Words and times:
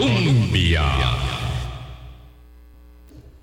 Colombia. 0.00 0.82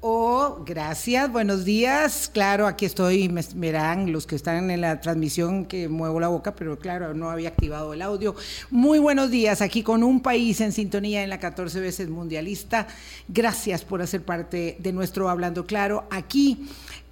Oh, 0.02 0.64
gracias, 0.66 1.32
buenos 1.32 1.66
días. 1.66 2.32
Claro, 2.34 2.66
aquí 2.66 2.88
estoy, 2.88 3.30
me 3.30 3.44
verán 3.54 4.12
los 4.12 4.26
que 4.26 4.36
están 4.36 4.72
en 4.72 4.82
la 4.82 5.00
transmisión 5.00 5.66
que 5.66 5.88
muevo 5.88 6.20
la 6.20 6.30
boca, 6.30 6.56
pero 6.56 6.80
claro, 6.80 7.14
no 7.14 7.30
había 7.30 7.50
activado 7.50 7.94
el 7.94 8.02
audio. 8.02 8.34
Muy 8.72 8.98
buenos 8.98 9.30
días, 9.30 9.62
aquí 9.62 9.84
con 9.84 10.02
un 10.02 10.20
país 10.20 10.60
en 10.60 10.72
sintonía 10.72 11.24
en 11.24 11.30
la 11.30 11.40
14 11.40 11.80
veces 11.80 12.10
mundialista. 12.10 12.88
Gracias 13.28 13.86
por 13.86 14.02
hacer 14.02 14.24
parte 14.24 14.78
de 14.80 14.94
nuestro 14.94 15.30
Hablando 15.30 15.68
Claro. 15.68 16.08
Aquí 16.10 16.68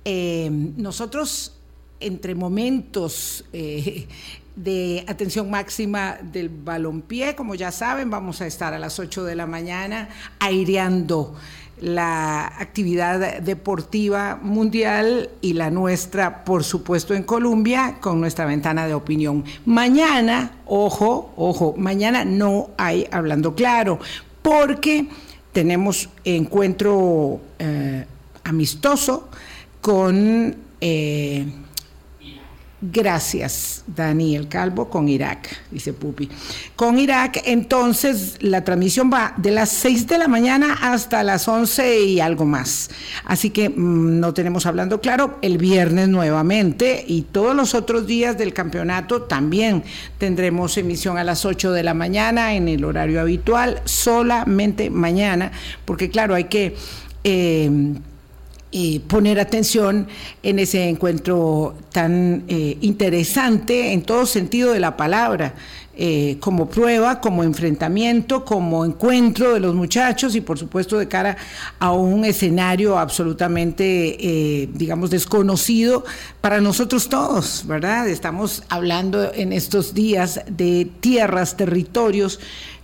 eh, 0.06 0.50
nosotros, 0.50 1.54
entre 2.00 2.34
momentos 2.34 3.46
eh, 3.54 4.08
de 4.56 5.04
atención 5.08 5.50
máxima 5.50 6.18
del 6.22 6.50
balompié, 6.50 7.36
como 7.36 7.56
ya 7.56 7.72
saben, 7.72 8.10
vamos 8.10 8.42
a 8.42 8.48
estar 8.48 8.74
a 8.74 8.80
las 8.80 9.00
8 9.00 9.24
de 9.24 9.36
la 9.36 9.46
mañana 9.46 10.10
aireando 10.40 11.36
la 11.80 12.48
actividad 12.48 13.42
deportiva 13.42 14.40
mundial 14.42 15.30
y 15.42 15.54
la 15.54 15.70
nuestra, 15.70 16.46
por 16.46 16.64
supuesto, 16.64 17.14
en 17.14 17.24
Colombia, 17.24 17.98
con 18.00 18.22
nuestra 18.22 18.46
ventana 18.46 18.88
de 18.88 18.94
opinión. 18.94 19.44
Mañana, 19.66 20.52
ojo, 20.66 21.34
ojo, 21.36 21.76
mañana 21.78 22.24
no 22.24 22.70
hay 22.78 23.08
hablando 23.12 23.56
claro, 23.56 24.00
porque 24.42 25.08
tenemos 25.52 26.10
encuentro 26.24 27.42
eh, 27.60 28.06
amistoso 28.44 29.28
con... 29.82 30.56
Eh, 30.80 31.46
Gracias, 32.92 33.84
Daniel 33.88 34.48
Calvo, 34.48 34.90
con 34.90 35.10
Irak, 35.10 35.50
dice 35.72 35.94
Pupi. 35.94 36.30
Con 36.76 37.00
Irak, 37.00 37.42
entonces, 37.46 38.38
la 38.42 38.64
transmisión 38.64 39.10
va 39.12 39.34
de 39.38 39.52
las 39.52 39.70
6 39.70 40.06
de 40.08 40.20
la 40.20 40.28
mañana 40.28 40.78
hasta 40.82 41.24
las 41.24 41.48
11 41.48 42.02
y 42.02 42.20
algo 42.20 42.46
más. 42.46 42.92
Así 43.24 43.50
que 43.50 43.70
mm, 43.70 44.20
no 44.20 44.34
tenemos 44.36 44.68
hablando 44.68 45.02
claro 45.02 45.40
el 45.42 45.58
viernes 45.58 46.10
nuevamente 46.10 47.04
y 47.08 47.24
todos 47.24 47.56
los 47.56 47.74
otros 47.74 48.06
días 48.06 48.38
del 48.38 48.54
campeonato 48.54 49.24
también 49.24 49.84
tendremos 50.20 50.78
emisión 50.78 51.18
a 51.18 51.24
las 51.24 51.46
8 51.46 51.72
de 51.72 51.82
la 51.82 51.96
mañana 51.96 52.54
en 52.54 52.68
el 52.68 52.86
horario 52.86 53.20
habitual, 53.20 53.82
solamente 53.86 54.92
mañana, 54.92 55.52
porque 55.86 56.10
claro, 56.10 56.36
hay 56.36 56.46
que... 56.46 56.76
Eh, 57.24 57.96
poner 59.08 59.40
atención 59.40 60.08
en 60.44 60.60
ese 60.60 60.90
encuentro 60.90 61.76
tan 61.94 62.44
eh, 62.50 62.78
interesante 62.82 63.94
en 63.94 64.02
todo 64.02 64.26
sentido 64.26 64.74
de 64.74 64.82
la 64.82 64.98
palabra, 64.98 65.54
eh, 65.98 66.36
como 66.42 66.68
prueba, 66.68 67.22
como 67.22 67.46
enfrentamiento, 67.46 68.44
como 68.44 68.84
encuentro 68.84 69.54
de 69.54 69.62
los 69.62 69.74
muchachos 69.74 70.36
y 70.36 70.42
por 70.42 70.60
supuesto 70.60 71.00
de 71.00 71.08
cara 71.08 71.38
a 71.80 71.94
un 71.94 72.26
escenario 72.26 73.00
absolutamente, 73.00 74.18
eh, 74.20 74.70
digamos, 74.74 75.10
desconocido 75.10 76.04
para 76.42 76.60
nosotros 76.60 77.08
todos, 77.08 77.64
¿verdad? 77.66 78.10
Estamos 78.10 78.64
hablando 78.68 79.32
en 79.34 79.54
estos 79.54 79.94
días 79.94 80.42
de 80.50 80.90
tierras, 81.00 81.56
territorios 81.56 82.42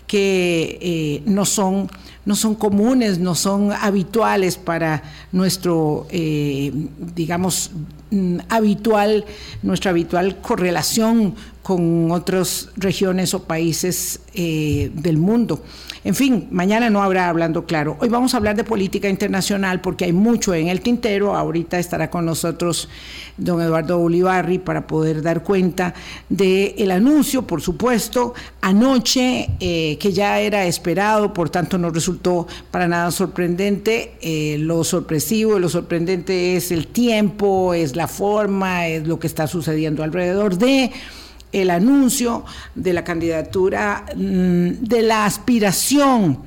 que 0.07 1.21
no 1.25 1.45
son 1.45 1.89
no 2.25 2.35
son 2.35 2.55
comunes, 2.55 3.19
no 3.19 3.35
son 3.35 3.71
habituales 3.71 4.57
para 4.57 5.03
nuestro, 5.31 6.07
eh, 6.11 6.71
digamos, 7.15 7.71
mm, 8.11 8.37
habitual, 8.49 9.25
nuestra 9.63 9.91
habitual 9.91 10.37
correlación 10.41 11.35
con 11.63 12.11
otras 12.11 12.69
regiones 12.75 13.33
o 13.33 13.43
países 13.43 14.19
eh, 14.33 14.91
del 14.93 15.17
mundo. 15.17 15.63
En 16.03 16.15
fin, 16.15 16.47
mañana 16.49 16.89
no 16.89 17.03
habrá 17.03 17.29
hablando 17.29 17.67
claro. 17.67 17.95
Hoy 17.99 18.09
vamos 18.09 18.33
a 18.33 18.37
hablar 18.37 18.55
de 18.55 18.63
política 18.63 19.07
internacional 19.07 19.81
porque 19.81 20.05
hay 20.05 20.13
mucho 20.13 20.55
en 20.55 20.67
el 20.67 20.81
tintero. 20.81 21.35
Ahorita 21.35 21.77
estará 21.77 22.09
con 22.09 22.25
nosotros 22.25 22.89
don 23.37 23.61
Eduardo 23.61 23.99
Ulibarri 23.99 24.57
para 24.57 24.87
poder 24.87 25.21
dar 25.21 25.43
cuenta 25.43 25.93
del 26.27 26.73
el 26.75 26.89
anuncio, 26.89 27.45
por 27.45 27.61
supuesto, 27.61 28.33
anoche, 28.61 29.51
eh, 29.59 29.99
que 29.99 30.11
ya 30.11 30.39
era 30.39 30.65
esperado, 30.65 31.33
por 31.33 31.51
tanto 31.51 31.77
no 31.77 31.91
resultó 31.91 32.47
para 32.71 32.87
nada 32.87 33.11
sorprendente. 33.11 34.13
Eh, 34.21 34.57
lo 34.57 34.83
sorpresivo, 34.83 35.59
lo 35.59 35.69
sorprendente 35.69 36.55
es 36.55 36.71
el 36.71 36.87
tiempo, 36.87 37.75
es 37.75 37.95
la 37.95 38.07
forma, 38.07 38.87
es 38.87 39.07
lo 39.07 39.19
que 39.19 39.27
está 39.27 39.45
sucediendo 39.45 40.01
alrededor 40.03 40.57
de 40.57 40.91
el 41.51 41.69
anuncio 41.69 42.45
de 42.75 42.93
la 42.93 43.03
candidatura, 43.03 44.05
mm, 44.15 44.83
de 44.83 45.01
la 45.01 45.25
aspiración 45.25 46.39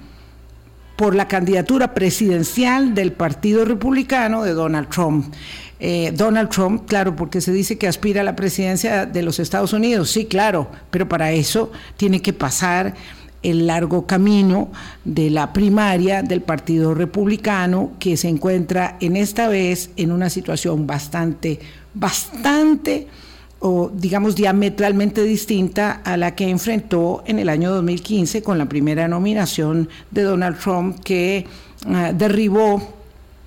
por 0.97 1.15
la 1.15 1.29
candidatura 1.29 1.95
presidencial 1.95 2.95
del 2.95 3.13
Partido 3.13 3.65
Republicano 3.65 4.45
de 4.45 4.53
Donald 4.53 4.89
Trump. 4.89 5.35
Eh, 5.81 6.13
Donald 6.15 6.51
Trump, 6.51 6.87
claro, 6.87 7.17
porque 7.17 7.41
se 7.41 7.53
dice 7.53 7.77
que 7.77 7.89
aspira 7.89 8.21
a 8.21 8.25
la 8.25 8.37
presidencia 8.37 9.07
de 9.07 9.23
los 9.23 9.41
Estados 9.41 9.73
Unidos, 9.73 10.11
sí, 10.11 10.27
claro, 10.27 10.71
pero 10.91 11.09
para 11.09 11.33
eso 11.33 11.73
tiene 11.97 12.23
que 12.23 12.33
pasar 12.33 12.95
el 13.43 13.67
largo 13.67 14.07
camino 14.07 14.71
de 15.05 15.31
la 15.31 15.53
primaria 15.53 16.23
del 16.23 16.41
Partido 16.41 16.95
Republicano, 16.95 17.93
que 17.99 18.17
se 18.17 18.29
encuentra 18.29 18.97
en 19.01 19.17
esta 19.17 19.49
vez 19.49 19.91
en 19.97 20.13
una 20.13 20.31
situación 20.31 20.87
bastante, 20.87 21.61
bastante 21.93 23.09
o 23.67 23.91
digamos 23.91 24.35
diametralmente 24.35 25.23
distinta 25.23 26.03
a 26.05 26.19
la 26.19 26.35
que 26.35 26.47
enfrentó 26.47 27.25
en 27.27 27.39
el 27.39 27.49
año 27.49 27.71
2015 27.71 28.43
con 28.43 28.59
la 28.59 28.67
primera 28.67 29.09
nominación 29.09 29.89
de 30.11 30.23
Donald 30.23 30.59
Trump 30.59 31.01
que 31.03 31.47
ah, 31.87 32.13
derribó 32.13 32.95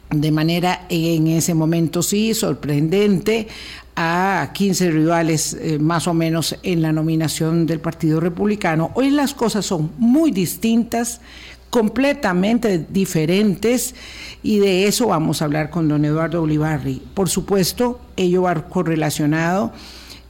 de 0.09 0.31
manera 0.31 0.87
en 0.89 1.27
ese 1.27 1.53
momento 1.53 2.01
sí 2.01 2.33
sorprendente 2.33 3.47
a 3.95 4.49
15 4.55 4.89
rivales 4.89 5.53
eh, 5.53 5.77
más 5.77 6.07
o 6.07 6.15
menos 6.15 6.57
en 6.63 6.81
la 6.81 6.91
nominación 6.91 7.67
del 7.67 7.79
Partido 7.79 8.19
Republicano. 8.19 8.89
Hoy 8.95 9.11
las 9.11 9.35
cosas 9.35 9.67
son 9.67 9.91
muy 9.99 10.31
distintas, 10.31 11.21
completamente 11.69 12.83
diferentes 12.89 13.93
y 14.41 14.57
de 14.57 14.87
eso 14.87 15.09
vamos 15.09 15.43
a 15.43 15.45
hablar 15.45 15.69
con 15.69 15.87
don 15.87 16.05
Eduardo 16.05 16.41
Olivarri. 16.41 17.03
Por 17.13 17.29
supuesto, 17.29 17.99
ello 18.15 18.43
va 18.43 18.67
correlacionado 18.67 19.73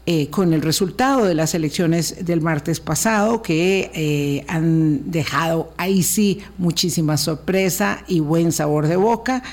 eh, 0.09 0.29
con 0.29 0.53
el 0.53 0.61
resultado 0.61 1.25
de 1.25 1.35
las 1.35 1.53
elecciones 1.53 2.25
del 2.25 2.39
martes 2.39 2.79
pasado, 2.79 3.41
que 3.41 3.91
eh, 3.93 4.45
han 4.47 5.11
dejado 5.11 5.73
ahí 5.75 6.01
sí 6.01 6.39
muchísima 6.57 7.17
sorpresa 7.17 8.05
y 8.07 8.21
buen 8.21 8.53
sabor 8.53 8.87
de 8.87 8.95
boca. 8.95 9.43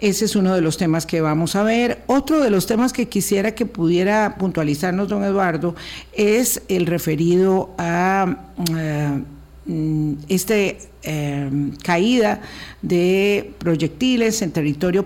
Ese 0.00 0.24
es 0.24 0.34
uno 0.34 0.56
de 0.56 0.60
los 0.60 0.76
temas 0.76 1.06
que 1.06 1.20
vamos 1.20 1.54
a 1.54 1.62
ver. 1.62 2.02
Otro 2.08 2.40
de 2.40 2.50
los 2.50 2.66
temas 2.66 2.92
que 2.92 3.08
quisiera 3.08 3.54
que 3.54 3.64
pudiera 3.64 4.34
puntualizarnos 4.38 5.06
don 5.06 5.22
Eduardo 5.22 5.76
es 6.12 6.62
el 6.66 6.86
referido 6.86 7.70
a 7.78 8.50
eh, 8.76 9.22
mm, 9.66 10.14
este 10.28 10.78
Em, 11.04 11.72
caída 11.82 12.42
de 12.80 13.54
proyectiles 13.58 14.40
en 14.42 14.52
territorio 14.52 15.04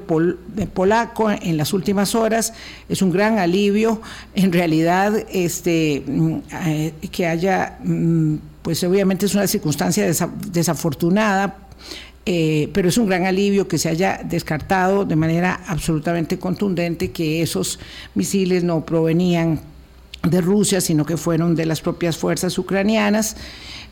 polaco 0.74 1.30
en 1.30 1.56
las 1.56 1.72
últimas 1.72 2.14
horas. 2.14 2.52
Es 2.86 3.00
un 3.00 3.10
gran 3.10 3.38
alivio, 3.38 4.02
en 4.34 4.52
realidad, 4.52 5.24
este, 5.32 6.02
mm, 6.06 6.36
eh, 6.66 6.92
que 7.10 7.26
haya, 7.26 7.78
mm, 7.82 8.34
pues 8.60 8.84
obviamente 8.84 9.24
es 9.24 9.34
una 9.34 9.46
circunstancia 9.46 10.04
desafortunada. 10.52 11.56
Eh, 12.26 12.68
pero 12.74 12.88
es 12.88 12.98
un 12.98 13.06
gran 13.06 13.24
alivio 13.24 13.66
que 13.68 13.78
se 13.78 13.88
haya 13.88 14.20
descartado 14.22 15.04
de 15.04 15.16
manera 15.16 15.60
absolutamente 15.66 16.38
contundente 16.38 17.12
que 17.12 17.40
esos 17.40 17.78
misiles 18.14 18.64
no 18.64 18.84
provenían 18.84 19.60
de 20.22 20.40
Rusia, 20.40 20.80
sino 20.80 21.06
que 21.06 21.16
fueron 21.16 21.54
de 21.54 21.66
las 21.66 21.80
propias 21.80 22.16
fuerzas 22.16 22.58
ucranianas. 22.58 23.36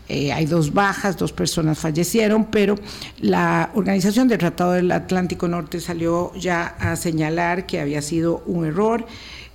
Eh, 0.08 0.32
hay 0.32 0.44
dos 0.44 0.72
bajas, 0.72 1.16
dos 1.16 1.32
personas 1.32 1.78
fallecieron, 1.78 2.44
pero 2.46 2.74
la 3.20 3.70
Organización 3.74 4.28
del 4.28 4.38
Tratado 4.38 4.72
del 4.72 4.92
Atlántico 4.92 5.48
Norte 5.48 5.80
salió 5.80 6.34
ya 6.34 6.76
a 6.78 6.96
señalar 6.96 7.66
que 7.66 7.80
había 7.80 8.02
sido 8.02 8.42
un 8.46 8.66
error 8.66 9.06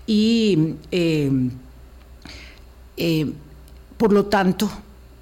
y 0.07 0.75
eh, 0.89 1.31
eh, 2.97 3.31
por 3.97 4.11
lo 4.11 4.25
tanto 4.25 4.71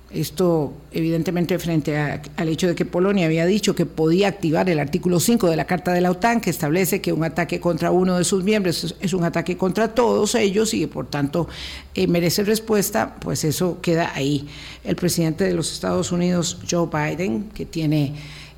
esto, 0.09 0.73
evidentemente, 0.91 1.59
frente 1.59 1.97
al 1.97 2.47
hecho 2.47 2.67
de 2.67 2.75
que 2.75 2.85
Polonia 2.85 3.25
había 3.25 3.45
dicho 3.45 3.75
que 3.75 3.85
podía 3.85 4.29
activar 4.29 4.69
el 4.69 4.79
artículo 4.79 5.19
5 5.19 5.49
de 5.49 5.57
la 5.57 5.65
Carta 5.65 5.91
de 5.91 5.99
la 5.99 6.11
OTAN, 6.11 6.39
que 6.39 6.49
establece 6.49 7.01
que 7.01 7.11
un 7.11 7.25
ataque 7.25 7.59
contra 7.59 7.91
uno 7.91 8.17
de 8.17 8.23
sus 8.23 8.43
miembros 8.43 8.95
es 9.01 9.13
un 9.13 9.25
ataque 9.25 9.57
contra 9.57 9.93
todos 9.93 10.35
ellos 10.35 10.73
y 10.73 10.87
por 10.87 11.07
tanto 11.07 11.49
eh, 11.93 12.07
merece 12.07 12.43
respuesta, 12.43 13.15
pues 13.19 13.43
eso 13.43 13.79
queda 13.81 14.13
ahí. 14.15 14.47
El 14.85 14.95
presidente 14.95 15.43
de 15.43 15.53
los 15.53 15.73
Estados 15.73 16.13
Unidos, 16.13 16.59
Joe 16.69 16.87
Biden, 16.87 17.49
que 17.49 17.65
tiene 17.65 18.13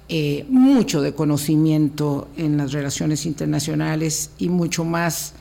eh, 0.08 0.46
mucho 0.50 1.02
de 1.02 1.14
conocimiento 1.14 2.28
en 2.38 2.58
las 2.58 2.74
relaciones 2.74 3.26
internacionales 3.26 4.30
y 4.38 4.50
mucho 4.50 4.84
más 4.84 5.34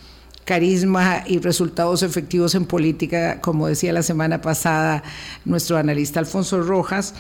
carisma 0.48 1.24
y 1.26 1.40
resultados 1.40 2.02
efectivos 2.02 2.54
en 2.54 2.64
política, 2.64 3.38
como 3.42 3.66
decía 3.66 3.92
la 3.92 4.02
semana 4.02 4.40
pasada 4.40 5.02
nuestro 5.44 5.76
analista 5.76 6.20
Alfonso 6.20 6.62
Rojas. 6.62 7.12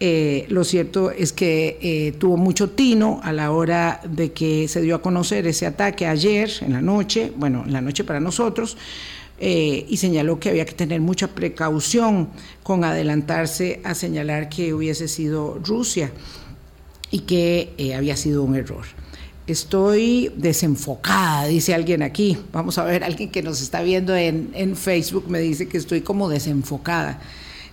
Eh, 0.00 0.44
lo 0.50 0.64
cierto 0.64 1.10
es 1.10 1.32
que 1.32 1.78
eh, 1.80 2.12
tuvo 2.18 2.36
mucho 2.36 2.68
tino 2.68 3.22
a 3.24 3.32
la 3.32 3.52
hora 3.52 4.02
de 4.06 4.32
que 4.32 4.68
se 4.68 4.82
dio 4.82 4.96
a 4.96 5.00
conocer 5.00 5.46
ese 5.46 5.64
ataque 5.64 6.06
ayer 6.06 6.50
en 6.60 6.74
la 6.74 6.82
noche, 6.82 7.32
bueno, 7.34 7.62
en 7.64 7.72
la 7.72 7.80
noche 7.80 8.04
para 8.04 8.20
nosotros, 8.20 8.76
eh, 9.40 9.86
y 9.88 9.96
señaló 9.96 10.38
que 10.38 10.50
había 10.50 10.66
que 10.66 10.74
tener 10.74 11.00
mucha 11.00 11.28
precaución 11.28 12.28
con 12.62 12.84
adelantarse 12.84 13.80
a 13.82 13.94
señalar 13.94 14.50
que 14.50 14.74
hubiese 14.74 15.08
sido 15.08 15.58
Rusia 15.64 16.12
y 17.10 17.20
que 17.20 17.94
había 17.96 18.18
sido 18.18 18.42
un 18.42 18.56
error. 18.56 18.84
Estoy 19.46 20.32
desenfocada, 20.36 21.46
dice 21.46 21.74
alguien 21.74 22.02
aquí. 22.02 22.38
Vamos 22.52 22.78
a 22.78 22.84
ver, 22.84 23.04
alguien 23.04 23.30
que 23.30 23.42
nos 23.42 23.60
está 23.60 23.82
viendo 23.82 24.16
en, 24.16 24.76
Facebook 24.76 25.26
me 25.28 25.38
dice 25.40 25.68
que 25.68 25.76
estoy 25.76 26.00
como 26.00 26.28
desenfocada. 26.28 27.20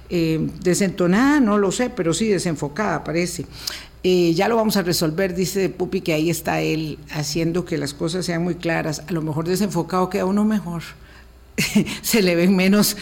Eh, 0.09 0.49
desentonada, 0.61 1.39
no 1.39 1.57
lo 1.57 1.71
sé, 1.71 1.89
pero 1.89 2.13
sí 2.13 2.27
desenfocada, 2.27 3.05
parece. 3.05 3.45
ya 4.03 4.49
lo 4.49 4.57
vamos 4.57 4.75
a 4.75 4.81
resolver, 4.81 5.33
dice 5.33 5.69
Pupi, 5.69 6.01
que 6.01 6.13
ahí 6.13 6.29
está 6.29 6.59
él 6.59 6.99
haciendo 7.11 7.63
que 7.63 7.77
las 7.77 7.93
cosas 7.93 8.25
sean 8.25 8.43
muy 8.43 8.55
claras. 8.55 9.03
A 9.07 9.13
lo 9.13 9.21
mejor 9.21 9.47
desenfocado 9.47 10.09
queda 10.09 10.25
uno 10.25 10.43
mejor. 10.43 10.83
se 12.01 12.21
le 12.21 12.35
ven 12.35 12.55
menos 12.55 12.97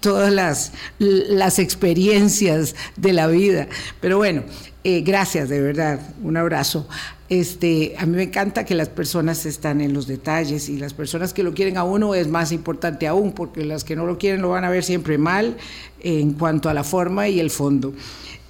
todas 0.00 0.32
las, 0.32 0.72
las, 0.98 1.58
experiencias 1.58 2.74
de 2.96 3.12
la 3.12 3.26
vida. 3.26 3.68
Pero 4.00 4.18
bueno, 4.18 4.44
eh, 4.84 5.02
gracias 5.02 5.48
de 5.48 5.60
verdad, 5.60 6.00
un 6.22 6.36
abrazo. 6.36 6.88
Este, 7.28 7.96
a 7.98 8.06
mí 8.06 8.16
me 8.16 8.22
encanta 8.24 8.64
que 8.64 8.74
las 8.74 8.88
personas 8.88 9.46
están 9.46 9.80
en 9.80 9.92
los 9.92 10.06
detalles 10.06 10.68
y 10.68 10.78
las 10.78 10.94
personas 10.94 11.32
que 11.32 11.42
lo 11.42 11.54
quieren 11.54 11.76
a 11.76 11.82
uno 11.82 12.14
es 12.14 12.28
más 12.28 12.52
importante 12.52 13.06
aún, 13.08 13.32
porque 13.32 13.64
las 13.64 13.82
que 13.82 13.96
no 13.96 14.06
lo 14.06 14.16
quieren 14.16 14.42
lo 14.42 14.50
van 14.50 14.64
a 14.64 14.70
ver 14.70 14.84
siempre 14.84 15.18
mal 15.18 15.56
en 16.00 16.34
cuanto 16.34 16.68
a 16.68 16.74
la 16.74 16.84
forma 16.84 17.28
y 17.28 17.40
el 17.40 17.50
fondo. 17.50 17.92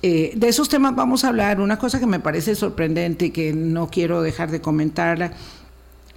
Eh, 0.03 0.33
de 0.37 0.49
esos 0.49 0.69
temas 0.69 0.95
vamos 0.95 1.25
a 1.25 1.29
hablar. 1.29 1.61
Una 1.61 1.79
cosa 1.79 1.99
que 1.99 2.07
me 2.07 2.21
parece 2.21 2.55
sorprendente 2.55 3.27
y 3.27 3.31
que 3.31 3.53
no 3.53 3.89
quiero 3.89 4.21
dejar 4.21 4.51
de 4.51 4.61
comentarla 4.61 5.33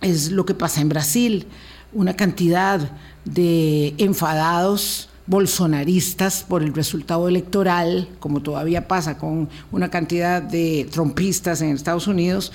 es 0.02 0.32
lo 0.32 0.46
que 0.46 0.54
pasa 0.54 0.82
en 0.82 0.90
Brasil 0.90 1.48
una 1.94 2.16
cantidad 2.16 2.92
de 3.26 3.96
enfadados 3.98 5.09
bolsonaristas 5.30 6.44
por 6.44 6.64
el 6.64 6.74
resultado 6.74 7.28
electoral, 7.30 8.10
como 8.20 8.42
todavía 8.42 8.88
pasa 8.88 9.20
con 9.20 9.48
una 9.72 9.92
cantidad 9.92 10.42
de 10.42 10.90
trompistas 10.92 11.62
en 11.62 11.70
Estados 11.70 12.08
Unidos, 12.08 12.52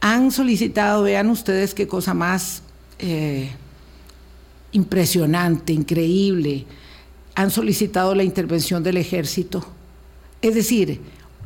han 0.00 0.30
solicitado, 0.30 1.02
vean 1.02 1.28
ustedes 1.28 1.74
qué 1.74 1.88
cosa 1.88 2.14
más 2.14 2.62
eh, 3.00 3.50
impresionante, 4.70 5.72
increíble, 5.72 6.64
han 7.34 7.50
solicitado 7.50 8.14
la 8.14 8.22
intervención 8.22 8.84
del 8.84 8.98
ejército. 8.98 9.66
Es 10.42 10.54
decir, 10.54 11.00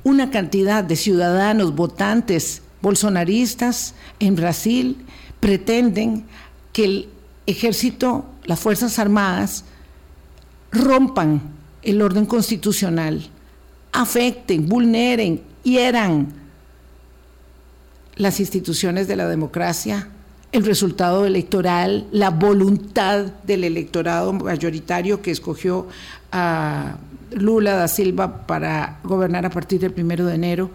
una 0.04 0.30
cantidad 0.30 0.84
de 0.84 0.96
ciudadanos 0.96 1.74
votantes 1.74 2.60
bolsonaristas 2.82 3.94
en 4.18 4.36
Brasil 4.36 4.98
pretenden 5.40 6.26
que 6.74 6.84
el 6.84 7.08
ejército, 7.46 8.26
las 8.44 8.60
Fuerzas 8.60 8.98
Armadas, 8.98 9.64
rompan 10.72 11.40
el 11.82 12.02
orden 12.02 12.26
constitucional, 12.26 13.26
afecten, 13.92 14.68
vulneren, 14.68 15.42
hieran 15.62 16.32
las 18.16 18.40
instituciones 18.40 19.08
de 19.08 19.16
la 19.16 19.28
democracia, 19.28 20.08
el 20.52 20.64
resultado 20.64 21.26
electoral, 21.26 22.06
la 22.10 22.30
voluntad 22.30 23.26
del 23.44 23.64
electorado 23.64 24.32
mayoritario 24.32 25.22
que 25.22 25.30
escogió 25.30 25.86
a 26.32 26.96
Lula 27.32 27.74
da 27.74 27.88
Silva 27.88 28.46
para 28.46 28.98
gobernar 29.04 29.46
a 29.46 29.50
partir 29.50 29.80
del 29.80 29.92
primero 29.92 30.26
de 30.26 30.34
enero. 30.34 30.70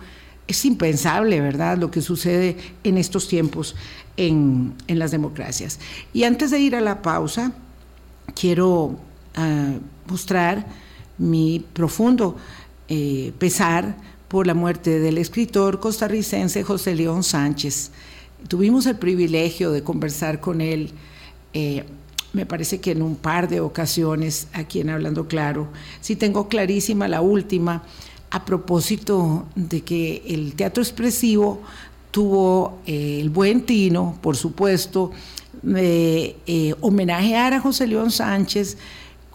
Es 0.47 0.63
impensable, 0.65 1.41
¿verdad?, 1.41 1.77
lo 1.77 1.91
que 1.91 2.01
sucede 2.01 2.57
en 2.83 2.97
estos 2.97 3.27
tiempos 3.27 3.75
en, 4.17 4.75
las 4.87 5.11
democracias. 5.11 5.79
Y 6.13 6.23
antes 6.23 6.51
de 6.51 6.59
ir 6.59 6.75
a 6.75 6.81
la 6.81 7.01
pausa, 7.01 7.51
quiero 8.39 8.97
ah, 9.35 9.73
mostrar 10.07 10.65
mi 11.17 11.63
profundo 11.73 12.35
eh, 12.87 13.31
pesar 13.37 13.95
por 14.27 14.47
la 14.47 14.53
muerte 14.53 14.99
del 14.99 15.17
escritor 15.17 15.79
costarricense 15.79 16.63
José 16.63 16.95
León 16.95 17.23
Sánchez. 17.23 17.91
Tuvimos 18.47 18.85
el 18.85 18.97
privilegio 18.97 19.71
de 19.71 19.83
conversar 19.83 20.39
con 20.39 20.61
él, 20.61 20.91
eh, 21.53 21.83
me 22.33 22.45
parece 22.45 22.81
que 22.81 22.91
en 22.91 23.01
un 23.01 23.15
par 23.15 23.47
de 23.47 23.61
ocasiones, 23.61 24.47
aquí 24.51 24.81
en 24.81 24.89
Hablando 24.89 25.27
Claro. 25.27 25.69
Sí 26.01 26.15
tengo 26.15 26.49
clarísima 26.49 27.07
la 27.07 27.21
última, 27.21 27.83
a 28.29 28.43
propósito 28.43 29.45
de 29.55 29.81
que 29.81 30.21
el 30.27 30.53
teatro 30.55 30.83
expresivo 30.83 31.61
tuvo 32.11 32.79
eh, 32.85 33.19
el 33.21 33.29
buen 33.29 33.65
tino, 33.65 34.17
por 34.21 34.35
supuesto, 34.35 35.11
de 35.61 36.35
eh, 36.45 36.75
homenajear 36.81 37.53
a 37.53 37.61
José 37.61 37.87
León 37.87 38.11
Sánchez 38.11 38.77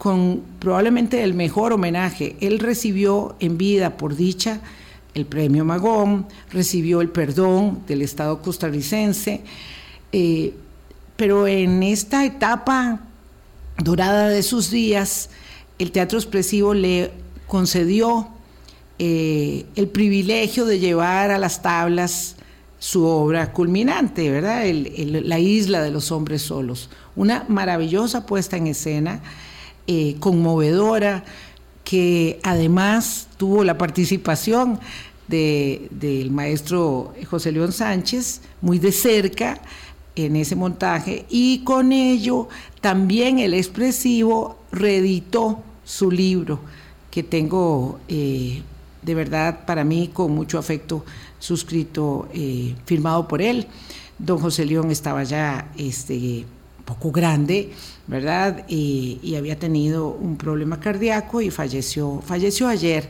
con 0.01 0.41
probablemente 0.57 1.21
el 1.21 1.35
mejor 1.35 1.73
homenaje. 1.73 2.35
Él 2.41 2.57
recibió 2.57 3.35
en 3.39 3.59
vida, 3.59 3.97
por 3.97 4.15
dicha, 4.15 4.59
el 5.13 5.27
premio 5.27 5.63
Magón, 5.63 6.25
recibió 6.49 7.01
el 7.01 7.09
perdón 7.09 7.83
del 7.85 8.01
Estado 8.01 8.41
costarricense, 8.41 9.43
eh, 10.11 10.55
pero 11.17 11.45
en 11.45 11.83
esta 11.83 12.25
etapa 12.25 13.01
dorada 13.77 14.29
de 14.29 14.41
sus 14.41 14.71
días, 14.71 15.29
el 15.77 15.91
Teatro 15.91 16.17
Expresivo 16.17 16.73
le 16.73 17.11
concedió 17.45 18.27
el 18.97 19.89
privilegio 19.93 20.65
de 20.65 20.79
llevar 20.79 21.29
a 21.29 21.37
las 21.37 21.61
tablas 21.61 22.37
su 22.79 23.05
obra 23.05 23.53
culminante, 23.53 24.31
¿verdad? 24.31 24.63
la 24.65 25.37
isla 25.37 25.83
de 25.83 25.91
los 25.91 26.11
hombres 26.11 26.41
solos. 26.41 26.89
Una 27.15 27.45
maravillosa 27.47 28.25
puesta 28.25 28.57
en 28.57 28.65
escena, 28.65 29.21
eh, 29.87 30.15
conmovedora, 30.19 31.23
que 31.83 32.39
además 32.43 33.27
tuvo 33.37 33.63
la 33.63 33.77
participación 33.77 34.79
del 35.27 36.29
maestro 36.31 37.13
José 37.29 37.53
León 37.53 37.71
Sánchez 37.71 38.41
muy 38.59 38.79
de 38.79 38.91
cerca 38.91 39.61
en 40.15 40.35
ese 40.35 40.57
montaje 40.57 41.25
y 41.29 41.59
con 41.63 41.93
ello 41.93 42.49
también 42.81 43.39
el 43.39 43.53
expresivo 43.53 44.57
reeditó 44.73 45.63
su 45.85 46.11
libro 46.11 46.59
que 47.09 47.23
tengo 47.23 47.99
eh, 48.09 48.61
de 49.01 49.15
verdad 49.15 49.65
para 49.65 49.83
mí 49.83 50.09
con 50.13 50.31
mucho 50.31 50.57
afecto 50.59 51.05
suscrito, 51.39 52.29
eh, 52.33 52.75
firmado 52.85 53.27
por 53.27 53.41
él. 53.41 53.67
Don 54.17 54.39
José 54.39 54.65
León 54.65 54.91
estaba 54.91 55.23
ya 55.23 55.71
este, 55.77 56.45
poco 56.85 57.11
grande, 57.11 57.71
¿verdad? 58.11 58.65
Y, 58.67 59.35
había 59.37 59.57
tenido 59.57 60.09
un 60.09 60.35
problema 60.35 60.81
cardíaco 60.81 61.41
y 61.41 61.49
falleció, 61.49 62.21
falleció 62.23 62.67
ayer. 62.67 63.07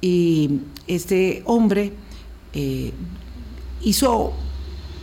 Y 0.00 0.60
este 0.86 1.42
hombre 1.44 1.92
eh, 2.54 2.90
hizo 3.82 4.32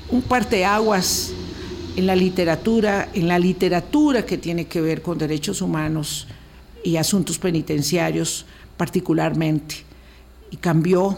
un 0.09 0.23
parteaguas 0.23 1.33
en 1.95 2.07
la 2.07 2.15
literatura, 2.15 3.09
en 3.13 3.27
la 3.27 3.37
literatura 3.37 4.25
que 4.25 4.39
tiene 4.39 4.65
que 4.65 4.81
ver 4.81 5.03
con 5.03 5.19
derechos 5.19 5.61
humanos 5.61 6.27
y 6.83 6.97
asuntos 6.97 7.37
penitenciarios 7.37 8.47
particularmente, 8.75 9.75
y 10.49 10.57
cambió 10.57 11.15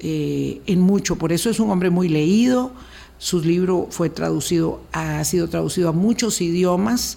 eh, 0.00 0.60
en 0.66 0.80
mucho, 0.80 1.16
por 1.16 1.32
eso 1.32 1.48
es 1.48 1.58
un 1.58 1.70
hombre 1.70 1.88
muy 1.88 2.10
leído, 2.10 2.72
su 3.18 3.40
libro 3.40 3.88
fue 3.90 4.10
traducido, 4.10 4.82
ha 4.92 5.24
sido 5.24 5.48
traducido 5.48 5.88
a 5.88 5.92
muchos 5.92 6.42
idiomas 6.42 7.16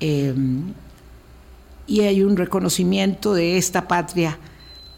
eh, 0.00 0.34
y 1.86 2.00
hay 2.00 2.22
un 2.22 2.36
reconocimiento 2.36 3.34
de 3.34 3.56
esta 3.56 3.88
patria 3.88 4.38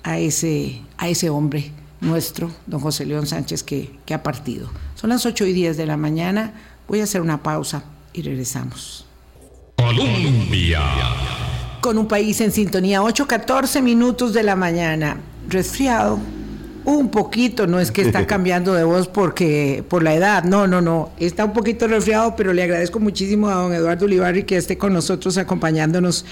a 0.03 0.19
ese, 0.19 0.81
a 0.99 1.09
ese 1.09 1.31
hombre 1.31 1.73
nuestro, 2.01 2.51
don 2.67 2.81
José 2.81 3.07
León 3.07 3.27
Sánchez, 3.27 3.63
que, 3.63 3.99
que 4.05 4.15
ha 4.15 4.23
partido. 4.23 4.71
Son 4.95 5.11
las 5.11 5.27
8 5.27 5.47
y 5.47 5.53
10 5.53 5.77
de 5.77 5.87
la 5.87 5.97
mañana, 5.97 6.55
voy 6.87 7.01
a 7.01 7.05
hacer 7.05 7.21
una 7.21 7.43
pausa 7.43 7.85
y 8.13 8.23
regresamos. 8.23 9.07
Colombia. 9.77 10.81
Con 11.81 11.99
un 11.99 12.07
país 12.07 12.41
en 12.41 12.53
sintonía, 12.53 13.03
8, 13.03 13.27
14 13.27 13.83
minutos 13.83 14.33
de 14.33 14.43
la 14.43 14.57
mañana, 14.57 15.19
resfriado 15.49 16.19
Un 16.87 17.11
poquito, 17.11 17.67
no 17.67 17.81
es 17.81 17.91
que 17.91 18.03
está 18.03 18.27
cambiando 18.29 18.73
de 18.73 18.85
voz 18.85 19.09
porque 19.09 19.83
por 19.89 20.05
la 20.05 20.15
edad, 20.15 20.45
no, 20.45 20.69
no, 20.69 20.81
no, 20.81 21.11
está 21.19 21.45
un 21.45 21.53
poquito 21.53 21.89
resfriado, 21.89 22.37
pero 22.37 22.53
le 22.53 22.63
agradezco 22.63 23.01
muchísimo 23.01 23.49
a 23.49 23.55
don 23.55 23.75
Eduardo 23.75 24.07
Ulibarri 24.07 24.45
que 24.45 24.57
esté 24.57 24.79
con 24.79 24.93
nosotros 24.93 25.37
acompañándonos 25.37 26.25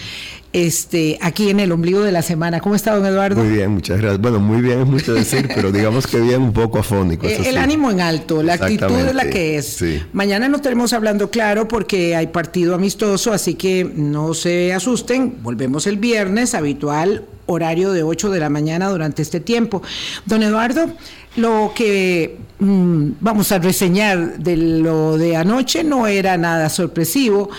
este, 0.53 1.19
aquí 1.21 1.51
en 1.51 1.59
el 1.59 1.73
ombligo 1.73 2.03
de 2.03 2.13
la 2.13 2.23
semana. 2.23 2.61
¿Cómo 2.61 2.77
está, 2.77 2.95
don 2.95 3.05
Eduardo? 3.05 3.43
Muy 3.43 3.53
bien, 3.53 3.73
muchas 3.73 3.99
gracias. 4.01 4.21
Bueno, 4.21 4.39
muy 4.39 4.63
bien 4.63 4.83
es 4.83 4.87
mucho 4.87 5.13
decir, 5.13 5.49
pero 5.53 5.73
digamos 5.73 6.07
que 6.07 6.21
bien 6.21 6.41
un 6.41 6.53
poco 6.53 6.79
afónico. 6.79 7.27
Eh, 7.27 7.49
el 7.49 7.59
ánimo 7.59 7.91
en 7.91 8.01
alto, 8.01 8.41
la 8.41 8.55
actitud 8.55 8.97
es 8.97 9.15
la 9.15 9.29
que 9.29 9.59
es. 9.59 9.85
Mañana 10.13 10.49
nos 10.49 10.63
tenemos 10.63 10.93
hablando 10.93 11.31
claro 11.31 11.67
porque 11.67 12.15
hay 12.15 12.29
partido 12.29 12.77
amistoso, 12.77 13.33
así 13.33 13.55
que 13.55 13.91
no 13.93 14.35
se 14.35 14.73
asusten. 14.73 15.39
Volvemos 15.43 15.89
el 15.89 15.97
viernes, 15.97 16.55
habitual 16.55 17.25
horario 17.47 17.93
de 17.93 18.03
8 18.03 18.31
de 18.31 18.41
la 18.41 18.49
mañana 18.49 18.89
durante 18.89 19.23
este 19.23 19.41
tiempo. 19.41 19.83
Don 20.27 20.43
Eduardo, 20.43 20.93
lo 21.37 21.73
que 21.75 22.39
mm, 22.59 23.13
vamos 23.21 23.51
a 23.53 23.59
reseñar 23.59 24.39
de 24.39 24.57
lo 24.57 25.19
de 25.19 25.37
anoche 25.37 25.83
no 25.85 26.07
era 26.07 26.37
nada 26.37 26.69
sorpresivo, 26.69 27.51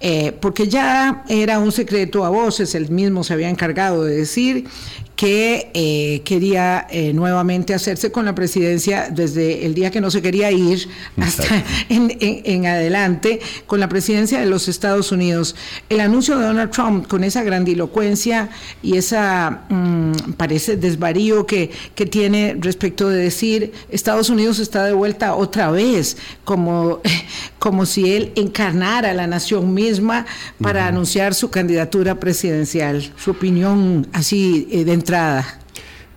eh, 0.00 0.32
porque 0.40 0.68
ya 0.68 1.24
era 1.28 1.58
un 1.58 1.72
secreto 1.72 2.24
a 2.24 2.28
voces, 2.28 2.74
él 2.74 2.90
mismo 2.90 3.24
se 3.24 3.32
había 3.32 3.48
encargado 3.48 4.04
de 4.04 4.16
decir 4.16 4.66
que 5.16 5.70
eh, 5.74 6.22
quería 6.24 6.86
eh, 6.90 7.12
nuevamente 7.12 7.72
hacerse 7.72 8.10
con 8.10 8.24
la 8.24 8.34
presidencia 8.34 9.08
desde 9.10 9.64
el 9.64 9.74
día 9.74 9.90
que 9.90 10.00
no 10.00 10.10
se 10.10 10.20
quería 10.20 10.50
ir 10.50 10.88
hasta 11.20 11.44
en, 11.88 12.66
adelante 12.66 13.40
con 13.66 13.78
la 13.78 13.88
presidencia 13.88 14.40
de 14.40 14.46
los 14.46 14.66
Estados 14.66 15.12
Unidos. 15.12 15.54
El 15.88 16.00
anuncio 16.00 16.36
de 16.36 16.46
Donald 16.46 16.70
Trump 16.70 17.06
con 17.06 17.22
esa 17.22 17.44
grandilocuencia 17.44 18.48
y 18.82 18.96
esa, 18.96 19.62
mm, 19.68 20.32
parece, 20.36 20.76
desvarío 20.76 21.46
que, 21.46 21.70
que 21.94 22.06
tiene 22.06 22.56
respecto 22.58 23.08
de 23.08 23.18
decir 23.18 23.72
Estados 23.90 24.30
Unidos 24.30 24.58
está 24.58 24.84
de 24.84 24.94
vuelta 24.94 25.36
otra 25.36 25.70
vez, 25.70 26.16
como, 26.44 27.00
como 27.60 27.86
si 27.86 28.12
él 28.12 28.32
encarnara 28.34 29.12
la 29.14 29.28
nación 29.28 29.74
misma 29.74 30.26
para 30.60 30.88
anunciar 30.88 31.34
su 31.34 31.50
candidatura 31.50 32.18
presidencial. 32.18 33.12
Su 33.16 33.30
opinión 33.30 34.08
así 34.12 34.66
eh, 34.70 34.84
de 34.84 35.03
entrada? 35.04 35.58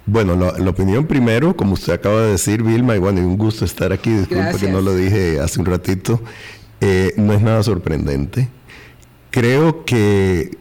Bueno, 0.05 0.37
la, 0.37 0.69
opinión 0.69 1.05
primero, 1.05 1.57
como 1.57 1.73
usted 1.73 1.91
acaba 1.91 2.21
de 2.21 2.31
decir, 2.31 2.63
Vilma, 2.63 2.95
y 2.95 2.99
bueno, 2.99 3.19
un 3.19 3.37
gusto 3.37 3.65
estar 3.65 3.91
aquí, 3.91 4.09
disculpe 4.09 4.57
que 4.57 4.71
no 4.71 4.79
lo 4.79 4.95
dije 4.95 5.41
hace 5.41 5.59
un 5.59 5.65
ratito, 5.65 6.21
eh, 6.79 7.13
no 7.17 7.33
es 7.33 7.41
nada 7.41 7.61
sorprendente. 7.61 8.47
Creo 9.31 9.83
que 9.83 10.57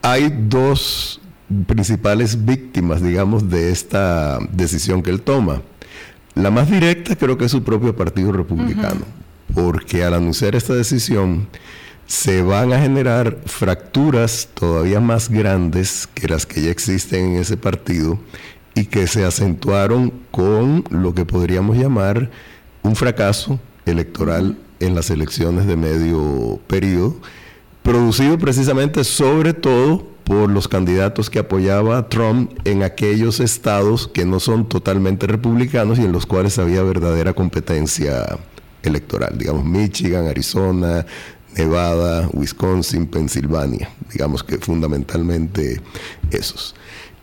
hay 0.00 0.34
dos 0.48 1.20
principales 1.66 2.46
víctimas, 2.46 3.02
digamos, 3.02 3.50
de 3.50 3.72
esta 3.72 4.38
decisión 4.52 5.02
que 5.02 5.10
él 5.10 5.20
toma. 5.20 5.60
La 6.34 6.50
más 6.50 6.70
directa 6.70 7.14
creo 7.14 7.36
que 7.36 7.44
es 7.44 7.50
su 7.50 7.62
propio 7.62 7.94
Partido 7.94 8.32
Republicano, 8.32 9.04
porque 9.54 10.02
al 10.02 10.14
anunciar 10.14 10.54
esta 10.56 10.72
decisión, 10.74 11.48
se 12.08 12.42
van 12.42 12.72
a 12.72 12.80
generar 12.80 13.36
fracturas 13.44 14.48
todavía 14.54 14.98
más 14.98 15.28
grandes 15.28 16.08
que 16.14 16.26
las 16.26 16.46
que 16.46 16.62
ya 16.62 16.70
existen 16.70 17.34
en 17.34 17.36
ese 17.36 17.58
partido 17.58 18.18
y 18.74 18.86
que 18.86 19.06
se 19.06 19.26
acentuaron 19.26 20.12
con 20.30 20.84
lo 20.88 21.14
que 21.14 21.26
podríamos 21.26 21.76
llamar 21.76 22.30
un 22.82 22.96
fracaso 22.96 23.60
electoral 23.84 24.56
en 24.80 24.94
las 24.94 25.10
elecciones 25.10 25.66
de 25.66 25.76
medio 25.76 26.58
periodo, 26.66 27.14
producido 27.82 28.38
precisamente 28.38 29.04
sobre 29.04 29.52
todo 29.52 30.06
por 30.24 30.48
los 30.48 30.66
candidatos 30.66 31.28
que 31.28 31.40
apoyaba 31.40 31.98
a 31.98 32.08
Trump 32.08 32.52
en 32.64 32.84
aquellos 32.84 33.38
estados 33.38 34.08
que 34.08 34.24
no 34.24 34.40
son 34.40 34.66
totalmente 34.66 35.26
republicanos 35.26 35.98
y 35.98 36.04
en 36.04 36.12
los 36.12 36.24
cuales 36.24 36.58
había 36.58 36.82
verdadera 36.82 37.34
competencia 37.34 38.38
electoral, 38.82 39.36
digamos 39.36 39.64
Michigan, 39.64 40.26
Arizona, 40.26 41.04
Nevada, 41.58 42.28
Wisconsin, 42.32 43.06
Pensilvania, 43.06 43.90
digamos 44.12 44.44
que 44.44 44.58
fundamentalmente 44.58 45.80
esos. 46.30 46.74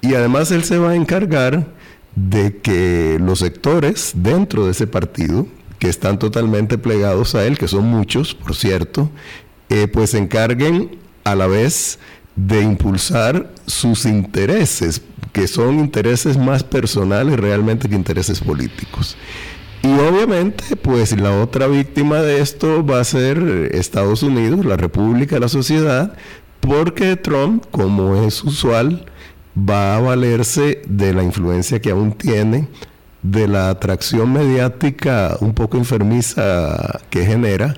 Y 0.01 0.13
además 0.13 0.51
él 0.51 0.63
se 0.63 0.77
va 0.77 0.91
a 0.91 0.95
encargar 0.95 1.67
de 2.15 2.57
que 2.57 3.17
los 3.19 3.39
sectores 3.39 4.13
dentro 4.15 4.65
de 4.65 4.71
ese 4.71 4.87
partido, 4.87 5.47
que 5.79 5.89
están 5.89 6.19
totalmente 6.19 6.77
plegados 6.77 7.35
a 7.35 7.45
él, 7.45 7.57
que 7.57 7.67
son 7.67 7.85
muchos, 7.85 8.35
por 8.35 8.55
cierto, 8.55 9.09
eh, 9.69 9.87
pues 9.87 10.11
se 10.11 10.17
encarguen 10.17 10.97
a 11.23 11.35
la 11.35 11.47
vez 11.47 11.99
de 12.35 12.61
impulsar 12.61 13.51
sus 13.65 14.05
intereses, 14.05 15.01
que 15.31 15.47
son 15.47 15.79
intereses 15.79 16.37
más 16.37 16.63
personales 16.63 17.39
realmente 17.39 17.89
que 17.89 17.95
intereses 17.95 18.39
políticos. 18.39 19.17
Y 19.85 19.99
obviamente, 19.99 20.75
pues 20.75 21.15
la 21.15 21.39
otra 21.39 21.67
víctima 21.67 22.19
de 22.19 22.41
esto 22.41 22.83
va 22.83 22.99
a 22.99 23.03
ser 23.03 23.69
Estados 23.71 24.23
Unidos, 24.23 24.65
la 24.65 24.77
República, 24.77 25.39
la 25.39 25.47
sociedad, 25.47 26.17
porque 26.59 27.15
Trump, 27.17 27.65
como 27.69 28.25
es 28.25 28.43
usual, 28.43 29.05
va 29.55 29.95
a 29.95 29.99
valerse 29.99 30.81
de 30.87 31.13
la 31.13 31.21
influencia 31.21 31.79
que 31.81 31.91
aún 31.91 32.13
tiene, 32.13 32.67
de 33.21 33.47
la 33.47 33.69
atracción 33.69 34.33
mediática 34.33 35.37
un 35.39 35.53
poco 35.53 35.77
enfermiza 35.77 37.01
que 37.11 37.23
genera, 37.23 37.75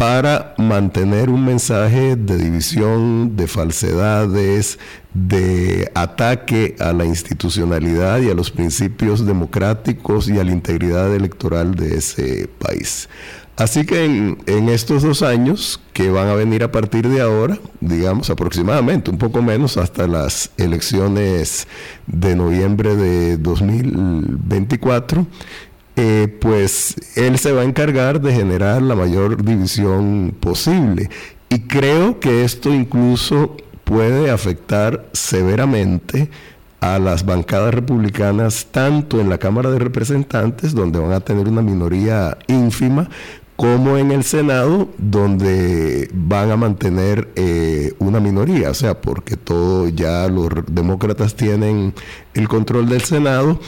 para 0.00 0.54
mantener 0.56 1.28
un 1.28 1.44
mensaje 1.44 2.16
de 2.16 2.38
división, 2.38 3.36
de 3.36 3.46
falsedades, 3.46 4.78
de 5.12 5.92
ataque 5.94 6.74
a 6.80 6.94
la 6.94 7.04
institucionalidad 7.04 8.18
y 8.22 8.30
a 8.30 8.34
los 8.34 8.50
principios 8.50 9.26
democráticos 9.26 10.26
y 10.30 10.38
a 10.38 10.44
la 10.44 10.52
integridad 10.52 11.14
electoral 11.14 11.74
de 11.74 11.98
ese 11.98 12.48
país. 12.58 13.10
Así 13.56 13.84
que 13.84 14.06
en, 14.06 14.68
estos 14.70 15.02
dos 15.02 15.20
años 15.22 15.82
que 15.92 16.10
van 16.10 16.28
a 16.28 16.34
venir 16.34 16.64
a 16.64 16.72
partir 16.72 17.06
de 17.06 17.20
ahora, 17.20 17.58
digamos 17.82 18.30
aproximadamente, 18.30 19.10
un 19.10 19.18
poco 19.18 19.42
menos 19.42 19.76
hasta 19.76 20.06
las 20.06 20.50
elecciones 20.56 21.68
de 22.06 22.36
noviembre 22.36 22.96
de 22.96 23.36
2024, 23.36 25.26
eh, 26.02 26.28
pues 26.40 26.94
él 27.14 27.38
se 27.38 27.52
va 27.52 27.60
a 27.60 27.64
encargar 27.64 28.22
de 28.22 28.32
generar 28.32 28.80
la 28.80 28.94
mayor 28.94 29.44
división 29.44 30.34
posible. 30.40 31.10
Y 31.50 31.60
creo 31.60 32.20
que 32.20 32.42
esto 32.42 32.72
incluso 32.72 33.54
puede 33.84 34.30
afectar 34.30 35.04
severamente 35.12 36.30
a 36.80 36.98
las 36.98 37.26
bancadas 37.26 37.74
republicanas, 37.74 38.68
tanto 38.70 39.20
en 39.20 39.28
la 39.28 39.36
Cámara 39.36 39.70
de 39.70 39.78
Representantes, 39.78 40.74
donde 40.74 40.98
van 40.98 41.12
a 41.12 41.20
tener 41.20 41.46
una 41.46 41.60
minoría 41.60 42.38
ínfima, 42.46 43.10
como 43.56 43.98
en 43.98 44.10
el 44.10 44.24
Senado, 44.24 44.88
donde 44.96 46.08
van 46.14 46.50
a 46.50 46.56
mantener 46.56 47.28
eh, 47.36 47.92
una 47.98 48.20
minoría, 48.20 48.70
o 48.70 48.74
sea, 48.74 49.02
porque 49.02 49.36
todo 49.36 49.86
ya 49.90 50.26
los 50.28 50.48
demócratas 50.66 51.34
tienen 51.34 51.92
el 52.32 52.48
control 52.48 52.88
del 52.88 53.02
Senado 53.02 53.60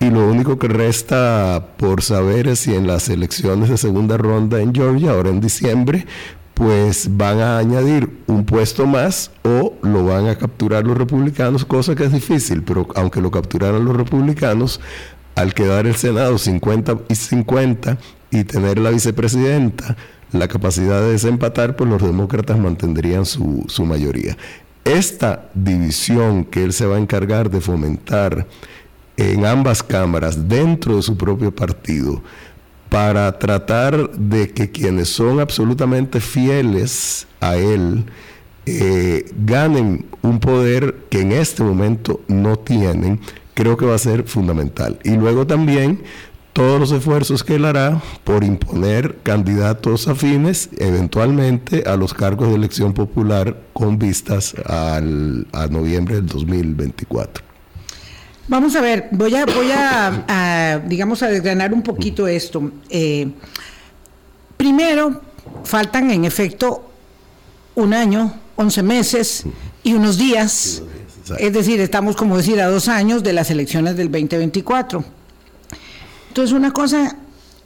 y 0.00 0.10
lo 0.10 0.28
único 0.28 0.58
que 0.58 0.68
resta 0.68 1.68
por 1.76 2.02
saber 2.02 2.46
es 2.48 2.60
si 2.60 2.74
en 2.74 2.86
las 2.86 3.08
elecciones 3.08 3.68
de 3.68 3.76
segunda 3.76 4.16
ronda 4.16 4.60
en 4.60 4.74
Georgia, 4.74 5.10
ahora 5.10 5.30
en 5.30 5.40
diciembre, 5.40 6.06
pues 6.54 7.16
van 7.16 7.40
a 7.40 7.58
añadir 7.58 8.10
un 8.26 8.44
puesto 8.44 8.86
más 8.86 9.30
o 9.44 9.74
lo 9.82 10.04
van 10.04 10.28
a 10.28 10.36
capturar 10.36 10.84
los 10.86 10.96
republicanos, 10.96 11.64
cosa 11.64 11.94
que 11.94 12.04
es 12.04 12.12
difícil, 12.12 12.62
pero 12.62 12.88
aunque 12.94 13.20
lo 13.20 13.30
capturaran 13.30 13.84
los 13.84 13.96
republicanos, 13.96 14.80
al 15.34 15.54
quedar 15.54 15.86
el 15.86 15.94
Senado 15.94 16.36
50 16.36 16.98
y 17.08 17.14
50 17.14 17.98
y 18.30 18.44
tener 18.44 18.78
la 18.78 18.90
vicepresidenta 18.90 19.96
la 20.32 20.48
capacidad 20.48 21.00
de 21.00 21.12
desempatar, 21.12 21.76
pues 21.76 21.88
los 21.88 22.02
demócratas 22.02 22.58
mantendrían 22.58 23.24
su, 23.24 23.64
su 23.68 23.84
mayoría. 23.84 24.36
Esta 24.84 25.48
división 25.54 26.44
que 26.44 26.64
él 26.64 26.72
se 26.72 26.86
va 26.86 26.96
a 26.96 26.98
encargar 26.98 27.50
de 27.50 27.60
fomentar, 27.60 28.46
en 29.18 29.44
ambas 29.44 29.82
cámaras, 29.82 30.48
dentro 30.48 30.96
de 30.96 31.02
su 31.02 31.16
propio 31.16 31.54
partido, 31.54 32.22
para 32.88 33.36
tratar 33.38 34.12
de 34.12 34.48
que 34.50 34.70
quienes 34.70 35.08
son 35.08 35.40
absolutamente 35.40 36.20
fieles 36.20 37.26
a 37.40 37.56
él 37.56 38.06
eh, 38.64 39.30
ganen 39.44 40.06
un 40.22 40.38
poder 40.38 41.06
que 41.10 41.20
en 41.20 41.32
este 41.32 41.64
momento 41.64 42.20
no 42.28 42.58
tienen, 42.58 43.20
creo 43.54 43.76
que 43.76 43.86
va 43.86 43.96
a 43.96 43.98
ser 43.98 44.22
fundamental. 44.22 44.98
Y 45.02 45.16
luego 45.16 45.46
también 45.46 46.00
todos 46.52 46.78
los 46.78 46.92
esfuerzos 46.92 47.42
que 47.42 47.56
él 47.56 47.64
hará 47.64 48.00
por 48.22 48.44
imponer 48.44 49.18
candidatos 49.24 50.06
afines 50.06 50.70
eventualmente 50.78 51.84
a 51.86 51.96
los 51.96 52.14
cargos 52.14 52.48
de 52.48 52.54
elección 52.54 52.94
popular 52.94 53.56
con 53.72 53.98
vistas 53.98 54.54
al, 54.64 55.48
a 55.52 55.66
noviembre 55.66 56.16
del 56.16 56.26
2024. 56.26 57.47
Vamos 58.48 58.74
a 58.76 58.80
ver, 58.80 59.08
voy 59.10 59.34
a, 59.34 59.44
voy 59.44 59.70
a, 59.70 60.82
digamos, 60.86 61.22
a 61.22 61.28
desgranar 61.28 61.74
un 61.74 61.82
poquito 61.82 62.26
esto. 62.26 62.72
Eh, 62.88 63.28
primero, 64.56 65.20
faltan 65.64 66.10
en 66.10 66.24
efecto 66.24 66.90
un 67.74 67.92
año, 67.92 68.34
once 68.56 68.82
meses 68.82 69.44
y 69.82 69.92
unos 69.92 70.16
días. 70.16 70.82
Es 71.38 71.52
decir, 71.52 71.78
estamos, 71.80 72.16
como 72.16 72.38
decir, 72.38 72.58
a 72.62 72.68
dos 72.68 72.88
años 72.88 73.22
de 73.22 73.34
las 73.34 73.50
elecciones 73.50 73.98
del 73.98 74.10
2024. 74.10 75.04
Entonces, 76.28 76.56
una 76.56 76.72
cosa 76.72 77.16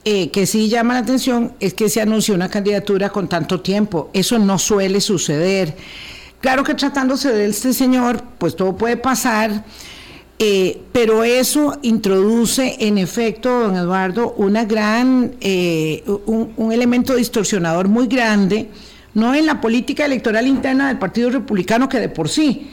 eh, 0.04 0.32
que 0.32 0.46
sí 0.46 0.68
llama 0.68 0.94
la 0.94 1.00
atención 1.00 1.52
es 1.60 1.74
que 1.74 1.88
se 1.88 2.00
anunció 2.00 2.34
una 2.34 2.48
candidatura 2.48 3.10
con 3.10 3.28
tanto 3.28 3.60
tiempo. 3.60 4.10
Eso 4.12 4.36
no 4.40 4.58
suele 4.58 5.00
suceder. 5.00 5.76
Claro 6.40 6.64
que 6.64 6.74
tratándose 6.74 7.32
de 7.32 7.46
este 7.46 7.72
señor, 7.72 8.20
pues 8.38 8.56
todo 8.56 8.76
puede 8.76 8.96
pasar, 8.96 9.64
eh, 10.44 10.82
pero 10.90 11.22
eso 11.22 11.78
introduce 11.82 12.74
en 12.80 12.98
efecto, 12.98 13.60
don 13.60 13.76
Eduardo, 13.76 14.34
una 14.36 14.64
gran, 14.64 15.36
eh, 15.40 16.02
un, 16.26 16.52
un 16.56 16.72
elemento 16.72 17.14
distorsionador 17.14 17.86
muy 17.86 18.08
grande, 18.08 18.68
no 19.14 19.36
en 19.36 19.46
la 19.46 19.60
política 19.60 20.04
electoral 20.04 20.48
interna 20.48 20.88
del 20.88 20.98
Partido 20.98 21.30
Republicano 21.30 21.88
que 21.88 22.00
de 22.00 22.08
por 22.08 22.28
sí, 22.28 22.72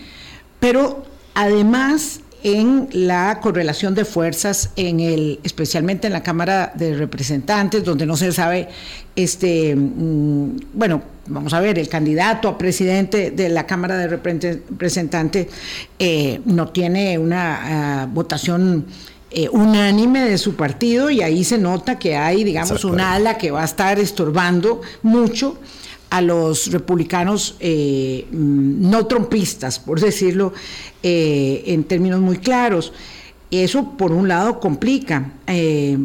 pero 0.59 1.03
además 1.35 2.21
en 2.43 2.87
la 2.91 3.39
correlación 3.41 3.95
de 3.95 4.05
fuerzas 4.05 4.71
en 4.75 4.99
el 4.99 5.39
especialmente 5.43 6.07
en 6.07 6.13
la 6.13 6.23
Cámara 6.23 6.71
de 6.75 6.95
Representantes 6.95 7.83
donde 7.83 8.05
no 8.05 8.15
se 8.15 8.31
sabe 8.31 8.69
este 9.15 9.75
mm, 9.75 10.59
bueno 10.73 11.01
vamos 11.27 11.53
a 11.53 11.59
ver 11.59 11.77
el 11.77 11.89
candidato 11.89 12.47
a 12.47 12.57
presidente 12.57 13.31
de 13.31 13.49
la 13.49 13.65
Cámara 13.65 13.97
de 13.97 14.07
Representantes 14.07 15.47
eh, 15.97 16.41
no 16.45 16.69
tiene 16.69 17.17
una 17.17 18.03
ah, 18.03 18.05
votación 18.05 18.85
eh, 19.31 19.49
unánime 19.49 20.21
de 20.21 20.37
su 20.37 20.55
partido 20.55 21.09
y 21.09 21.21
ahí 21.21 21.43
se 21.43 21.57
nota 21.57 21.99
que 21.99 22.15
hay 22.15 22.43
digamos 22.43 22.85
un 22.85 23.01
ala 23.01 23.37
que 23.37 23.51
va 23.51 23.61
a 23.61 23.65
estar 23.65 23.99
estorbando 23.99 24.81
mucho 25.03 25.57
a 26.09 26.21
los 26.21 26.71
republicanos 26.71 27.55
eh, 27.59 28.27
mm, 28.31 28.89
no 28.89 29.05
trompistas, 29.05 29.79
por 29.79 29.99
decirlo 29.99 30.53
eh, 31.03 31.63
en 31.67 31.83
términos 31.83 32.19
muy 32.19 32.37
claros. 32.37 32.93
Eso, 33.51 33.97
por 33.97 34.11
un 34.11 34.27
lado, 34.27 34.59
complica. 34.59 35.33
Eh, 35.47 35.97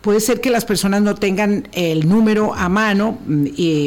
puede 0.00 0.20
ser 0.20 0.40
que 0.40 0.50
las 0.50 0.64
personas 0.64 1.02
no 1.02 1.14
tengan 1.14 1.68
el 1.72 2.08
número 2.08 2.54
a 2.54 2.68
mano, 2.68 3.18
mm, 3.26 3.46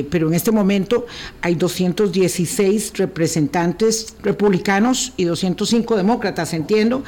pero 0.09 0.27
en 0.27 0.33
este 0.33 0.51
momento 0.51 1.05
hay 1.41 1.55
216 1.55 2.93
representantes 2.95 4.15
republicanos 4.23 5.13
y 5.17 5.25
205 5.25 5.95
demócratas, 5.95 6.53
entiendo. 6.53 7.03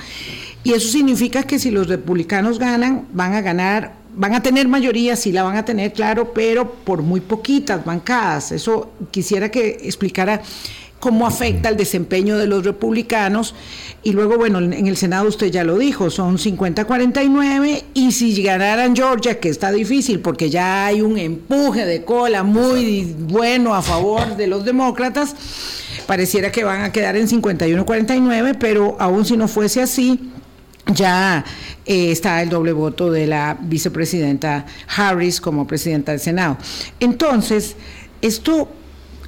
Y 0.63 0.73
eso 0.73 0.89
significa 0.89 1.43
que 1.43 1.59
si 1.59 1.71
los 1.71 1.87
republicanos 1.87 2.57
ganan, 2.59 3.07
van 3.13 3.33
a 3.33 3.41
ganar 3.41 4.02
van 4.15 4.33
a 4.33 4.43
tener 4.43 4.67
mayoría, 4.67 5.15
sí 5.15 5.31
la 5.31 5.43
van 5.43 5.57
a 5.57 5.65
tener, 5.65 5.93
claro, 5.93 6.33
pero 6.33 6.71
por 6.71 7.01
muy 7.01 7.21
poquitas 7.21 7.83
bancadas. 7.83 8.51
Eso 8.51 8.91
quisiera 9.11 9.49
que 9.49 9.79
explicara 9.83 10.41
cómo 11.03 11.27
afecta 11.27 11.67
el 11.67 11.75
desempeño 11.75 12.37
de 12.37 12.47
los 12.47 12.63
republicanos. 12.63 13.55
Y 14.03 14.13
luego, 14.13 14.37
bueno, 14.37 14.59
en 14.59 14.87
el 14.87 14.95
Senado 14.95 15.27
usted 15.27 15.51
ya 15.51 15.65
lo 15.65 15.77
dijo, 15.77 16.09
son 16.09 16.37
50-49 16.37 17.83
y 17.93 18.11
si 18.13 18.41
ganaran 18.41 18.95
Georgia, 18.95 19.37
que 19.37 19.49
está 19.49 19.69
difícil 19.71 20.21
porque 20.21 20.49
ya 20.49 20.85
hay 20.85 21.01
un 21.01 21.17
empuje 21.17 21.85
de 21.85 22.05
cola 22.05 22.43
muy 22.43 23.13
bueno 23.17 23.75
a 23.75 23.81
favor 23.81 24.37
de 24.37 24.47
los 24.47 24.63
demócratas, 24.63 25.35
pareciera 26.05 26.53
que 26.53 26.63
van 26.63 26.83
a 26.83 26.93
quedar 26.93 27.17
en 27.17 27.27
51-49, 27.27 28.57
pero 28.57 28.95
aún 28.97 29.25
si 29.25 29.35
no 29.35 29.49
fuese 29.49 29.81
así, 29.81 30.32
ya 30.87 31.45
eh, 31.85 32.11
está 32.11 32.41
el 32.41 32.49
doble 32.49 32.73
voto 32.73 33.11
de 33.11 33.27
la 33.27 33.57
vicepresidenta 33.59 34.65
Harris 34.95 35.39
como 35.39 35.65
presidenta 35.65 36.11
del 36.11 36.19
Senado. 36.19 36.57
Entonces, 36.99 37.75
esto, 38.21 38.69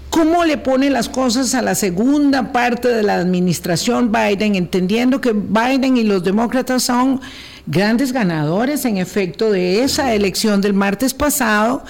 ¿cómo 0.10 0.44
le 0.44 0.58
pone 0.58 0.90
las 0.90 1.08
cosas 1.08 1.56
a 1.56 1.62
la 1.62 1.76
segunda 1.76 2.52
parte 2.52 2.90
de 2.90 3.04
la 3.04 3.16
administración 3.16 4.12
Biden, 4.12 4.56
entendiendo 4.56 5.22
que 5.22 5.34
Biden 5.34 5.98
y 5.98 6.04
los 6.04 6.24
demócratas 6.24 6.84
son 6.84 7.22
grandes 7.66 8.12
ganadores 8.12 8.86
en 8.86 8.98
efecto 8.98 9.52
de 9.52 9.84
esa 9.84 10.14
elección 10.14 10.62
del 10.62 10.74
martes 10.74 11.14
pasado 11.14 11.84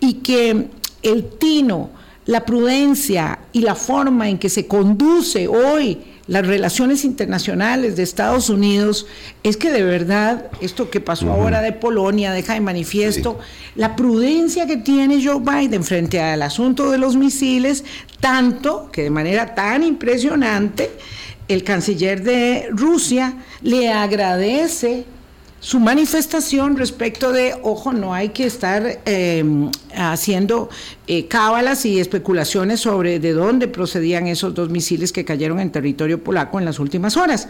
y 0.00 0.14
que 0.14 0.68
el 1.02 1.30
tino, 1.38 1.90
la 2.26 2.44
prudencia 2.44 3.38
y 3.52 3.60
la 3.60 3.74
forma 3.74 4.28
en 4.28 4.38
que 4.38 4.48
se 4.48 4.66
conduce 4.66 5.46
hoy 5.46 5.98
las 6.30 6.46
relaciones 6.46 7.04
internacionales 7.04 7.96
de 7.96 8.04
Estados 8.04 8.50
Unidos, 8.50 9.08
es 9.42 9.56
que 9.56 9.72
de 9.72 9.82
verdad 9.82 10.48
esto 10.60 10.88
que 10.88 11.00
pasó 11.00 11.32
ahora 11.32 11.60
de 11.60 11.72
Polonia 11.72 12.30
deja 12.30 12.54
de 12.54 12.60
manifiesto 12.60 13.40
la 13.74 13.96
prudencia 13.96 14.68
que 14.68 14.76
tiene 14.76 15.24
Joe 15.24 15.40
Biden 15.40 15.82
frente 15.82 16.20
al 16.20 16.42
asunto 16.42 16.92
de 16.92 16.98
los 16.98 17.16
misiles, 17.16 17.84
tanto 18.20 18.92
que 18.92 19.02
de 19.02 19.10
manera 19.10 19.56
tan 19.56 19.82
impresionante 19.82 20.92
el 21.48 21.64
canciller 21.64 22.22
de 22.22 22.68
Rusia 22.70 23.34
le 23.62 23.90
agradece 23.92 25.06
su 25.60 25.78
manifestación 25.78 26.76
respecto 26.78 27.32
de, 27.32 27.54
ojo, 27.62 27.92
no 27.92 28.14
hay 28.14 28.30
que 28.30 28.46
estar 28.46 29.00
em, 29.04 29.70
haciendo 29.94 30.70
eh, 31.06 31.28
cábalas 31.28 31.84
y 31.84 32.00
especulaciones 32.00 32.80
sobre 32.80 33.20
de 33.20 33.34
dónde 33.34 33.68
procedían 33.68 34.26
esos 34.26 34.54
dos 34.54 34.70
misiles 34.70 35.12
que 35.12 35.26
cayeron 35.26 35.60
en 35.60 35.70
territorio 35.70 36.24
polaco 36.24 36.58
en 36.58 36.64
las 36.64 36.78
últimas 36.78 37.18
horas. 37.18 37.46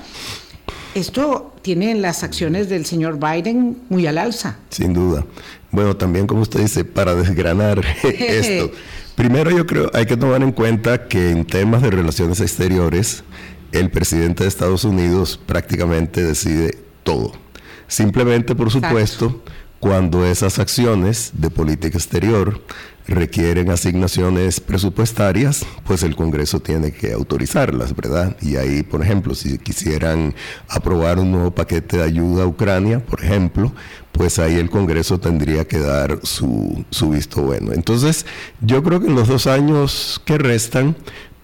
Esto 0.96 1.54
tiene 1.62 1.94
las 1.94 2.24
acciones 2.24 2.68
del 2.68 2.84
señor 2.84 3.20
Biden 3.20 3.78
muy 3.88 4.08
al 4.08 4.18
alza. 4.18 4.58
Sin 4.70 4.92
duda. 4.92 5.24
Bueno, 5.70 5.96
también 5.96 6.26
como 6.26 6.42
usted 6.42 6.60
dice, 6.60 6.84
para 6.84 7.14
desgranar 7.14 7.80
esto, 8.02 8.72
primero 9.14 9.52
yo 9.52 9.66
creo 9.68 9.88
hay 9.94 10.06
que 10.06 10.16
tomar 10.16 10.42
en 10.42 10.50
cuenta 10.50 11.06
que 11.06 11.30
en 11.30 11.44
temas 11.44 11.80
de 11.80 11.92
relaciones 11.92 12.40
exteriores, 12.40 13.22
el 13.70 13.88
presidente 13.88 14.42
de 14.42 14.48
Estados 14.48 14.82
Unidos 14.82 15.38
prácticamente 15.46 16.24
decide 16.24 16.76
todo 17.04 17.49
Simplemente, 17.90 18.54
por 18.54 18.70
supuesto, 18.70 19.42
cuando 19.80 20.24
esas 20.24 20.60
acciones 20.60 21.32
de 21.34 21.50
política 21.50 21.98
exterior 21.98 22.62
requieren 23.08 23.68
asignaciones 23.70 24.60
presupuestarias, 24.60 25.66
pues 25.84 26.04
el 26.04 26.14
Congreso 26.14 26.60
tiene 26.60 26.92
que 26.92 27.12
autorizarlas, 27.12 27.96
¿verdad? 27.96 28.36
Y 28.40 28.54
ahí, 28.54 28.84
por 28.84 29.02
ejemplo, 29.02 29.34
si 29.34 29.58
quisieran 29.58 30.36
aprobar 30.68 31.18
un 31.18 31.32
nuevo 31.32 31.50
paquete 31.50 31.96
de 31.96 32.04
ayuda 32.04 32.44
a 32.44 32.46
Ucrania, 32.46 33.04
por 33.04 33.24
ejemplo, 33.24 33.72
pues 34.12 34.38
ahí 34.38 34.54
el 34.54 34.70
Congreso 34.70 35.18
tendría 35.18 35.66
que 35.66 35.80
dar 35.80 36.20
su, 36.22 36.84
su 36.90 37.10
visto 37.10 37.42
bueno. 37.42 37.72
Entonces, 37.72 38.24
yo 38.60 38.84
creo 38.84 39.00
que 39.00 39.08
en 39.08 39.16
los 39.16 39.26
dos 39.26 39.48
años 39.48 40.22
que 40.24 40.38
restan, 40.38 40.94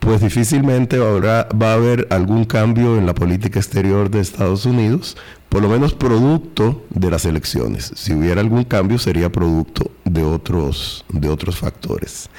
pues 0.07 0.21
difícilmente 0.21 1.01
va 1.01 1.41
a 1.41 1.73
haber 1.73 2.07
algún 2.11 2.45
cambio 2.45 2.97
en 2.97 3.07
la 3.07 3.15
política 3.15 3.59
exterior 3.59 4.09
de 4.09 4.21
Estados 4.21 4.65
Unidos, 4.65 5.17
por 5.49 5.63
lo 5.63 5.69
menos 5.69 5.95
producto 5.95 6.85
de 6.91 7.11
las 7.11 7.25
elecciones. 7.25 7.91
Si 7.97 8.15
hubiera 8.15 8.41
algún 8.41 8.63
cambio 8.63 9.01
sería 9.01 9.33
producto 9.33 9.91
de 10.05 10.23
otros, 10.23 11.05
de 11.09 11.29
otros 11.29 11.57
factores. 11.59 12.31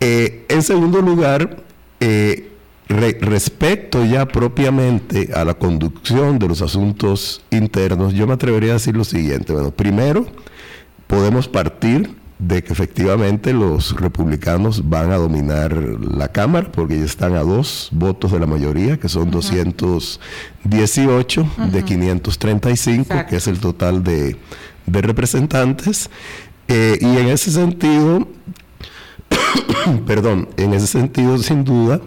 Eh, 0.00 0.44
en 0.50 0.62
segundo 0.62 1.00
lugar, 1.00 1.62
eh, 2.00 2.50
respecto 2.88 4.04
ya 4.04 4.28
propiamente 4.28 5.30
a 5.34 5.46
la 5.46 5.54
conducción 5.54 6.38
de 6.38 6.46
los 6.46 6.60
asuntos 6.60 7.40
internos, 7.50 8.12
yo 8.12 8.26
me 8.26 8.34
atrevería 8.34 8.72
a 8.72 8.74
decir 8.74 8.94
lo 8.94 9.04
siguiente. 9.04 9.54
Bueno, 9.54 9.70
primero, 9.70 10.26
podemos 11.06 11.48
partir 11.48 12.21
de 12.42 12.62
que 12.64 12.72
efectivamente 12.72 13.52
los 13.52 13.94
republicanos 13.94 14.88
van 14.88 15.12
a 15.12 15.16
dominar 15.16 15.74
la 15.74 16.26
Cámara, 16.28 16.72
porque 16.72 16.98
ya 16.98 17.04
están 17.04 17.36
a 17.36 17.44
dos 17.44 17.88
votos 17.92 18.32
de 18.32 18.40
la 18.40 18.46
mayoría, 18.46 18.98
que 18.98 19.08
son 19.08 19.30
218 19.30 21.46
de 21.70 21.84
535, 21.84 23.14
que 23.28 23.36
es 23.36 23.46
el 23.46 23.60
total 23.60 24.02
de, 24.02 24.36
representantes. 24.86 26.10
Eh, 26.66 26.98
y 27.00 27.16
en 27.16 27.28
ese 27.28 27.52
sentido, 27.52 28.26
perdón, 30.06 30.48
en 30.56 30.74
ese 30.74 30.88
sentido, 30.88 31.38
sin 31.38 31.62
duda, 31.62 32.00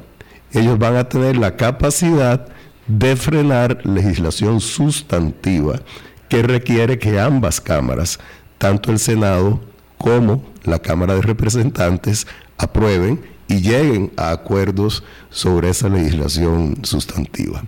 ellos 0.51 0.77
van 0.77 0.97
a 0.97 1.07
tener 1.07 1.37
la 1.37 1.55
capacidad 1.55 2.45
de 2.87 3.15
frenar 3.15 3.85
legislación 3.85 4.59
sustantiva 4.59 5.79
que 6.27 6.43
requiere 6.43 6.99
que 6.99 7.21
ambas 7.21 7.61
cámaras, 7.61 8.19
tanto 8.57 8.91
el 8.91 8.99
Senado 8.99 9.61
como 9.97 10.43
la 10.63 10.79
Cámara 10.79 11.15
de 11.15 11.21
Representantes 11.21 12.27
aprueben 12.57 13.21
y 13.47 13.61
lleguen 13.61 14.11
a 14.17 14.31
acuerdos 14.31 15.03
sobre 15.29 15.69
esa 15.69 15.89
legislación 15.89 16.77
sustantiva. 16.83 17.63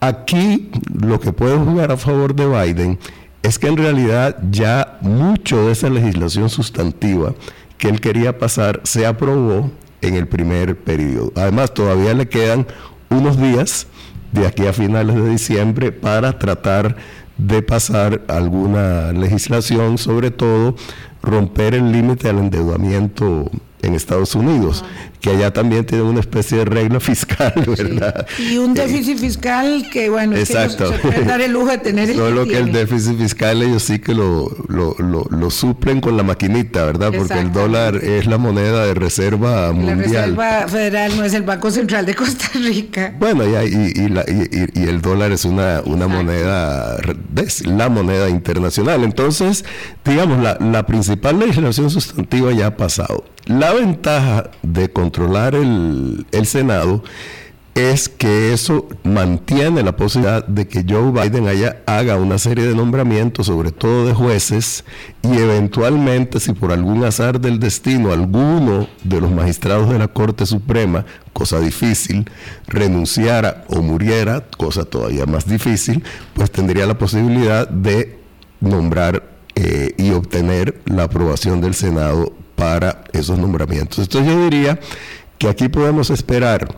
Aquí 0.00 0.70
lo 0.92 1.18
que 1.18 1.32
puede 1.32 1.56
jugar 1.56 1.90
a 1.90 1.96
favor 1.96 2.34
de 2.34 2.46
Biden 2.46 2.98
es 3.42 3.58
que 3.58 3.68
en 3.68 3.76
realidad 3.76 4.36
ya 4.50 4.98
mucho 5.00 5.66
de 5.66 5.72
esa 5.72 5.88
legislación 5.88 6.48
sustantiva 6.48 7.34
que 7.78 7.88
él 7.88 8.00
quería 8.00 8.38
pasar 8.38 8.80
se 8.84 9.06
aprobó 9.06 9.70
en 10.00 10.14
el 10.14 10.26
primer 10.26 10.76
periodo. 10.76 11.32
Además, 11.36 11.72
todavía 11.74 12.14
le 12.14 12.28
quedan 12.28 12.66
unos 13.08 13.40
días 13.40 13.86
de 14.32 14.46
aquí 14.46 14.66
a 14.66 14.72
finales 14.72 15.16
de 15.16 15.30
diciembre 15.30 15.92
para 15.92 16.38
tratar 16.38 16.96
de 17.38 17.62
pasar 17.62 18.22
alguna 18.28 19.12
legislación, 19.12 19.96
sobre 19.96 20.30
todo 20.30 20.74
romper 21.22 21.74
el 21.74 21.92
límite 21.92 22.28
al 22.28 22.38
endeudamiento 22.38 23.50
en 23.82 23.94
Estados 23.94 24.34
Unidos, 24.34 24.84
que 25.20 25.30
allá 25.30 25.52
también 25.52 25.84
tienen 25.84 26.06
una 26.06 26.20
especie 26.20 26.58
de 26.58 26.64
regla 26.64 27.00
fiscal, 27.00 27.52
¿verdad? 27.66 28.26
Y 28.38 28.56
un 28.56 28.74
déficit 28.74 29.18
fiscal 29.18 29.86
que, 29.92 30.08
bueno, 30.08 30.36
Exacto. 30.36 30.92
se 30.92 30.98
puede 30.98 31.24
dar 31.24 31.40
el 31.40 31.52
lujo 31.52 31.68
de 31.68 31.78
tener 31.78 32.10
el 32.10 32.16
Solo 32.16 32.44
que 32.44 32.58
el 32.58 32.72
déficit 32.72 33.18
fiscal 33.18 33.62
ellos 33.62 33.82
sí 33.82 33.98
que 33.98 34.14
lo, 34.14 34.50
lo, 34.68 34.94
lo, 34.98 35.50
suplen 35.50 36.00
con 36.00 36.16
la 36.16 36.22
maquinita, 36.22 36.84
¿verdad? 36.84 37.12
Porque 37.16 37.38
el 37.38 37.52
dólar 37.52 37.96
es 37.96 38.26
la 38.26 38.38
moneda 38.38 38.84
de 38.84 38.94
reserva 38.94 39.72
mundial. 39.72 39.98
La 39.98 40.04
Reserva 40.04 40.68
Federal 40.68 41.16
no 41.16 41.24
es 41.24 41.34
el 41.34 41.42
Banco 41.42 41.70
Central 41.70 42.06
de 42.06 42.14
Costa 42.14 42.50
Rica. 42.54 43.14
Bueno, 43.18 43.44
y, 43.44 43.54
y, 43.66 44.70
y, 44.74 44.82
el 44.82 45.00
dólar 45.00 45.32
es 45.32 45.44
una, 45.44 45.82
una 45.84 46.06
moneda, 46.06 46.98
es 47.36 47.66
la 47.66 47.88
moneda 47.88 48.28
internacional. 48.28 49.04
Entonces, 49.04 49.64
digamos, 50.04 50.42
la, 50.42 50.58
la 50.60 50.86
principal 50.86 51.38
legislación 51.38 51.90
sustantiva 51.90 52.52
ya 52.52 52.68
ha 52.68 52.76
pasado. 52.76 53.24
La 53.46 53.72
ventaja 53.72 54.50
de 54.62 54.90
controlar 55.08 55.54
el, 55.54 56.26
el 56.32 56.46
Senado 56.46 57.02
es 57.74 58.10
que 58.10 58.52
eso 58.52 58.88
mantiene 59.04 59.82
la 59.82 59.96
posibilidad 59.96 60.44
de 60.46 60.68
que 60.68 60.84
Joe 60.86 61.12
Biden 61.12 61.46
haya, 61.46 61.80
haga 61.86 62.16
una 62.16 62.36
serie 62.36 62.66
de 62.66 62.74
nombramientos, 62.74 63.46
sobre 63.46 63.70
todo 63.70 64.04
de 64.04 64.12
jueces, 64.12 64.84
y 65.22 65.38
eventualmente, 65.38 66.40
si 66.40 66.52
por 66.52 66.72
algún 66.72 67.04
azar 67.04 67.40
del 67.40 67.58
destino 67.58 68.12
alguno 68.12 68.86
de 69.02 69.20
los 69.20 69.30
magistrados 69.30 69.88
de 69.88 69.98
la 69.98 70.08
Corte 70.08 70.44
Suprema, 70.44 71.06
cosa 71.32 71.60
difícil, 71.60 72.28
renunciara 72.66 73.64
o 73.68 73.80
muriera, 73.80 74.44
cosa 74.58 74.84
todavía 74.84 75.24
más 75.24 75.46
difícil, 75.46 76.02
pues 76.34 76.50
tendría 76.50 76.84
la 76.84 76.98
posibilidad 76.98 77.66
de 77.68 78.18
nombrar 78.60 79.22
eh, 79.54 79.94
y 79.96 80.10
obtener 80.10 80.82
la 80.84 81.04
aprobación 81.04 81.60
del 81.60 81.74
Senado 81.74 82.34
para 82.58 83.04
esos 83.12 83.38
nombramientos. 83.38 84.00
Entonces 84.00 84.32
yo 84.32 84.42
diría 84.42 84.80
que 85.38 85.48
aquí 85.48 85.68
podemos 85.68 86.10
esperar 86.10 86.76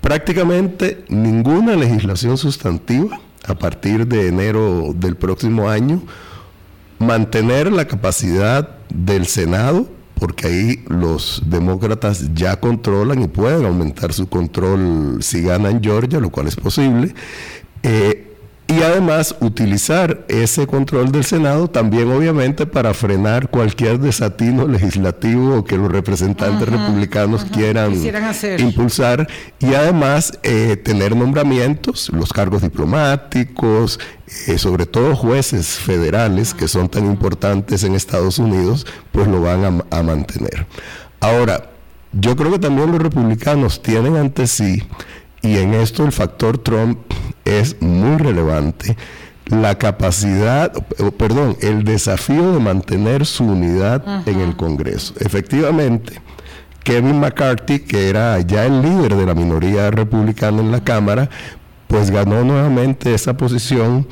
prácticamente 0.00 1.04
ninguna 1.10 1.76
legislación 1.76 2.38
sustantiva 2.38 3.20
a 3.46 3.54
partir 3.54 4.06
de 4.06 4.28
enero 4.28 4.92
del 4.94 5.16
próximo 5.16 5.68
año, 5.68 6.02
mantener 6.98 7.70
la 7.70 7.86
capacidad 7.86 8.76
del 8.88 9.26
Senado, 9.26 9.88
porque 10.14 10.46
ahí 10.46 10.84
los 10.88 11.42
demócratas 11.44 12.32
ya 12.32 12.58
controlan 12.58 13.20
y 13.20 13.28
pueden 13.28 13.66
aumentar 13.66 14.14
su 14.14 14.26
control 14.26 15.18
si 15.20 15.42
ganan 15.42 15.82
Georgia, 15.82 16.18
lo 16.18 16.30
cual 16.30 16.46
es 16.46 16.56
posible. 16.56 17.14
Eh, 17.82 18.31
y 18.68 18.82
además 18.82 19.34
utilizar 19.40 20.24
ese 20.28 20.66
control 20.66 21.12
del 21.12 21.24
Senado 21.24 21.68
también 21.68 22.10
obviamente 22.10 22.64
para 22.64 22.94
frenar 22.94 23.50
cualquier 23.50 23.98
desatino 23.98 24.66
legislativo 24.66 25.64
que 25.64 25.76
los 25.76 25.90
representantes 25.92 26.68
republicanos 26.68 27.44
quieran 27.44 27.92
impulsar. 28.58 29.28
Y 29.58 29.74
además 29.74 30.38
eh, 30.42 30.76
tener 30.76 31.14
nombramientos, 31.14 32.10
los 32.14 32.32
cargos 32.32 32.62
diplomáticos, 32.62 34.00
eh, 34.46 34.56
sobre 34.56 34.86
todo 34.86 35.16
jueces 35.16 35.66
federales 35.66 36.54
que 36.54 36.68
son 36.68 36.88
tan 36.88 37.04
importantes 37.06 37.84
en 37.84 37.94
Estados 37.94 38.38
Unidos, 38.38 38.86
pues 39.10 39.28
lo 39.28 39.42
van 39.42 39.84
a 39.90 40.02
mantener. 40.02 40.66
Ahora, 41.20 41.68
yo 42.12 42.36
creo 42.36 42.52
que 42.52 42.58
también 42.58 42.92
los 42.92 43.02
republicanos 43.02 43.82
tienen 43.82 44.16
ante 44.16 44.46
sí 44.46 44.82
y 45.42 45.58
en 45.58 45.74
esto 45.74 46.04
el 46.04 46.12
factor 46.12 46.58
Trump 46.58 46.98
es 47.44 47.80
muy 47.80 48.16
relevante. 48.18 48.96
La 49.46 49.76
capacidad, 49.76 50.72
perdón, 51.18 51.56
el 51.60 51.84
desafío 51.84 52.52
de 52.52 52.60
mantener 52.60 53.26
su 53.26 53.44
unidad 53.44 54.26
en 54.26 54.40
el 54.40 54.56
Congreso. 54.56 55.14
Efectivamente, 55.18 56.20
Kevin 56.84 57.20
McCarthy, 57.20 57.80
que 57.80 58.08
era 58.08 58.40
ya 58.40 58.64
el 58.66 58.82
líder 58.82 59.16
de 59.16 59.26
la 59.26 59.34
minoría 59.34 59.90
republicana 59.90 60.60
en 60.60 60.70
la 60.70 60.82
Cámara, 60.82 61.28
pues 61.88 62.10
ganó 62.10 62.44
nuevamente 62.44 63.12
esa 63.12 63.36
posición, 63.36 64.06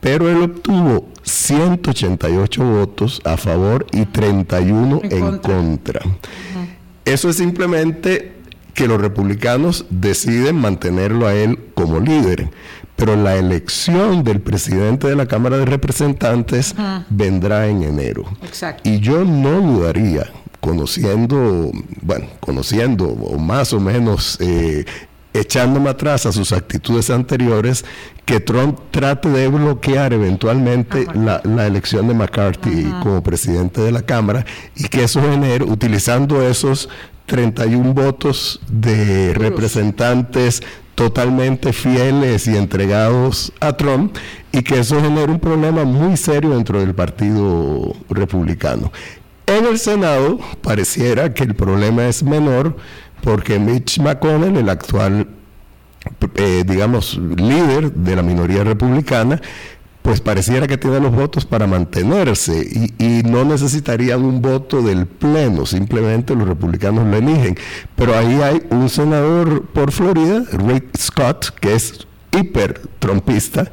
pero 0.00 0.30
él 0.30 0.42
obtuvo 0.42 1.08
188 1.22 2.62
votos 2.62 3.20
a 3.24 3.36
favor 3.36 3.86
y 3.92 4.04
31 4.04 5.00
en, 5.04 5.38
contra. 5.38 6.00
Eso 7.04 7.28
es 7.28 7.36
simplemente 7.36 8.33
que 8.74 8.88
los 8.88 9.00
republicanos 9.00 9.86
deciden 9.88 10.56
mantenerlo 10.56 11.26
a 11.26 11.34
él 11.34 11.58
como 11.74 12.00
líder. 12.00 12.50
Pero 12.96 13.16
la 13.16 13.36
elección 13.36 14.22
del 14.22 14.40
presidente 14.40 15.08
de 15.08 15.16
la 15.16 15.26
Cámara 15.26 15.56
de 15.56 15.64
Representantes 15.64 16.74
vendrá 17.08 17.66
en 17.66 17.82
enero. 17.82 18.24
Y 18.84 19.00
yo 19.00 19.24
no 19.24 19.60
dudaría, 19.60 20.30
conociendo, 20.60 21.72
bueno, 22.02 22.26
conociendo 22.40 23.06
o 23.06 23.38
más 23.38 23.72
o 23.72 23.80
menos 23.80 24.38
eh, 24.40 24.84
echándome 25.34 25.90
atrás 25.90 26.24
a 26.26 26.32
sus 26.32 26.52
actitudes 26.52 27.10
anteriores, 27.10 27.84
que 28.24 28.38
Trump 28.38 28.78
trate 28.92 29.28
de 29.28 29.48
bloquear 29.48 30.12
eventualmente 30.12 31.06
la, 31.14 31.66
elección 31.66 32.06
de 32.06 32.14
McCarthy 32.14 32.84
como 33.02 33.22
presidente 33.22 33.80
de 33.80 33.90
la 33.90 34.02
Cámara 34.02 34.46
y 34.76 34.84
que 34.84 35.02
eso 35.02 35.20
genere, 35.20 35.64
utilizando 35.64 36.40
esos 36.40 36.88
31 37.26 37.94
votos 37.94 38.60
de 38.70 39.32
representantes 39.34 40.62
totalmente 40.94 41.72
fieles 41.72 42.46
y 42.46 42.56
entregados 42.56 43.52
a 43.60 43.72
Trump 43.76 44.16
y 44.52 44.62
que 44.62 44.78
eso 44.78 45.00
genera 45.00 45.30
un 45.30 45.40
problema 45.40 45.84
muy 45.84 46.16
serio 46.16 46.50
dentro 46.50 46.80
del 46.80 46.94
Partido 46.94 47.94
Republicano. 48.08 48.92
En 49.46 49.66
el 49.66 49.78
Senado 49.78 50.38
pareciera 50.62 51.34
que 51.34 51.44
el 51.44 51.54
problema 51.54 52.06
es 52.06 52.22
menor 52.22 52.76
porque 53.22 53.58
Mitch 53.58 53.98
McConnell, 53.98 54.56
el 54.56 54.68
actual, 54.68 55.26
eh, 56.36 56.64
digamos, 56.66 57.16
líder 57.16 57.92
de 57.92 58.16
la 58.16 58.22
minoría 58.22 58.64
republicana, 58.64 59.40
pues 60.04 60.20
pareciera 60.20 60.66
que 60.66 60.76
tiene 60.76 61.00
los 61.00 61.12
votos 61.12 61.46
para 61.46 61.66
mantenerse 61.66 62.60
y, 62.98 63.22
no 63.24 63.42
necesitarían 63.42 64.22
un 64.22 64.42
voto 64.42 64.82
del 64.82 65.06
Pleno, 65.06 65.64
simplemente 65.64 66.34
los 66.34 66.46
republicanos 66.46 67.06
lo 67.06 67.16
eligen. 67.16 67.56
Pero 67.96 68.14
ahí 68.14 68.42
hay 68.42 68.62
un 68.68 68.90
senador 68.90 69.64
por 69.68 69.92
Florida, 69.92 70.44
Rick 70.52 70.94
Scott, 70.98 71.54
que 71.58 71.74
es 71.74 72.06
hiper 72.38 72.82
trompista, 72.98 73.70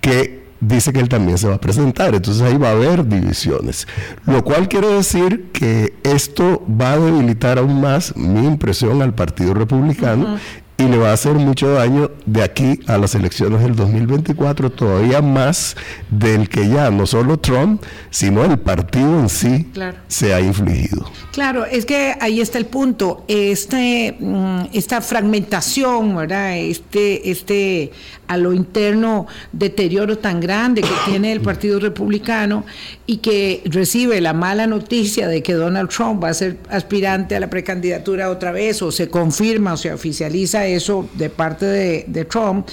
que 0.00 0.46
dice 0.58 0.90
que 0.90 1.00
él 1.00 1.10
también 1.10 1.36
se 1.36 1.48
va 1.48 1.56
a 1.56 1.60
presentar. 1.60 2.14
Entonces 2.14 2.42
ahí 2.42 2.56
va 2.56 2.68
a 2.68 2.72
haber 2.72 3.06
divisiones. 3.06 3.86
Lo 4.24 4.42
cual 4.42 4.68
quiere 4.68 4.86
decir 4.88 5.50
que 5.52 5.92
esto 6.02 6.64
va 6.66 6.92
a 6.94 6.98
debilitar 6.98 7.58
aún 7.58 7.82
más 7.82 8.16
mi 8.16 8.46
impresión 8.46 9.02
al 9.02 9.14
Partido 9.14 9.52
Republicano 9.52 10.38
y 10.76 10.84
le 10.84 10.98
va 10.98 11.10
a 11.10 11.12
hacer 11.12 11.34
mucho 11.34 11.72
daño 11.72 12.10
de 12.26 12.42
aquí 12.42 12.80
a 12.86 12.98
las 12.98 13.14
elecciones 13.14 13.62
del 13.62 13.76
2024, 13.76 14.70
todavía 14.70 15.22
más 15.22 15.76
del 16.10 16.48
que 16.48 16.68
ya 16.68 16.90
no 16.90 17.06
solo 17.06 17.38
Trump, 17.38 17.82
sino 18.10 18.44
el 18.44 18.58
partido 18.58 19.20
en 19.20 19.28
sí 19.28 19.70
se 20.08 20.34
ha 20.34 20.40
infligido. 20.40 21.08
Claro, 21.32 21.64
es 21.64 21.86
que 21.86 22.16
ahí 22.20 22.40
está 22.40 22.58
el 22.58 22.66
punto, 22.66 23.24
este, 23.28 24.16
mm, 24.18 24.66
esta 24.72 25.00
fragmentación, 25.00 26.16
¿verdad? 26.16 26.56
Este, 26.56 27.30
este 27.30 27.92
a 28.26 28.36
lo 28.36 28.52
interno 28.52 29.26
deterioro 29.52 30.18
tan 30.18 30.40
grande 30.40 30.82
que 30.82 30.88
tiene 31.10 31.32
el 31.32 31.40
Partido 31.40 31.78
Republicano 31.78 32.64
y 33.06 33.18
que 33.18 33.62
recibe 33.66 34.20
la 34.20 34.32
mala 34.32 34.66
noticia 34.66 35.28
de 35.28 35.42
que 35.42 35.52
Donald 35.52 35.90
Trump 35.90 36.22
va 36.22 36.30
a 36.30 36.34
ser 36.34 36.58
aspirante 36.70 37.36
a 37.36 37.40
la 37.40 37.50
precandidatura 37.50 38.30
otra 38.30 38.52
vez 38.52 38.80
o 38.82 38.90
se 38.90 39.08
confirma 39.08 39.74
o 39.74 39.76
se 39.76 39.92
oficializa 39.92 40.63
eso 40.66 41.08
de 41.14 41.30
parte 41.30 41.66
de, 41.66 42.24
Trump, 42.24 42.68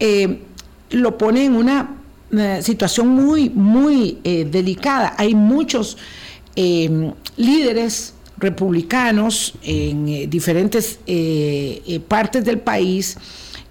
eh, 0.00 0.40
lo 0.90 1.18
pone 1.18 1.44
en 1.44 1.56
una 1.56 1.96
eh, 2.32 2.60
situación 2.62 3.08
muy, 3.08 3.50
muy 3.50 4.18
eh, 4.24 4.46
delicada. 4.50 5.14
Hay 5.18 5.34
muchos 5.34 5.96
líderes 7.36 8.14
republicanos 8.36 9.54
en 9.62 10.28
diferentes 10.28 10.98
partes 12.08 12.44
del 12.44 12.58
país 12.58 13.16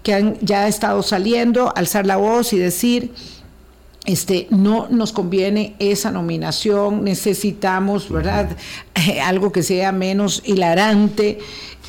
que 0.03 0.13
han 0.13 0.37
ya 0.39 0.69
estado 0.69 1.03
saliendo, 1.03 1.73
alzar 1.75 2.05
la 2.05 2.15
voz 2.15 2.53
y 2.53 2.57
decir, 2.57 3.11
este, 4.07 4.47
no 4.51 4.87
nos 4.89 5.11
conviene 5.11 5.75
esa 5.79 6.11
nominación, 6.11 7.03
necesitamos, 7.03 8.09
¿verdad? 8.09 8.55
algo 9.23 9.51
que 9.51 9.63
sea 9.63 9.91
menos 9.91 10.41
hilarante, 10.45 11.39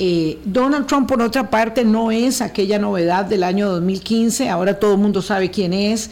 eh, 0.00 0.38
Donald 0.44 0.86
Trump, 0.86 1.08
por 1.08 1.20
otra 1.20 1.50
parte, 1.50 1.84
no 1.84 2.12
es 2.12 2.40
aquella 2.40 2.78
novedad 2.78 3.24
del 3.24 3.42
año 3.42 3.68
2015, 3.68 4.48
ahora 4.48 4.78
todo 4.78 4.92
el 4.92 4.98
mundo 4.98 5.22
sabe 5.22 5.50
quién 5.50 5.72
es, 5.72 6.10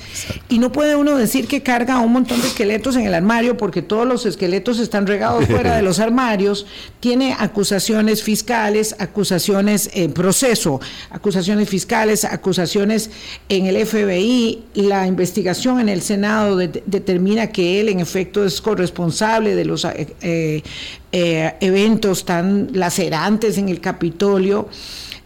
y 0.48 0.58
no 0.58 0.72
puede 0.72 0.96
uno 0.96 1.16
decir 1.16 1.46
que 1.46 1.62
carga 1.62 2.00
un 2.00 2.12
montón 2.12 2.40
de 2.40 2.48
esqueletos 2.48 2.96
en 2.96 3.06
el 3.06 3.14
armario, 3.14 3.56
porque 3.56 3.82
todos 3.82 4.04
los 4.04 4.26
esqueletos 4.26 4.80
están 4.80 5.06
regados 5.06 5.46
fuera 5.48 5.76
de 5.76 5.82
los 5.82 6.00
armarios, 6.00 6.66
tiene 6.98 7.36
acusaciones 7.38 8.24
fiscales, 8.24 8.96
acusaciones 8.98 9.88
en 9.94 10.12
proceso, 10.12 10.80
acusaciones 11.10 11.68
fiscales, 11.68 12.24
acusaciones 12.24 13.10
en 13.48 13.66
el 13.66 13.86
FBI, 13.86 14.64
la 14.74 15.06
investigación 15.06 15.78
en 15.78 15.88
el 15.88 16.02
Senado 16.02 16.56
determina 16.56 17.52
que 17.52 17.80
él 17.80 17.88
en 17.88 18.00
efecto 18.00 18.44
es 18.44 18.60
corresponsable 18.60 19.54
de 19.54 19.64
los 19.64 19.84
eh, 19.84 20.64
eh, 21.12 21.54
eventos 21.60 22.24
tan 22.24 22.68
lacerantes 22.72 23.58
en 23.58 23.68
el 23.68 23.80
Capitolio. 23.80 24.68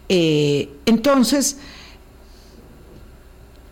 entonces, 0.08 1.56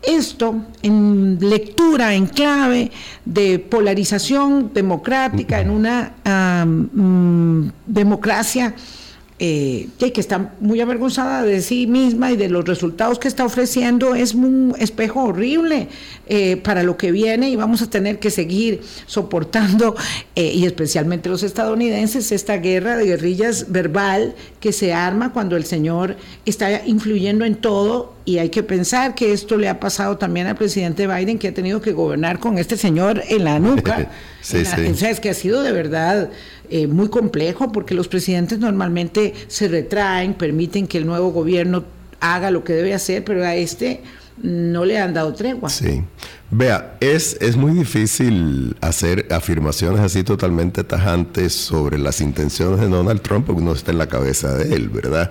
esto 0.02 0.54
en 0.82 1.38
lectura, 1.40 2.14
en 2.14 2.26
clave 2.26 2.90
de 3.24 3.58
polarización 3.58 4.72
democrática, 4.72 5.60
en 5.60 5.70
una 5.70 6.14
mm, 6.64 7.70
democracia 7.86 8.74
eh, 9.40 9.88
que 9.98 10.20
está 10.20 10.54
muy 10.60 10.80
avergonzada 10.80 11.42
de 11.42 11.60
sí 11.62 11.86
misma 11.86 12.32
y 12.32 12.36
de 12.36 12.48
los 12.48 12.64
resultados 12.64 13.18
que 13.18 13.28
está 13.28 13.44
ofreciendo, 13.44 14.14
es 14.14 14.34
un 14.34 14.74
espejo 14.78 15.22
horrible 15.24 15.88
eh, 16.26 16.56
para 16.56 16.82
lo 16.82 16.96
que 16.96 17.12
viene 17.12 17.48
y 17.48 17.56
vamos 17.56 17.80
a 17.82 17.88
tener 17.88 18.18
que 18.18 18.30
seguir 18.30 18.80
soportando, 19.06 19.94
eh, 20.34 20.52
y 20.54 20.66
especialmente 20.66 21.28
los 21.28 21.42
estadounidenses, 21.42 22.32
esta 22.32 22.56
guerra 22.56 22.96
de 22.96 23.06
guerrillas 23.06 23.70
verbal 23.70 24.34
que 24.60 24.72
se 24.72 24.92
arma 24.92 25.32
cuando 25.32 25.56
el 25.56 25.64
señor 25.64 26.16
está 26.44 26.84
influyendo 26.86 27.44
en 27.44 27.56
todo 27.56 28.14
y 28.24 28.38
hay 28.38 28.50
que 28.50 28.62
pensar 28.62 29.14
que 29.14 29.32
esto 29.32 29.56
le 29.56 29.70
ha 29.70 29.80
pasado 29.80 30.18
también 30.18 30.46
al 30.48 30.56
presidente 30.56 31.06
Biden, 31.06 31.38
que 31.38 31.48
ha 31.48 31.54
tenido 31.54 31.80
que 31.80 31.92
gobernar 31.92 32.38
con 32.38 32.58
este 32.58 32.76
señor 32.76 33.22
en 33.26 33.44
la 33.44 33.58
nuca. 33.58 34.10
sí, 34.42 34.66
sí. 34.66 34.86
O 34.86 34.94
sea, 34.94 35.08
es 35.08 35.18
que 35.18 35.30
ha 35.30 35.34
sido 35.34 35.62
de 35.62 35.72
verdad 35.72 36.28
eh, 36.70 36.86
muy 36.86 37.08
complejo 37.08 37.72
porque 37.72 37.94
los 37.94 38.08
presidentes 38.08 38.58
normalmente 38.58 39.34
se 39.48 39.68
retraen, 39.68 40.34
permiten 40.34 40.86
que 40.86 40.98
el 40.98 41.06
nuevo 41.06 41.32
gobierno 41.32 41.84
haga 42.20 42.50
lo 42.50 42.64
que 42.64 42.72
debe 42.72 42.94
hacer, 42.94 43.24
pero 43.24 43.44
a 43.44 43.54
este 43.54 44.02
no 44.42 44.84
le 44.84 44.98
han 44.98 45.14
dado 45.14 45.32
tregua. 45.34 45.68
Sí. 45.68 46.02
Vea, 46.50 46.96
es, 47.00 47.36
es 47.40 47.56
muy 47.56 47.72
difícil 47.72 48.76
hacer 48.80 49.26
afirmaciones 49.30 50.00
así 50.00 50.24
totalmente 50.24 50.84
tajantes 50.84 51.52
sobre 51.52 51.98
las 51.98 52.20
intenciones 52.20 52.80
de 52.80 52.88
Donald 52.88 53.20
Trump 53.20 53.46
porque 53.46 53.62
no 53.62 53.72
está 53.72 53.92
en 53.92 53.98
la 53.98 54.06
cabeza 54.06 54.54
de 54.54 54.74
él, 54.74 54.88
¿verdad? 54.88 55.30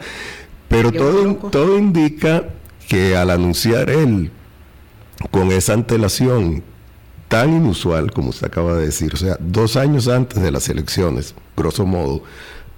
Pero 0.68 0.92
todo, 0.92 1.36
todo 1.50 1.78
indica 1.78 2.46
que 2.88 3.16
al 3.16 3.32
anunciar 3.32 3.90
él 3.90 4.32
con 5.32 5.52
esa 5.52 5.74
antelación 5.74 6.64
tan 7.28 7.54
inusual 7.54 8.12
como 8.12 8.30
usted 8.30 8.48
acaba 8.48 8.76
de 8.76 8.86
decir, 8.86 9.14
o 9.14 9.18
sea, 9.18 9.38
dos 9.40 9.76
años 9.76 10.08
antes 10.08 10.42
de 10.42 10.52
las 10.52 10.70
elecciones, 10.70 11.36
grosso 11.56 11.86
modo, 11.86 12.24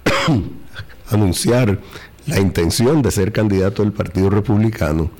anunciar 1.10 1.78
la 2.26 2.40
intención 2.40 3.02
de 3.02 3.10
ser 3.10 3.32
candidato 3.32 3.82
del 3.82 3.92
Partido 3.92 4.30
Republicano, 4.30 5.10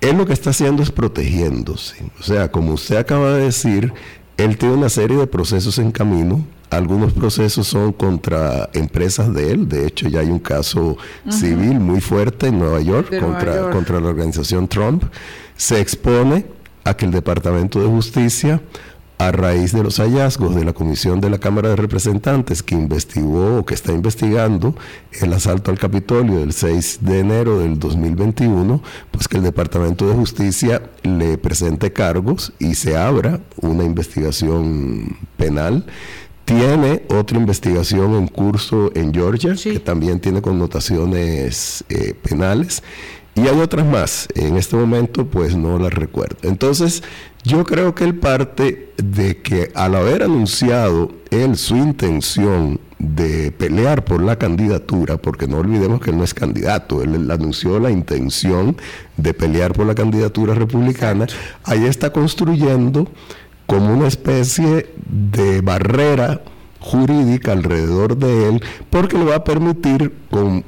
él 0.00 0.16
lo 0.16 0.26
que 0.26 0.32
está 0.32 0.50
haciendo 0.50 0.82
es 0.82 0.90
protegiéndose. 0.90 1.96
O 2.20 2.22
sea, 2.22 2.50
como 2.50 2.74
usted 2.74 2.96
acaba 2.96 3.32
de 3.32 3.44
decir, 3.44 3.92
él 4.36 4.58
tiene 4.58 4.74
una 4.74 4.88
serie 4.88 5.16
de 5.16 5.26
procesos 5.26 5.78
en 5.78 5.90
camino. 5.90 6.44
Algunos 6.68 7.12
procesos 7.12 7.66
son 7.66 7.92
contra 7.92 8.68
empresas 8.74 9.32
de 9.32 9.52
él. 9.52 9.68
De 9.68 9.86
hecho, 9.86 10.08
ya 10.08 10.20
hay 10.20 10.30
un 10.30 10.40
caso 10.40 10.98
civil 11.30 11.80
muy 11.80 12.00
fuerte 12.00 12.48
en 12.48 12.58
Nueva 12.58 12.80
York, 12.80 13.18
contra, 13.20 13.70
contra 13.70 14.00
la 14.00 14.08
organización 14.08 14.68
Trump. 14.68 15.04
Se 15.56 15.80
expone 15.80 16.55
a 16.86 16.96
que 16.96 17.04
el 17.04 17.10
Departamento 17.10 17.80
de 17.80 17.88
Justicia, 17.88 18.62
a 19.18 19.32
raíz 19.32 19.72
de 19.72 19.82
los 19.82 19.98
hallazgos 19.98 20.54
de 20.54 20.64
la 20.64 20.72
Comisión 20.72 21.20
de 21.20 21.30
la 21.30 21.38
Cámara 21.38 21.70
de 21.70 21.76
Representantes 21.76 22.62
que 22.62 22.74
investigó 22.74 23.58
o 23.58 23.66
que 23.66 23.74
está 23.74 23.92
investigando 23.92 24.76
el 25.20 25.32
asalto 25.32 25.70
al 25.70 25.78
Capitolio 25.78 26.38
del 26.38 26.52
6 26.52 26.98
de 27.00 27.20
enero 27.20 27.58
del 27.58 27.78
2021, 27.78 28.82
pues 29.10 29.26
que 29.26 29.38
el 29.38 29.42
Departamento 29.42 30.06
de 30.06 30.14
Justicia 30.14 30.82
le 31.02 31.38
presente 31.38 31.92
cargos 31.92 32.52
y 32.58 32.74
se 32.74 32.96
abra 32.96 33.40
una 33.60 33.84
investigación 33.84 35.16
penal 35.36 35.86
tiene 36.46 37.02
otra 37.08 37.38
investigación 37.38 38.14
en 38.14 38.28
curso 38.28 38.92
en 38.94 39.12
Georgia, 39.12 39.56
que 39.56 39.80
también 39.80 40.20
tiene 40.20 40.40
connotaciones 40.40 41.84
eh, 41.88 42.14
penales. 42.22 42.84
Y 43.36 43.42
hay 43.42 43.60
otras 43.60 43.86
más. 43.86 44.28
En 44.34 44.56
este 44.56 44.76
momento, 44.76 45.26
pues 45.26 45.54
no 45.54 45.78
las 45.78 45.92
recuerdo. 45.92 46.36
Entonces, 46.42 47.02
yo 47.44 47.64
creo 47.64 47.94
que 47.94 48.04
él 48.04 48.18
parte 48.18 48.92
de 48.96 49.40
que 49.42 49.70
al 49.74 49.94
haber 49.94 50.22
anunciado 50.22 51.12
él 51.30 51.56
su 51.56 51.76
intención 51.76 52.80
de 52.98 53.52
pelear 53.52 54.04
por 54.04 54.22
la 54.22 54.36
candidatura, 54.36 55.18
porque 55.18 55.46
no 55.46 55.58
olvidemos 55.58 56.00
que 56.00 56.10
él 56.10 56.16
no 56.16 56.24
es 56.24 56.32
candidato, 56.32 57.02
él 57.02 57.30
anunció 57.30 57.78
la 57.78 57.90
intención 57.90 58.76
de 59.18 59.34
pelear 59.34 59.74
por 59.74 59.86
la 59.86 59.94
candidatura 59.94 60.54
republicana, 60.54 61.26
ahí 61.64 61.84
está 61.84 62.10
construyendo 62.10 63.06
como 63.66 63.92
una 63.92 64.08
especie 64.08 64.94
de 65.06 65.60
barrera 65.60 66.40
jurídica 66.80 67.52
alrededor 67.52 68.16
de 68.16 68.48
él, 68.48 68.62
porque 68.88 69.18
le 69.18 69.24
va 69.24 69.36
a 69.36 69.44
permitir 69.44 70.12
con 70.30 70.64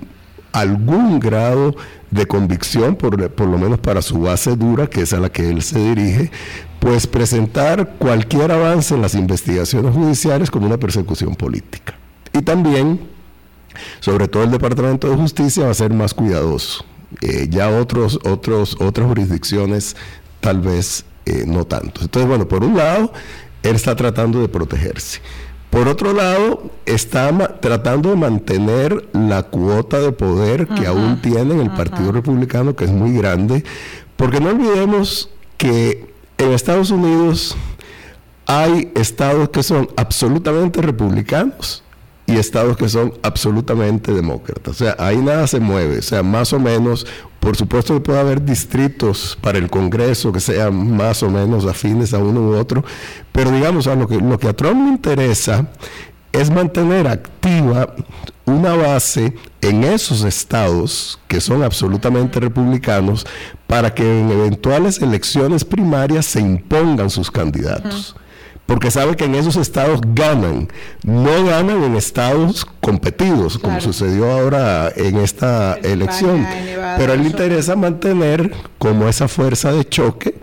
algún 0.52 1.20
grado 1.20 1.74
de 2.10 2.26
convicción, 2.26 2.96
por, 2.96 3.30
por, 3.30 3.46
lo 3.46 3.58
menos 3.58 3.78
para 3.78 4.02
su 4.02 4.20
base 4.20 4.56
dura, 4.56 4.86
que 4.86 5.02
es 5.02 5.12
a 5.12 5.20
la 5.20 5.30
que 5.30 5.48
él 5.50 5.62
se 5.62 5.78
dirige, 5.78 6.30
pues 6.78 7.06
presentar 7.06 7.96
cualquier 7.98 8.52
avance 8.52 8.94
en 8.94 9.02
las 9.02 9.14
investigaciones 9.14 9.94
judiciales 9.94 10.50
como 10.50 10.66
una 10.66 10.78
persecución 10.78 11.34
política. 11.34 11.96
Y 12.32 12.42
también, 12.42 13.00
sobre 14.00 14.28
todo 14.28 14.44
el 14.44 14.50
Departamento 14.50 15.08
de 15.08 15.16
Justicia, 15.16 15.64
va 15.64 15.70
a 15.70 15.74
ser 15.74 15.92
más 15.92 16.14
cuidadoso. 16.14 16.84
Eh, 17.22 17.46
ya 17.50 17.70
otros, 17.70 18.18
otros, 18.24 18.76
otras 18.80 19.06
jurisdicciones 19.06 19.96
tal 20.40 20.60
vez 20.60 21.04
eh, 21.24 21.44
no 21.46 21.64
tanto. 21.64 22.02
Entonces, 22.02 22.28
bueno, 22.28 22.46
por 22.46 22.64
un 22.64 22.76
lado, 22.76 23.12
él 23.62 23.74
está 23.74 23.96
tratando 23.96 24.40
de 24.40 24.48
protegerse. 24.48 25.20
Por 25.70 25.86
otro 25.86 26.12
lado, 26.12 26.70
está 26.86 27.60
tratando 27.60 28.10
de 28.10 28.16
mantener 28.16 29.08
la 29.12 29.42
cuota 29.42 30.00
de 30.00 30.12
poder 30.12 30.66
que 30.66 30.86
aún 30.86 31.20
tiene 31.20 31.60
el 31.60 31.70
Partido 31.70 32.10
Republicano, 32.10 32.74
que 32.74 32.84
es 32.84 32.90
muy 32.90 33.12
grande, 33.12 33.64
porque 34.16 34.40
no 34.40 34.50
olvidemos 34.50 35.30
que 35.56 36.12
en 36.38 36.52
Estados 36.52 36.90
Unidos 36.90 37.56
hay 38.46 38.90
estados 38.94 39.50
que 39.50 39.62
son 39.62 39.88
absolutamente 39.96 40.80
republicanos 40.80 41.82
y 42.28 42.36
estados 42.36 42.76
que 42.76 42.90
son 42.90 43.14
absolutamente 43.22 44.12
demócratas. 44.12 44.68
O 44.68 44.84
sea, 44.84 44.94
ahí 44.98 45.16
nada 45.16 45.46
se 45.46 45.60
mueve. 45.60 45.98
O 45.98 46.02
sea, 46.02 46.22
más 46.22 46.52
o 46.52 46.60
menos, 46.60 47.06
por 47.40 47.56
supuesto 47.56 47.94
que 47.94 48.00
puede 48.00 48.20
haber 48.20 48.44
distritos 48.44 49.38
para 49.40 49.56
el 49.56 49.70
Congreso 49.70 50.30
que 50.30 50.38
sean 50.38 50.94
más 50.94 51.22
o 51.22 51.30
menos 51.30 51.64
afines 51.64 52.12
a 52.12 52.18
uno 52.18 52.42
u 52.42 52.54
otro, 52.54 52.84
pero 53.32 53.50
digamos, 53.50 53.86
a 53.86 53.94
lo 53.94 54.06
que, 54.06 54.18
lo 54.18 54.38
que 54.38 54.46
a 54.46 54.52
Trump 54.52 54.84
le 54.84 54.90
interesa 54.90 55.70
es 56.30 56.50
mantener 56.50 57.08
activa 57.08 57.94
una 58.44 58.74
base 58.74 59.34
en 59.62 59.84
esos 59.84 60.22
estados 60.22 61.18
que 61.28 61.40
son 61.40 61.62
absolutamente 61.62 62.40
republicanos 62.40 63.26
para 63.66 63.94
que 63.94 64.20
en 64.20 64.30
eventuales 64.30 65.00
elecciones 65.00 65.64
primarias 65.64 66.26
se 66.26 66.40
impongan 66.40 67.08
sus 67.08 67.30
candidatos 67.30 68.16
porque 68.68 68.90
sabe 68.90 69.16
que 69.16 69.24
en 69.24 69.34
esos 69.34 69.56
estados 69.56 69.98
ganan, 70.14 70.68
no 71.02 71.42
ganan 71.42 71.82
en 71.84 71.96
estados 71.96 72.66
competidos, 72.82 73.56
como 73.56 73.80
sucedió 73.80 74.30
ahora 74.30 74.92
en 74.94 75.16
esta 75.16 75.72
elección. 75.76 76.46
Pero 76.98 77.12
a 77.12 77.14
él 77.14 77.22
le 77.22 77.28
interesa 77.28 77.76
mantener 77.76 78.52
como 78.76 79.08
esa 79.08 79.26
fuerza 79.26 79.72
de 79.72 79.88
choque, 79.88 80.34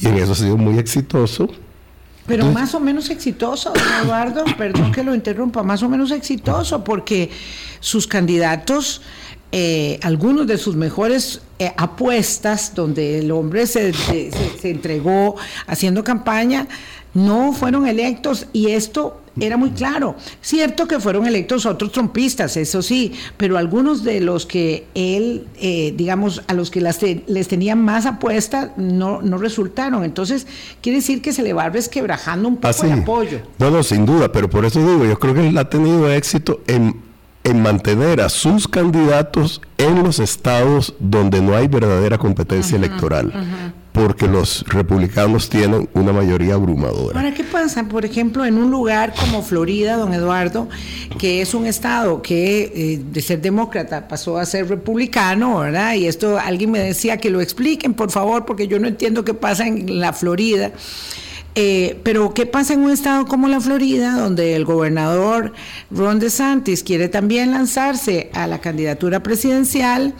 y 0.00 0.06
en 0.06 0.16
eso 0.16 0.32
ha 0.32 0.34
sido 0.34 0.56
muy 0.56 0.78
exitoso. 0.78 1.50
Pero 2.26 2.50
más 2.52 2.74
o 2.74 2.80
menos 2.80 3.10
exitoso, 3.10 3.70
don 3.74 4.06
Eduardo, 4.06 4.44
perdón 4.56 4.90
que 4.90 5.04
lo 5.04 5.14
interrumpa, 5.14 5.62
más 5.62 5.82
o 5.82 5.88
menos 5.90 6.10
exitoso, 6.10 6.82
porque 6.82 7.28
sus 7.80 8.06
candidatos, 8.06 9.02
eh, 9.52 10.00
algunos 10.02 10.46
de 10.46 10.56
sus 10.56 10.74
mejores 10.74 11.42
eh, 11.58 11.70
apuestas, 11.76 12.74
donde 12.74 13.18
el 13.18 13.30
hombre 13.30 13.66
se, 13.66 13.92
se 13.92 14.70
entregó 14.70 15.36
haciendo 15.66 16.02
campaña, 16.02 16.66
no 17.14 17.52
fueron 17.52 17.86
electos 17.86 18.46
y 18.52 18.70
esto 18.70 19.20
era 19.40 19.56
muy 19.56 19.70
claro. 19.70 20.16
Cierto 20.40 20.86
que 20.86 21.00
fueron 21.00 21.26
electos 21.26 21.66
otros 21.66 21.92
trompistas, 21.92 22.56
eso 22.56 22.82
sí, 22.82 23.12
pero 23.36 23.58
algunos 23.58 24.04
de 24.04 24.20
los 24.20 24.46
que 24.46 24.86
él, 24.94 25.46
eh, 25.56 25.92
digamos, 25.96 26.42
a 26.46 26.54
los 26.54 26.70
que 26.70 26.80
les 26.80 27.48
tenía 27.48 27.74
más 27.76 28.06
apuesta, 28.06 28.72
no, 28.76 29.22
no 29.22 29.38
resultaron. 29.38 30.04
Entonces, 30.04 30.46
quiere 30.80 30.98
decir 30.98 31.22
que 31.22 31.32
se 31.32 31.42
le 31.42 31.52
va 31.52 31.68
resquebrajando 31.68 32.48
un 32.48 32.56
poco 32.58 32.84
el 32.84 32.92
apoyo. 32.92 33.40
No, 33.58 33.70
no, 33.70 33.82
sin 33.82 34.06
duda, 34.06 34.30
pero 34.30 34.48
por 34.48 34.64
eso 34.64 34.80
digo, 34.80 35.04
yo 35.04 35.18
creo 35.18 35.34
que 35.34 35.48
él 35.48 35.58
ha 35.58 35.68
tenido 35.68 36.10
éxito 36.10 36.60
en, 36.66 37.00
en 37.42 37.62
mantener 37.62 38.20
a 38.20 38.28
sus 38.28 38.68
candidatos 38.68 39.60
en 39.78 40.02
los 40.02 40.20
estados 40.20 40.94
donde 40.98 41.40
no 41.40 41.56
hay 41.56 41.66
verdadera 41.68 42.18
competencia 42.18 42.76
electoral 42.76 43.32
porque 43.94 44.26
los 44.26 44.64
republicanos 44.66 45.48
tienen 45.48 45.88
una 45.94 46.12
mayoría 46.12 46.54
abrumadora. 46.54 47.16
Ahora, 47.16 47.32
¿qué 47.32 47.44
pasa, 47.44 47.84
por 47.84 48.04
ejemplo, 48.04 48.44
en 48.44 48.58
un 48.58 48.68
lugar 48.68 49.14
como 49.14 49.40
Florida, 49.40 49.96
don 49.96 50.12
Eduardo, 50.12 50.68
que 51.16 51.40
es 51.40 51.54
un 51.54 51.64
estado 51.64 52.20
que 52.20 52.72
eh, 52.74 53.00
de 53.08 53.22
ser 53.22 53.40
demócrata 53.40 54.08
pasó 54.08 54.36
a 54.36 54.46
ser 54.46 54.68
republicano, 54.68 55.60
¿verdad? 55.60 55.94
Y 55.94 56.08
esto 56.08 56.40
alguien 56.40 56.72
me 56.72 56.80
decía 56.80 57.18
que 57.18 57.30
lo 57.30 57.40
expliquen, 57.40 57.94
por 57.94 58.10
favor, 58.10 58.44
porque 58.44 58.66
yo 58.66 58.80
no 58.80 58.88
entiendo 58.88 59.24
qué 59.24 59.32
pasa 59.32 59.64
en 59.68 60.00
la 60.00 60.12
Florida. 60.12 60.72
Eh, 61.54 62.00
pero 62.02 62.34
¿qué 62.34 62.46
pasa 62.46 62.74
en 62.74 62.80
un 62.80 62.90
estado 62.90 63.26
como 63.26 63.46
la 63.46 63.60
Florida, 63.60 64.18
donde 64.18 64.56
el 64.56 64.64
gobernador 64.64 65.52
Ron 65.92 66.18
DeSantis 66.18 66.82
quiere 66.82 67.08
también 67.08 67.52
lanzarse 67.52 68.28
a 68.34 68.48
la 68.48 68.60
candidatura 68.60 69.22
presidencial? 69.22 70.14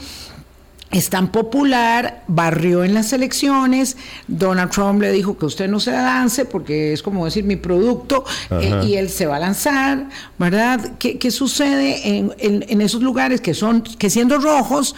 Es 0.95 1.11
tan 1.11 1.33
popular, 1.33 2.23
barrió 2.29 2.85
en 2.85 2.95
las 2.95 3.13
elecciones, 3.13 3.97
Donald 4.29 4.71
Trump 4.71 5.03
le 5.03 5.11
dijo 5.11 5.37
que 5.37 5.45
usted 5.45 5.67
no 5.67 5.81
se 5.81 5.91
lance 5.91 6.45
porque 6.45 6.93
es 6.93 7.03
como 7.03 7.25
decir 7.25 7.43
mi 7.43 7.57
producto 7.57 8.25
eh, 8.53 8.81
y 8.87 8.95
él 8.95 9.11
se 9.11 9.27
va 9.27 9.37
a 9.37 9.41
lanzar, 9.41 10.09
¿verdad? 10.39 10.93
¿Qué, 11.01 11.31
sucede 11.33 12.01
en, 12.39 12.81
esos 12.81 13.03
lugares 13.03 13.41
que 13.41 13.55
son, 13.55 13.83
que 13.83 14.09
siendo 14.09 14.39
rojos, 14.39 14.95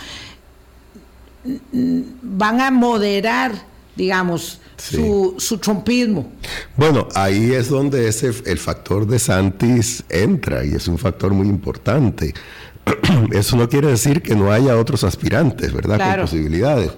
van 1.73 2.61
a 2.61 2.71
moderar, 2.71 3.53
digamos, 3.97 4.61
su, 4.77 5.37
su, 5.39 5.57
trumpismo? 5.57 6.31
Bueno, 6.77 7.09
ahí 7.15 7.55
es 7.55 7.71
donde 7.71 8.07
ese, 8.07 8.35
el 8.45 8.59
factor 8.59 9.07
de 9.07 9.19
Santis 9.19 10.05
entra 10.11 10.63
y 10.63 10.75
es 10.75 10.89
un 10.89 10.99
factor 10.99 11.33
muy 11.33 11.49
importante 11.49 12.35
eso 13.33 13.57
no 13.57 13.69
quiere 13.69 13.89
decir 13.89 14.23
que 14.23 14.35
no 14.35 14.53
haya 14.53 14.77
otros 14.77 15.05
aspirantes, 15.05 15.73
¿verdad? 15.73 15.99
Con 15.99 16.21
posibilidades. 16.23 16.93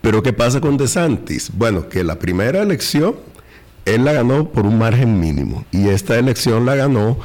Pero 0.00 0.22
¿qué 0.22 0.32
pasa 0.32 0.60
con 0.60 0.76
DeSantis? 0.76 1.50
Bueno, 1.54 1.88
que 1.88 2.04
la 2.04 2.18
primera 2.18 2.62
elección 2.62 3.14
él 3.84 4.04
la 4.04 4.12
ganó 4.12 4.48
por 4.48 4.66
un 4.66 4.78
margen 4.78 5.20
mínimo 5.20 5.64
y 5.70 5.88
esta 5.88 6.18
elección 6.18 6.64
la 6.64 6.74
ganó 6.74 7.18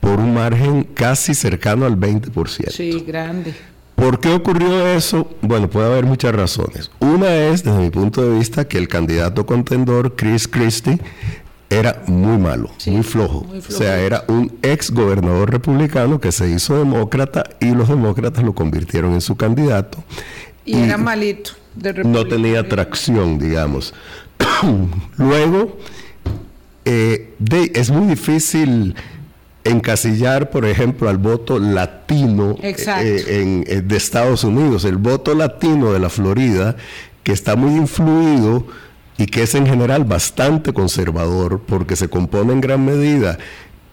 por 0.00 0.18
un 0.18 0.34
margen 0.34 0.84
casi 0.84 1.34
cercano 1.34 1.86
al 1.86 1.96
20%. 1.96 2.70
Sí, 2.70 3.04
grande. 3.06 3.54
¿Por 3.94 4.18
qué 4.18 4.30
ocurrió 4.30 4.88
eso? 4.88 5.30
Bueno, 5.42 5.70
puede 5.70 5.86
haber 5.86 6.04
muchas 6.04 6.34
razones. 6.34 6.90
Una 6.98 7.34
es, 7.34 7.62
desde 7.62 7.78
mi 7.78 7.90
punto 7.90 8.22
de 8.22 8.36
vista, 8.36 8.66
que 8.66 8.78
el 8.78 8.88
candidato 8.88 9.46
contendor, 9.46 10.16
Chris 10.16 10.48
Christie, 10.48 10.98
era 11.78 12.02
muy 12.06 12.38
malo, 12.38 12.70
muy, 12.86 13.02
flojo. 13.02 13.46
O 13.50 13.72
sea, 13.72 14.00
era 14.00 14.24
un 14.28 14.58
ex 14.62 14.90
gobernador 14.90 15.50
republicano 15.50 16.20
que 16.20 16.32
se 16.32 16.48
hizo 16.50 16.78
demócrata 16.78 17.44
y 17.60 17.70
los 17.70 17.88
demócratas 17.88 18.44
lo 18.44 18.54
convirtieron 18.54 19.12
en 19.12 19.20
su 19.20 19.36
candidato. 19.36 20.02
Y, 20.64 20.78
era 20.78 20.98
malito. 20.98 21.52
no 22.04 22.26
tenía 22.26 22.68
tracción, 22.68 23.38
digamos. 23.38 23.94
Luego, 25.16 25.78
eh, 26.84 27.34
es 27.74 27.90
muy 27.90 28.06
difícil 28.06 28.94
encasillar, 29.64 30.50
por 30.50 30.66
ejemplo, 30.66 31.08
al 31.08 31.18
voto 31.18 31.58
latino 31.58 32.56
eh, 32.62 32.74
eh, 32.86 33.82
de 33.84 33.96
Estados 33.96 34.44
Unidos. 34.44 34.84
El 34.84 34.96
voto 34.96 35.34
latino 35.34 35.92
de 35.92 36.00
la 36.00 36.10
Florida, 36.10 36.76
que 37.22 37.32
está 37.32 37.56
muy 37.56 37.76
influido 37.76 38.66
y 39.18 39.26
que 39.26 39.42
es 39.42 39.54
en 39.54 39.66
general 39.66 40.04
bastante 40.04 40.72
conservador 40.72 41.60
porque 41.66 41.96
se 41.96 42.08
compone 42.08 42.52
en 42.52 42.60
gran 42.60 42.84
medida 42.84 43.38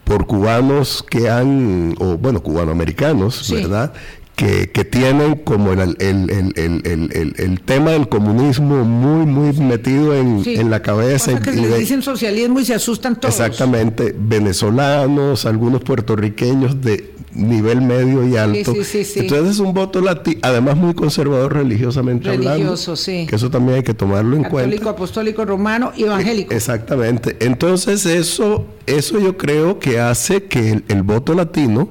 por 0.03 0.25
cubanos 0.25 1.05
que 1.07 1.29
han, 1.29 1.95
o 1.99 2.17
bueno, 2.17 2.41
cubanoamericanos, 2.41 3.51
¿verdad? 3.51 3.93
Que, 4.39 4.85
tienen 4.85 5.35
como 5.35 5.73
el, 5.73 5.97
el, 5.99 7.61
tema 7.65 7.91
del 7.91 8.07
comunismo 8.07 8.85
muy, 8.85 9.25
muy 9.25 9.51
metido 9.57 10.15
en, 10.15 10.69
la 10.69 10.81
cabeza. 10.81 11.37
que 11.41 11.51
le 11.51 11.77
dicen 11.77 12.01
socialismo 12.01 12.61
y 12.61 12.65
se 12.65 12.73
asustan 12.73 13.19
todos. 13.19 13.37
Exactamente, 13.37 14.15
venezolanos, 14.17 15.45
algunos 15.45 15.83
puertorriqueños 15.83 16.79
de 16.79 17.19
nivel 17.33 17.81
medio 17.81 18.27
y 18.27 18.37
alto. 18.37 18.71
Entonces 18.71 19.17
es 19.17 19.59
un 19.59 19.73
voto 19.73 20.01
latino, 20.01 20.39
además 20.43 20.77
muy 20.77 20.93
conservador 20.93 21.53
religiosamente 21.53 22.29
Religioso, 22.29 22.95
sí. 22.95 23.25
Que 23.27 23.35
eso 23.35 23.49
también 23.49 23.77
hay 23.77 23.83
que 23.83 23.93
tomarlo 23.93 24.35
en 24.35 24.43
cuenta. 24.43 24.69
Católico, 24.69 24.89
apostólico, 24.89 25.45
romano 25.45 25.91
y 25.95 26.03
evangélico. 26.03 26.53
Exactamente. 26.53 27.37
Entonces 27.41 28.05
eso, 28.05 28.65
eso 28.85 29.19
yo 29.19 29.37
creo 29.37 29.79
que 29.79 29.99
hace 29.99 30.43
que 30.43 30.81
el, 30.87 31.03
voto 31.03 31.33
latino 31.33 31.89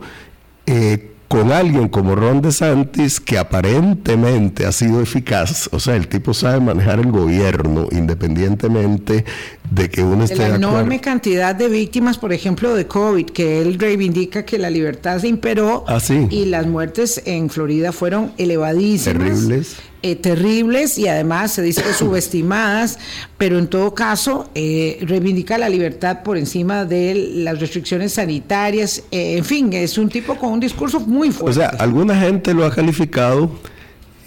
eh, 0.66 1.12
con 1.28 1.52
alguien 1.52 1.88
como 1.88 2.14
Ron 2.14 2.40
DeSantis, 2.40 3.20
que 3.20 3.38
aparentemente 3.38 4.64
ha 4.64 4.72
sido 4.72 5.02
eficaz, 5.02 5.68
o 5.72 5.78
sea, 5.78 5.94
el 5.94 6.08
tipo 6.08 6.32
sabe 6.32 6.58
manejar 6.60 7.00
el 7.00 7.12
gobierno 7.12 7.86
independientemente 7.92 9.26
de 9.70 9.90
que 9.90 10.02
uno 10.02 10.24
esté... 10.24 10.36
La 10.36 10.56
enorme 10.56 11.00
cantidad 11.00 11.54
de 11.54 11.68
víctimas, 11.68 12.18
por 12.18 12.32
ejemplo, 12.32 12.74
de 12.74 12.86
COVID, 12.86 13.26
que 13.26 13.60
él 13.60 13.78
reivindica 13.78 14.44
que 14.44 14.58
la 14.58 14.70
libertad 14.70 15.18
se 15.18 15.28
imperó 15.28 15.84
ah, 15.88 15.98
y 16.30 16.46
las 16.46 16.66
muertes 16.66 17.22
en 17.24 17.50
Florida 17.50 17.92
fueron 17.92 18.32
elevadísimas. 18.38 19.18
Terribles. 19.18 19.76
Eh, 20.00 20.14
terribles 20.14 20.96
y 20.96 21.08
además 21.08 21.50
se 21.50 21.62
dice 21.62 21.82
que 21.82 21.92
subestimadas, 21.98 23.00
pero 23.36 23.58
en 23.58 23.66
todo 23.66 23.94
caso 23.94 24.48
eh, 24.54 24.98
reivindica 25.02 25.58
la 25.58 25.68
libertad 25.68 26.22
por 26.22 26.38
encima 26.38 26.84
de 26.84 27.14
las 27.34 27.58
restricciones 27.58 28.12
sanitarias. 28.12 29.02
Eh, 29.10 29.38
en 29.38 29.44
fin, 29.44 29.72
es 29.72 29.98
un 29.98 30.08
tipo 30.08 30.36
con 30.36 30.52
un 30.52 30.60
discurso 30.60 31.00
muy 31.00 31.32
fuerte. 31.32 31.58
O 31.58 31.62
sea, 31.62 31.70
alguna 31.80 32.18
gente 32.18 32.54
lo 32.54 32.64
ha 32.64 32.72
calificado 32.72 33.50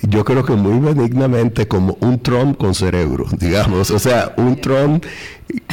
yo 0.01 0.25
creo 0.25 0.43
que 0.43 0.53
muy 0.53 0.79
benignamente 0.79 1.67
como 1.67 1.97
un 1.99 2.19
Trump 2.19 2.57
con 2.57 2.73
cerebro, 2.73 3.25
digamos, 3.39 3.91
o 3.91 3.99
sea, 3.99 4.33
un 4.37 4.59
Trump 4.59 5.05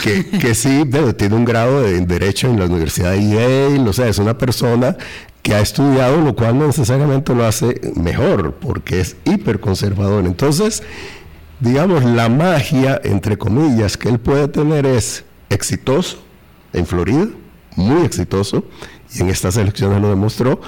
que, 0.03 0.27
que 0.27 0.55
sí 0.55 0.85
tiene 1.17 1.35
un 1.35 1.45
grado 1.45 1.83
de 1.83 2.01
derecho 2.01 2.49
en 2.49 2.59
la 2.59 2.67
Universidad 2.67 3.13
de 3.13 3.29
Yale, 3.29 3.89
o 3.89 3.93
sea, 3.93 4.09
es 4.09 4.19
una 4.19 4.37
persona 4.37 4.97
que 5.43 5.55
ha 5.55 5.61
estudiado, 5.61 6.21
lo 6.21 6.35
cual 6.35 6.59
no 6.59 6.67
necesariamente 6.67 7.35
lo 7.35 7.47
hace 7.47 7.81
mejor, 7.95 8.55
porque 8.55 9.01
es 9.01 9.17
hiperconservador. 9.25 10.27
Entonces, 10.27 10.83
digamos, 11.61 12.05
la 12.05 12.29
magia, 12.29 13.01
entre 13.03 13.39
comillas, 13.39 13.97
que 13.97 14.09
él 14.09 14.19
puede 14.19 14.49
tener 14.49 14.85
es 14.85 15.25
exitoso 15.49 16.19
en 16.73 16.85
Florida, 16.87 17.29
muy 17.77 18.05
exitoso, 18.05 18.65
y 19.15 19.23
en 19.23 19.31
estas 19.31 19.57
elecciones 19.57 20.03
lo 20.03 20.11
demostró, 20.11 20.61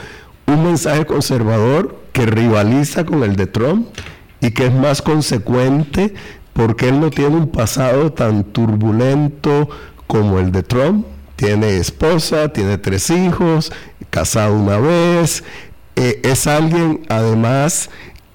un 0.47 0.65
mensaje 0.65 1.05
conservador 1.05 2.00
que 2.13 2.27
rivaliza 2.27 3.05
con 3.05 3.23
el 3.23 3.37
de 3.37 3.47
Trump 3.47 3.89
y 4.41 4.51
que 4.51 4.67
es 4.67 4.73
más 4.73 5.03
consecuente 5.03 6.15
porque 6.53 6.89
él 6.89 7.01
no 7.01 7.11
tiene 7.11 7.37
un 7.37 7.49
pasado 7.49 8.13
tan 8.13 8.45
turbulento 8.45 9.69
como 10.07 10.39
el 10.39 10.53
de 10.53 10.63
Trump. 10.63 11.07
Tiene 11.37 11.77
esposa, 11.77 12.53
tiene 12.53 12.77
tres 12.77 13.09
hijos, 13.11 13.73
casado 14.11 14.55
una 14.55 14.79
vez. 14.79 15.43
Eh, 15.97 16.21
es 16.23 16.47
alguien 16.47 17.03
además 17.09 17.89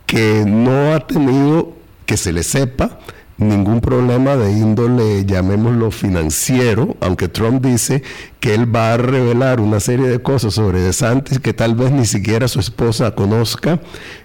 que 0.06 0.44
no 0.46 0.94
ha 0.94 1.06
tenido, 1.06 1.74
que 2.06 2.18
se 2.18 2.32
le 2.32 2.44
sepa, 2.44 3.00
ningún 3.38 3.82
problema 3.82 4.38
de 4.38 4.52
índole, 4.52 5.26
llamémoslo 5.26 5.92
financiero, 5.92 6.96
aunque 7.02 7.28
Trump 7.28 7.66
dice 7.66 8.02
que 8.40 8.54
él 8.54 8.74
va 8.74 8.94
a 8.94 8.98
revelar 8.98 9.60
una 9.60 9.80
serie 9.80 10.08
de 10.08 10.22
cosas 10.22 10.54
sobre 10.54 10.80
DeSantis 10.82 11.40
que 11.40 11.54
tal 11.54 11.76
vez 11.76 11.92
ni 11.92 12.06
siquiera 12.06 12.48
su 12.48 12.60
esposa 12.60 13.12
conozca. 13.12 13.80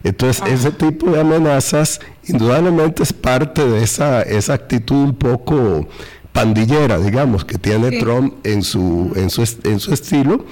Entonces, 0.04 0.42
ese 0.46 0.70
tipo 0.70 1.10
de 1.10 1.20
amenazas 1.20 2.00
indudablemente 2.26 3.02
es 3.02 3.12
parte 3.12 3.66
de 3.66 3.82
esa, 3.82 4.22
esa 4.22 4.54
actitud 4.54 4.96
un 4.96 5.14
poco 5.14 5.88
pandillera, 6.32 6.98
digamos, 6.98 7.44
que 7.44 7.58
tiene 7.58 7.98
Trump 7.98 8.34
en 8.44 8.62
su, 8.62 9.12
en, 9.16 9.30
su, 9.30 9.42
en 9.64 9.80
su 9.80 9.92
estilo, 9.92 10.44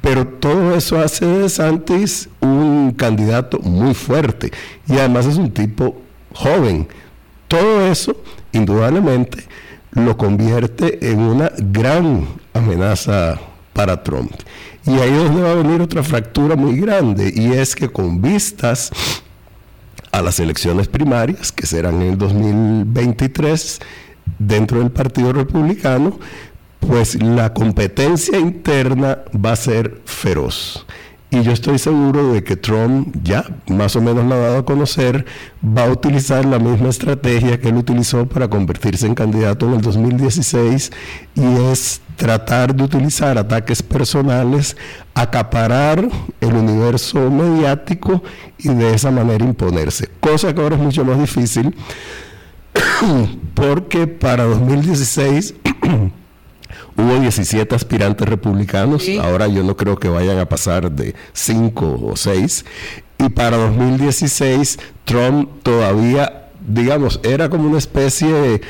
pero 0.00 0.26
todo 0.26 0.76
eso 0.76 1.00
hace 1.00 1.26
de 1.26 1.38
DeSantis 1.40 2.28
un 2.40 2.92
candidato 2.92 3.58
muy 3.58 3.94
fuerte. 3.94 4.52
Y 4.86 4.98
además 4.98 5.26
es 5.26 5.36
un 5.36 5.50
tipo 5.50 5.96
joven 6.32 6.86
todo 7.54 7.86
eso, 7.86 8.16
indudablemente, 8.50 9.44
lo 9.92 10.16
convierte 10.16 11.12
en 11.12 11.20
una 11.20 11.52
gran 11.56 12.26
amenaza 12.52 13.38
para 13.72 14.02
Trump. 14.02 14.32
Y 14.84 14.90
ahí 14.90 15.12
es 15.12 15.22
donde 15.22 15.42
va 15.42 15.52
a 15.52 15.54
venir 15.54 15.80
otra 15.80 16.02
fractura 16.02 16.56
muy 16.56 16.76
grande, 16.80 17.32
y 17.32 17.52
es 17.52 17.76
que 17.76 17.88
con 17.88 18.20
vistas 18.20 18.90
a 20.10 20.20
las 20.20 20.40
elecciones 20.40 20.88
primarias, 20.88 21.52
que 21.52 21.66
serán 21.66 22.02
en 22.02 22.10
el 22.10 22.18
2023, 22.18 23.80
dentro 24.40 24.80
del 24.80 24.90
Partido 24.90 25.32
Republicano, 25.32 26.18
pues 26.80 27.22
la 27.22 27.54
competencia 27.54 28.36
interna 28.36 29.18
va 29.32 29.52
a 29.52 29.56
ser 29.56 30.02
feroz. 30.06 30.84
Y 31.34 31.42
yo 31.42 31.50
estoy 31.50 31.80
seguro 31.80 32.32
de 32.32 32.44
que 32.44 32.54
Trump, 32.54 33.12
ya 33.24 33.44
más 33.66 33.96
o 33.96 34.00
menos 34.00 34.24
lo 34.24 34.36
ha 34.36 34.38
dado 34.38 34.58
a 34.58 34.64
conocer, 34.64 35.26
va 35.64 35.82
a 35.86 35.90
utilizar 35.90 36.44
la 36.44 36.60
misma 36.60 36.90
estrategia 36.90 37.58
que 37.58 37.70
él 37.70 37.76
utilizó 37.76 38.24
para 38.28 38.46
convertirse 38.46 39.04
en 39.08 39.16
candidato 39.16 39.66
en 39.66 39.74
el 39.74 39.80
2016 39.80 40.92
y 41.34 41.44
es 41.72 42.00
tratar 42.14 42.72
de 42.72 42.84
utilizar 42.84 43.36
ataques 43.36 43.82
personales, 43.82 44.76
acaparar 45.12 46.08
el 46.40 46.54
universo 46.54 47.28
mediático 47.32 48.22
y 48.56 48.68
de 48.68 48.94
esa 48.94 49.10
manera 49.10 49.44
imponerse. 49.44 50.08
Cosa 50.20 50.54
que 50.54 50.60
ahora 50.60 50.76
es 50.76 50.82
mucho 50.82 51.04
más 51.04 51.18
difícil 51.18 51.74
porque 53.54 54.06
para 54.06 54.44
2016 54.44 55.54
hubo 56.96 57.18
17 57.18 57.74
aspirantes 57.74 58.28
republicanos, 58.28 59.06
ahora 59.20 59.46
yo 59.48 59.62
no 59.62 59.76
creo 59.76 59.96
que 59.96 60.08
vayan 60.08 60.38
a 60.38 60.48
pasar 60.48 60.90
de 60.90 61.14
5 61.32 62.00
o 62.02 62.16
6, 62.16 62.64
y 63.18 63.28
para 63.30 63.56
2016 63.56 64.78
Trump 65.04 65.48
todavía, 65.62 66.48
digamos, 66.66 67.20
era 67.22 67.48
como 67.48 67.68
una 67.68 67.78
especie 67.78 68.28
de 68.28 68.60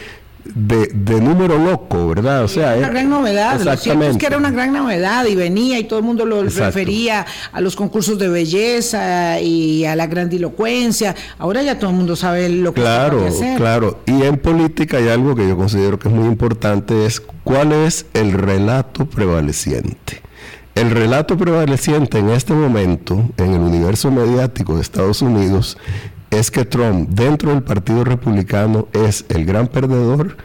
de, 0.45 0.89
de, 0.89 1.21
número 1.21 1.59
loco, 1.59 2.09
¿verdad? 2.09 2.45
O 2.45 2.49
sea, 2.49 2.75
una 2.77 2.89
gran 2.89 3.09
novedad, 3.09 3.57
exactamente. 3.57 4.11
es 4.11 4.17
que 4.19 4.27
era 4.27 4.37
una 4.37 4.51
gran 4.51 4.73
novedad 4.73 5.25
y 5.27 5.35
venía 5.35 5.79
y 5.79 5.85
todo 5.85 5.99
el 5.99 6.05
mundo 6.05 6.27
lo 6.27 6.43
refería 6.43 7.25
a 7.53 7.61
los 7.61 7.77
concursos 7.77 8.19
de 8.19 8.29
belleza 8.29 9.41
y 9.41 9.85
a 9.85 9.97
la 9.97 10.07
grandilocuencia. 10.07 11.15
Ahora 11.39 11.63
ya 11.63 11.79
todo 11.79 11.91
el 11.91 11.97
mundo 11.97 12.15
sabe 12.15 12.49
lo 12.49 12.75
que 12.75 12.83
claro, 12.83 13.27
hacer. 13.27 13.57
Claro, 13.57 14.01
y 14.07 14.23
en 14.23 14.37
política 14.37 14.99
hay 14.99 15.09
algo 15.09 15.35
que 15.35 15.49
yo 15.49 15.57
considero 15.57 15.99
que 15.99 16.09
es 16.09 16.15
muy 16.15 16.27
importante, 16.27 17.07
es 17.07 17.21
cuál 17.21 17.73
es 17.73 18.07
el 18.13 18.33
relato 18.33 19.07
prevaleciente. 19.07 20.23
El 20.75 20.91
relato 20.91 21.39
prevaleciente 21.39 22.19
en 22.19 22.31
este 22.31 22.53
momento 22.53 23.31
en 23.37 23.55
el 23.55 23.61
universo 23.61 24.11
mediático 24.11 24.75
de 24.75 24.83
Estados 24.83 25.23
Unidos 25.23 25.79
es 26.31 26.51
que 26.51 26.65
Trump 26.65 27.11
dentro 27.11 27.51
del 27.51 27.63
Partido 27.63 28.05
Republicano 28.05 28.89
es 28.93 29.25
el 29.29 29.45
gran 29.45 29.69
perdedor 29.69 30.37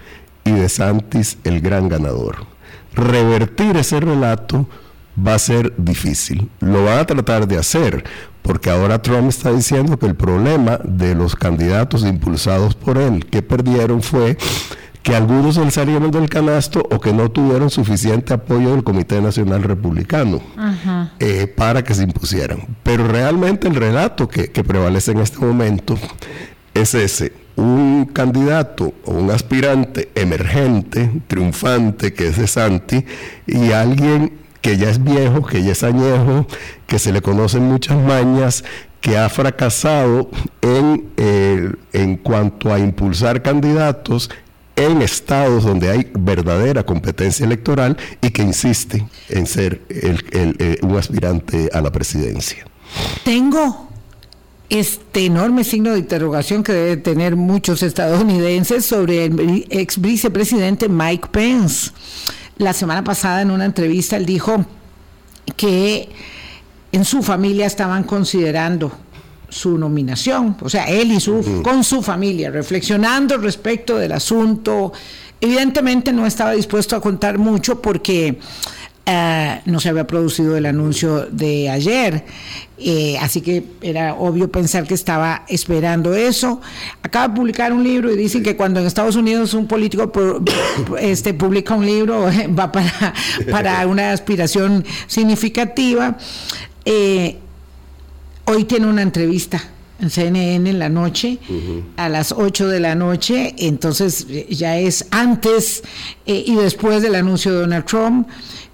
y 0.44 0.52
DeSantis 0.52 1.38
el 1.44 1.62
gran 1.62 1.90
ganador. 1.90 2.46
Revertir 2.94 3.78
ese 3.78 4.00
relato 4.00 4.68
va 5.26 5.36
a 5.36 5.40
ser 5.40 5.74
difícil. 5.78 6.50
Lo 6.60 6.86
van 6.86 7.00
a 7.00 7.06
tratar 7.06 7.48
de 7.48 7.58
hacer, 7.58 8.04
porque 8.42 8.70
ahora 8.70 9.02
Trump 9.02 9.30
está 9.30 9.52
diciendo 9.52 9.98
que 10.00 10.06
el 10.06 10.16
problema 10.16 10.80
de 10.84 11.16
los 11.16 11.36
candidatos 11.36 12.04
impulsados 12.04 12.76
por 12.76 12.98
él 12.98 13.26
que 13.26 13.42
perdieron 13.42 14.02
fue 14.02 14.38
que 15.10 15.16
algunos 15.16 15.56
se 15.56 15.72
salieron 15.72 16.12
del 16.12 16.30
canasto 16.30 16.84
o 16.88 17.00
que 17.00 17.12
no 17.12 17.32
tuvieron 17.32 17.72
suficiente 17.72 18.32
apoyo 18.32 18.70
del 18.70 18.84
Comité 18.84 19.20
Nacional 19.20 19.64
Republicano 19.64 20.40
eh, 21.18 21.48
para 21.48 21.84
que 21.84 21.96
se 21.96 22.04
impusieran. 22.04 22.78
Pero 22.84 23.08
realmente 23.08 23.68
el 23.68 23.74
relato 23.74 24.28
que, 24.28 24.52
que 24.52 24.64
prevalece 24.64 25.14
en 25.14 25.18
este 25.18 25.40
momento 25.40 25.98
es 26.76 26.94
ese, 26.94 27.34
un 27.56 28.06
candidato 28.14 28.94
o 29.04 29.14
un 29.14 29.32
aspirante 29.32 30.12
emergente, 30.14 31.10
triunfante, 31.26 32.14
que 32.14 32.28
es 32.28 32.38
de 32.38 32.46
Santi, 32.46 33.04
y 33.48 33.72
alguien 33.72 34.34
que 34.62 34.78
ya 34.78 34.92
es 34.92 35.04
viejo, 35.04 35.44
que 35.44 35.64
ya 35.64 35.72
es 35.72 35.84
añejo, 35.84 36.46
que 36.86 37.00
se 37.00 37.12
le 37.12 37.24
conocen 37.24 37.64
muchas 37.64 37.98
mañas, 37.98 38.64
que 39.02 39.18
ha 39.18 39.28
fracasado 39.30 40.30
en, 40.62 41.10
eh, 41.18 41.72
en 41.94 42.18
cuanto 42.18 42.72
a 42.72 42.78
impulsar 42.78 43.42
candidatos 43.42 44.30
en 44.80 45.02
estados 45.02 45.66
donde 45.66 45.90
hay 45.90 46.10
verdadera 46.14 46.86
competencia 46.86 47.46
electoral 47.46 47.98
y 48.22 48.32
que 48.32 48.42
insiste 48.42 49.06
en 49.28 49.46
ser 49.46 49.82
eh, 49.90 50.78
un 50.82 50.98
aspirante 50.98 51.70
a 51.74 51.82
la 51.82 51.92
presidencia. 51.92 52.66
Tengo 53.26 53.90
este 54.70 55.26
enorme 55.26 55.64
signo 55.64 55.92
de 55.92 56.00
interrogación 56.00 56.64
que 56.64 56.72
debe 56.72 56.98
tener 56.98 57.36
muchos 57.36 57.84
estadounidenses 57.84 58.86
sobre 58.86 59.26
el 59.26 59.68
ex 59.70 60.00
vicepresidente 60.00 60.88
Mike 60.88 61.28
Pence. 61.30 61.92
La 62.58 62.72
semana 62.74 63.04
pasada 63.04 63.42
en 63.42 63.52
una 63.52 63.66
entrevista 63.66 64.16
él 64.16 64.26
dijo 64.26 64.66
que 65.58 66.10
en 66.92 67.04
su 67.04 67.22
familia 67.22 67.66
estaban 67.66 68.04
considerando 68.04 68.92
su 69.50 69.78
nominación, 69.78 70.58
o 70.62 70.70
sea, 70.70 70.86
él 70.86 71.12
y 71.12 71.20
su, 71.20 71.62
con 71.64 71.84
su 71.84 72.02
familia, 72.02 72.52
reflexionando 72.52 73.38
respecto 73.38 73.98
del 73.98 74.12
asunto. 74.12 74.92
Evidentemente 75.42 76.12
no 76.12 76.26
estaba 76.26 76.52
dispuesto 76.52 76.96
a 76.96 77.02
contar 77.02 77.38
mucho 77.38 77.82
porque 77.82 78.40
eh, 79.12 79.62
no 79.66 79.80
se 79.80 79.90
había 79.90 80.06
producido 80.06 80.56
el 80.56 80.68
anuncio 80.68 81.26
de 81.32 81.68
ayer, 81.68 82.26
eh, 82.78 83.18
así 83.20 83.42
que 83.42 83.64
era 83.82 84.14
obvio 84.14 84.52
pensar 84.52 84.86
que 84.86 84.94
estaba 84.94 85.46
esperando 85.48 86.14
eso. 86.14 86.62
Acaba 87.02 87.30
de 87.30 87.34
publicar 87.34 87.74
un 87.74 87.84
libro 87.84 88.12
y 88.12 88.16
dicen 88.16 88.44
que 88.44 88.56
cuando 88.56 88.80
en 88.80 88.86
Estados 88.86 89.16
Unidos 89.16 89.56
un 89.56 89.66
político 89.66 90.12
este, 91.00 91.34
publica 91.34 91.74
un 91.74 91.88
libro 91.88 92.26
va 92.60 92.72
para, 92.72 93.14
para 93.50 93.88
una 93.88 94.12
aspiración 94.12 94.86
significativa. 95.08 96.16
Eh, 96.86 97.40
Hoy 98.52 98.64
tiene 98.64 98.88
una 98.88 99.04
entrevista 99.04 99.62
en 100.02 100.10
CNN 100.10 100.72
en 100.72 100.80
la 100.80 100.90
noche, 100.90 101.38
a 101.98 102.10
las 102.10 102.32
8 102.32 102.68
de 102.68 102.80
la 102.80 102.96
noche, 102.96 103.54
entonces 103.60 104.26
eh, 104.28 104.48
ya 104.50 104.80
es 104.80 105.06
antes 105.12 105.84
eh, 106.26 106.46
y 106.48 106.56
después 106.56 107.04
del 107.04 107.14
anuncio 107.14 107.52
de 107.52 107.60
Donald 107.60 107.86
Trump. 107.86 108.28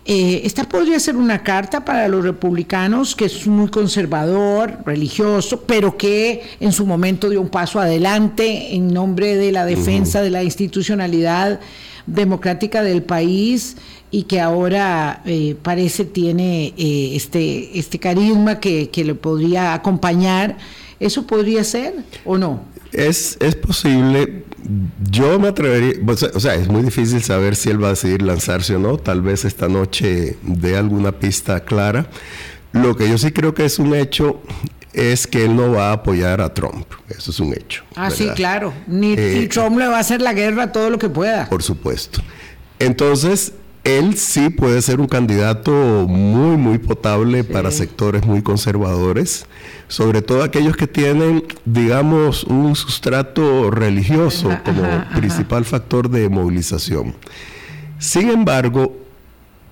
Eh, 0.05 0.43
esta 0.45 0.63
podría 0.63 0.97
ser 0.97 1.17
una 1.17 1.43
carta 1.43 1.84
para 1.84 2.07
los 2.07 2.23
republicanos, 2.23 3.17
que 3.17 3.26
es 3.26 3.47
muy 3.47 3.67
conservador, 3.67 4.78
religioso, 4.86 5.63
pero 5.63 5.97
que 5.97 6.41
en 6.61 6.71
su 6.71 6.86
momento 6.86 7.30
dio 7.30 7.41
un 7.41 7.49
paso 7.49 7.82
adelante 7.82 8.73
en 8.76 8.93
nombre 8.93 9.36
de 9.36 9.51
la 9.51 9.65
defensa 9.65 10.21
de 10.21 10.30
la 10.30 10.41
institucionalidad 10.41 11.59
democrática 12.05 12.82
del 12.82 13.03
país 13.03 13.76
y 14.16 14.24
que 14.24 14.39
ahora 14.39 15.22
eh, 15.26 15.57
parece 15.61 16.05
tiene 16.05 16.68
eh, 16.78 17.16
este, 17.16 17.78
este 17.78 17.99
carisma 17.99 18.61
que, 18.61 18.89
que, 18.89 19.03
le 19.03 19.13
podría 19.13 19.74
acompañar. 19.74 20.57
¿Eso 21.01 21.28
podría 21.28 21.66
ser 21.66 21.95
o 22.24 22.38
no? 22.38 22.63
Es, 22.93 23.36
es 23.41 23.57
posible. 23.57 24.45
Yo 25.11 25.38
me 25.38 25.49
atrevería, 25.49 25.95
o 26.34 26.39
sea, 26.39 26.55
es 26.55 26.70
muy 26.70 26.82
difícil 26.82 27.22
saber 27.24 27.57
si 27.57 27.70
él 27.70 27.84
va 27.84 27.88
a 27.88 27.89
decidir 27.89 28.22
lanzarse 28.22 28.78
o 28.78 28.80
no. 28.80 28.95
Tal 28.95 29.22
vez 29.22 29.43
esta 29.43 29.68
noche 29.68 30.38
dé 30.43 30.78
alguna 30.78 31.11
pista 31.11 31.66
clara. 31.66 32.07
Lo 32.72 32.95
que 32.95 33.09
yo 33.09 33.18
sí 33.18 33.34
creo 33.34 33.53
que 33.53 33.66
es 33.66 33.80
un 33.80 33.93
hecho 33.95 34.41
es 34.93 35.28
que 35.28 35.43
él 35.43 35.57
no 35.57 35.74
va 35.74 35.89
a 35.89 35.91
apoyar 35.91 36.39
a 36.39 36.53
Trump. 36.53 36.88
Eso 37.09 37.32
es 37.32 37.39
un 37.41 37.51
hecho. 37.51 37.84
Ah, 37.95 38.09
sí, 38.09 38.30
claro. 38.30 38.74
Ni, 38.88 39.16
eh, 39.18 39.49
Trump 39.51 39.78
le 39.78 39.88
va 39.88 39.97
a 39.97 39.99
hacer 39.99 40.22
la 40.22 40.32
guerra 40.32 40.72
todo 40.72 40.89
lo 40.89 40.97
que 40.97 41.09
pueda. 41.09 41.49
Por 41.49 41.63
supuesto. 41.63 42.22
Entonces, 42.80 43.51
él 43.86 44.17
sí 44.17 44.49
puede 44.49 44.81
ser 44.81 44.99
un 44.99 45.07
candidato 45.07 45.71
muy, 46.07 46.57
muy 46.57 46.79
potable 46.79 47.43
para 47.43 47.69
sectores 47.69 48.25
muy 48.25 48.41
conservadores, 48.41 49.45
sobre 49.88 50.23
todo 50.23 50.41
aquellos 50.41 50.75
que 50.75 50.88
tienen, 50.88 51.43
digamos, 51.65 52.43
un 52.45 52.75
sustrato 52.75 53.69
religioso 53.69 54.49
como 54.65 55.05
principal 55.15 55.65
factor 55.65 56.09
de 56.09 56.27
movilización. 56.29 57.15
Sin 57.99 58.29
embargo, 58.29 59.05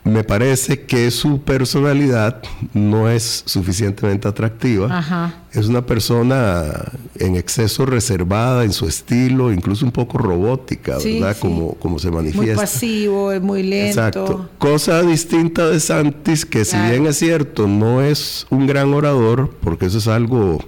me 0.04 0.24
parece 0.24 0.82
que 0.82 1.10
su 1.12 1.42
personalidad 1.42 2.42
no 2.74 3.10
es 3.10 3.44
suficientemente 3.46 4.28
atractiva. 4.28 5.34
Es 5.54 5.68
una 5.68 5.86
persona 5.86 6.92
en 7.16 7.36
exceso 7.36 7.86
reservada 7.86 8.66
en 8.66 8.74
su 8.74 8.88
estilo, 8.88 9.54
incluso 9.54 9.86
un 9.86 9.92
poco 9.92 10.18
robótica, 10.18 10.98
¿verdad? 10.98 11.38
Como, 11.40 11.76
como 11.76 12.00
se 12.00 12.12
manifiesta. 12.12 12.42
Muy 12.42 12.56
pasivo, 12.56 13.32
es 13.32 13.42
muy 13.42 13.64
lento. 13.64 13.88
Exacto. 13.88 14.50
Cosa 14.58 15.02
distinta 15.04 15.70
de 15.70 15.80
Santis, 15.80 16.46
que 16.46 16.66
si 16.66 16.78
bien 16.78 17.06
es 17.08 17.18
cierto, 17.18 17.68
no 17.68 18.02
es 18.02 18.46
un 18.50 18.68
gran 18.68 18.94
orador, 18.94 19.56
porque 19.62 19.86
eso 19.86 20.00
es 20.00 20.08
algo 20.08 20.60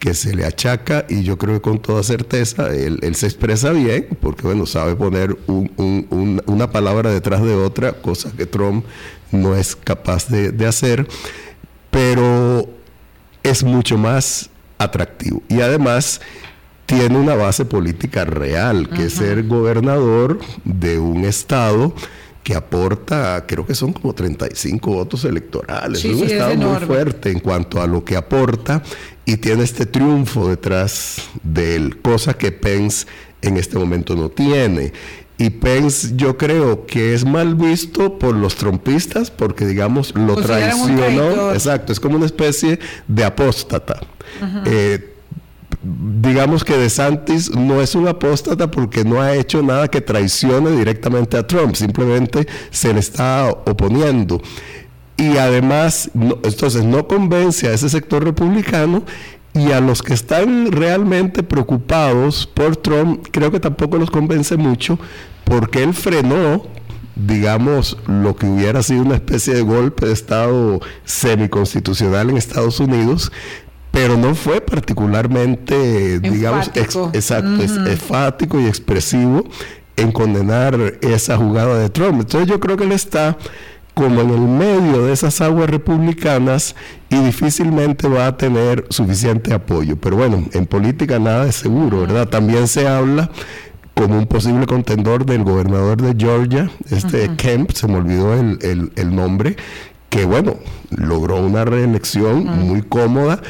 que 0.00 0.14
se 0.14 0.34
le 0.34 0.46
achaca 0.46 1.04
y 1.08 1.22
yo 1.22 1.36
creo 1.36 1.56
que 1.56 1.60
con 1.60 1.78
toda 1.78 2.02
certeza 2.02 2.74
él, 2.74 2.98
se 3.14 3.26
expresa 3.26 3.70
bien 3.70 4.08
porque 4.20 4.42
bueno 4.42 4.64
sabe 4.64 4.96
poner 4.96 5.36
una 5.46 6.70
palabra 6.70 7.12
detrás 7.12 7.42
de 7.42 7.54
otra 7.54 7.92
cosa 7.92 8.32
que 8.32 8.46
Trump 8.46 8.84
no 9.30 9.54
es 9.54 9.76
capaz 9.76 10.26
de, 10.28 10.66
hacer 10.66 11.06
pero 11.90 12.68
es 13.42 13.62
mucho 13.62 13.98
más 13.98 14.48
atractivo. 14.78 15.42
Y 15.48 15.60
además 15.60 16.20
tiene 16.86 17.18
una 17.18 17.34
base 17.34 17.64
política 17.64 18.24
real 18.24 18.88
que 18.88 19.04
es 19.06 19.14
ser 19.14 19.46
gobernador 19.46 20.38
de 20.64 20.98
un 20.98 21.24
estado 21.24 21.94
que 22.42 22.54
aporta, 22.54 23.44
creo 23.46 23.66
que 23.66 23.74
son 23.74 23.92
como 23.92 24.14
35 24.14 24.92
votos 24.92 25.24
electorales. 25.24 26.04
es 26.04 26.16
un 26.16 26.24
estado 26.24 26.56
muy 26.56 26.86
fuerte 26.86 27.30
en 27.30 27.40
cuanto 27.40 27.80
a 27.80 27.86
lo 27.86 28.04
que 28.04 28.16
aporta 28.16 28.82
y 29.24 29.36
tiene 29.36 29.62
este 29.62 29.86
triunfo 29.86 30.48
detrás 30.48 31.28
de 31.42 31.76
él, 31.76 32.00
cosa 32.00 32.34
que 32.34 32.52
Pence 32.52 33.06
en 33.42 33.56
este 33.56 33.78
momento 33.78 34.16
no 34.16 34.30
tiene. 34.30 34.92
Y 35.38 35.50
Pence 35.50 36.12
yo 36.16 36.36
creo 36.36 36.84
que 36.86 37.14
es 37.14 37.24
mal 37.24 37.54
visto 37.54 38.18
por 38.18 38.34
los 38.34 38.56
trompistas 38.56 39.30
porque 39.30 39.66
digamos 39.66 40.14
lo 40.14 40.36
traicionó. 40.36 41.52
Exacto, 41.52 41.92
es 41.92 42.00
como 42.00 42.16
una 42.16 42.26
especie 42.26 42.78
de 43.08 43.24
apóstata. 43.24 44.00
Eh, 44.66 45.14
digamos 45.82 46.64
que 46.64 46.76
DeSantis 46.76 47.50
no 47.54 47.80
es 47.80 47.94
un 47.94 48.06
apóstata 48.06 48.70
porque 48.70 49.04
no 49.04 49.20
ha 49.20 49.34
hecho 49.34 49.62
nada 49.62 49.88
que 49.88 50.00
traicione 50.00 50.70
directamente 50.70 51.36
a 51.36 51.46
Trump, 51.46 51.74
simplemente 51.74 52.46
se 52.70 52.92
le 52.92 53.00
está 53.00 53.50
oponiendo. 53.66 54.42
Y 55.16 55.36
además, 55.36 56.10
entonces 56.14 56.84
no 56.84 57.06
convence 57.06 57.68
a 57.68 57.72
ese 57.72 57.88
sector 57.88 58.24
republicano 58.24 59.04
y 59.52 59.72
a 59.72 59.80
los 59.80 60.02
que 60.02 60.14
están 60.14 60.70
realmente 60.70 61.42
preocupados 61.42 62.46
por 62.46 62.76
Trump, 62.76 63.26
creo 63.30 63.50
que 63.50 63.60
tampoco 63.60 63.98
los 63.98 64.10
convence 64.10 64.56
mucho 64.56 64.98
porque 65.44 65.82
él 65.82 65.94
frenó, 65.94 66.62
digamos, 67.16 67.96
lo 68.06 68.36
que 68.36 68.46
hubiera 68.46 68.82
sido 68.82 69.02
una 69.02 69.16
especie 69.16 69.54
de 69.54 69.62
golpe 69.62 70.06
de 70.06 70.12
Estado 70.12 70.80
semiconstitucional 71.04 72.30
en 72.30 72.36
Estados 72.36 72.78
Unidos, 72.78 73.32
pero 73.90 74.16
no 74.16 74.34
fue 74.34 74.60
particularmente, 74.60 76.20
digamos, 76.20 76.70
exacto, 76.74 77.60
enfático 77.62 78.60
y 78.60 78.66
expresivo 78.66 79.44
en 79.96 80.12
condenar 80.12 80.98
esa 81.00 81.36
jugada 81.36 81.78
de 81.78 81.90
Trump. 81.90 82.20
Entonces 82.20 82.48
yo 82.48 82.60
creo 82.60 82.76
que 82.76 82.84
él 82.84 82.92
está 82.92 83.36
como 83.94 84.20
en 84.20 84.30
el 84.30 84.40
medio 84.40 85.04
de 85.04 85.12
esas 85.12 85.40
aguas 85.40 85.68
republicanas 85.68 86.74
y 87.10 87.16
difícilmente 87.16 88.08
va 88.08 88.28
a 88.28 88.36
tener 88.36 88.86
suficiente 88.88 89.52
apoyo. 89.52 89.96
Pero 89.96 90.16
bueno, 90.16 90.44
en 90.52 90.66
política 90.66 91.18
nada 91.18 91.46
es 91.48 91.56
seguro, 91.56 92.00
¿verdad? 92.00 92.28
También 92.28 92.68
se 92.68 92.88
habla 92.88 93.30
como 93.94 94.16
un 94.16 94.26
posible 94.26 94.66
contendor 94.66 95.26
del 95.26 95.44
gobernador 95.44 96.00
de 96.00 96.14
Georgia, 96.16 96.70
este 96.90 97.36
Kemp, 97.36 97.72
se 97.72 97.86
me 97.86 97.98
olvidó 97.98 98.32
el, 98.32 98.90
el, 98.96 99.14
nombre, 99.14 99.56
que 100.08 100.24
bueno, 100.24 100.56
logró 100.90 101.36
una 101.44 101.66
reelección 101.66 102.44
muy 102.44 102.80
cómoda. 102.80 103.42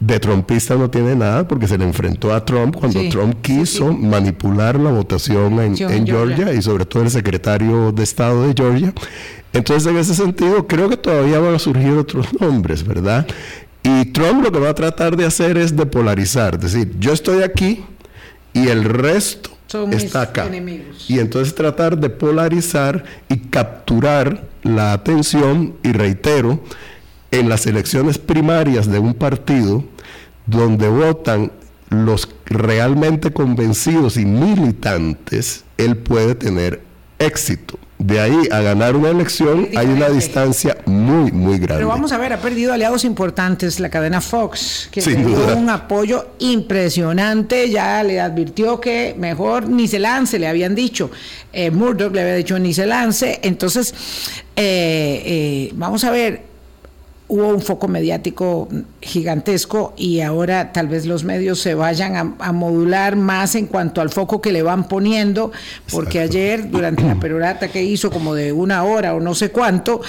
De 0.00 0.18
trumpista 0.18 0.76
no 0.76 0.88
tiene 0.88 1.14
nada 1.14 1.46
porque 1.46 1.68
se 1.68 1.76
le 1.76 1.84
enfrentó 1.84 2.32
a 2.32 2.42
Trump 2.44 2.74
cuando 2.74 3.06
Trump 3.10 3.36
quiso 3.42 3.92
manipular 3.92 4.80
la 4.80 4.90
votación 4.90 5.60
en, 5.60 5.76
en 5.78 6.06
Georgia 6.06 6.54
y 6.54 6.62
sobre 6.62 6.86
todo 6.86 7.02
el 7.02 7.10
secretario 7.10 7.92
de 7.92 8.02
Estado 8.02 8.46
de 8.48 8.54
Georgia. 8.56 8.94
Entonces, 9.52 9.90
en 9.90 9.98
ese 9.98 10.14
sentido, 10.14 10.66
creo 10.66 10.88
que 10.88 10.96
todavía 10.96 11.38
van 11.38 11.54
a 11.54 11.58
surgir 11.58 11.92
otros 11.92 12.28
nombres, 12.40 12.86
¿verdad? 12.86 13.26
Y 13.82 14.06
Trump 14.06 14.42
lo 14.42 14.52
que 14.52 14.58
va 14.58 14.70
a 14.70 14.74
tratar 14.74 15.16
de 15.16 15.26
hacer 15.26 15.56
es 15.56 15.76
de 15.76 15.86
polarizar, 15.86 16.54
es 16.56 16.60
decir, 16.60 16.94
yo 16.98 17.12
estoy 17.12 17.42
aquí 17.42 17.84
y 18.52 18.68
el 18.68 18.84
resto 18.84 19.50
está 19.90 20.22
acá. 20.22 20.48
Y 21.08 21.18
entonces 21.18 21.54
tratar 21.54 21.96
de 21.98 22.10
polarizar 22.10 23.04
y 23.28 23.38
capturar 23.38 24.44
la 24.62 24.92
atención, 24.92 25.74
y 25.82 25.92
reitero, 25.92 26.60
en 27.30 27.48
las 27.48 27.66
elecciones 27.66 28.18
primarias 28.18 28.90
de 28.90 28.98
un 28.98 29.14
partido 29.14 29.84
donde 30.50 30.88
votan 30.88 31.52
los 31.88 32.28
realmente 32.44 33.32
convencidos 33.32 34.16
y 34.16 34.24
militantes, 34.24 35.64
él 35.76 35.96
puede 35.96 36.34
tener 36.34 36.82
éxito 37.18 37.78
de 38.00 38.18
ahí 38.18 38.48
a 38.50 38.60
ganar 38.60 38.96
una 38.96 39.10
elección 39.10 39.68
hay 39.76 39.86
una 39.86 40.08
distancia 40.08 40.78
muy, 40.86 41.30
muy 41.30 41.58
grande. 41.58 41.76
Pero 41.76 41.88
vamos 41.88 42.12
a 42.12 42.18
ver, 42.18 42.32
ha 42.32 42.40
perdido 42.40 42.72
aliados 42.72 43.04
importantes 43.04 43.78
la 43.78 43.90
cadena 43.90 44.22
Fox, 44.22 44.88
que 44.90 45.02
tuvo 45.02 45.54
un 45.54 45.68
apoyo 45.68 46.30
impresionante, 46.38 47.68
ya 47.68 48.02
le 48.02 48.18
advirtió 48.20 48.80
que 48.80 49.14
mejor 49.18 49.68
ni 49.68 49.86
se 49.86 49.98
lance, 49.98 50.38
le 50.38 50.48
habían 50.48 50.74
dicho. 50.74 51.10
Eh, 51.52 51.70
Murdoch 51.70 52.12
le 52.14 52.22
había 52.22 52.34
dicho 52.36 52.58
ni 52.58 52.72
se 52.72 52.86
lance. 52.86 53.38
Entonces, 53.42 53.92
eh, 54.56 55.22
eh, 55.26 55.70
vamos 55.74 56.02
a 56.04 56.10
ver, 56.10 56.49
hubo 57.30 57.46
un 57.46 57.60
foco 57.60 57.86
mediático 57.86 58.68
gigantesco 59.00 59.94
y 59.96 60.20
ahora 60.20 60.72
tal 60.72 60.88
vez 60.88 61.06
los 61.06 61.22
medios 61.22 61.60
se 61.60 61.74
vayan 61.74 62.36
a, 62.38 62.52
modular 62.52 63.14
más 63.14 63.54
en 63.54 63.66
cuanto 63.66 64.00
al 64.00 64.10
foco 64.10 64.40
que 64.40 64.50
le 64.50 64.62
van 64.62 64.88
poniendo, 64.88 65.52
porque 65.92 66.18
ayer 66.18 66.68
durante 66.70 67.04
la 67.04 67.14
perorata 67.20 67.68
que 67.68 67.84
hizo 67.84 68.10
como 68.10 68.34
de 68.34 68.52
una 68.52 68.82
hora 68.82 69.14
o 69.14 69.20
no 69.20 69.36
sé 69.36 69.50
cuánto, 69.50 70.00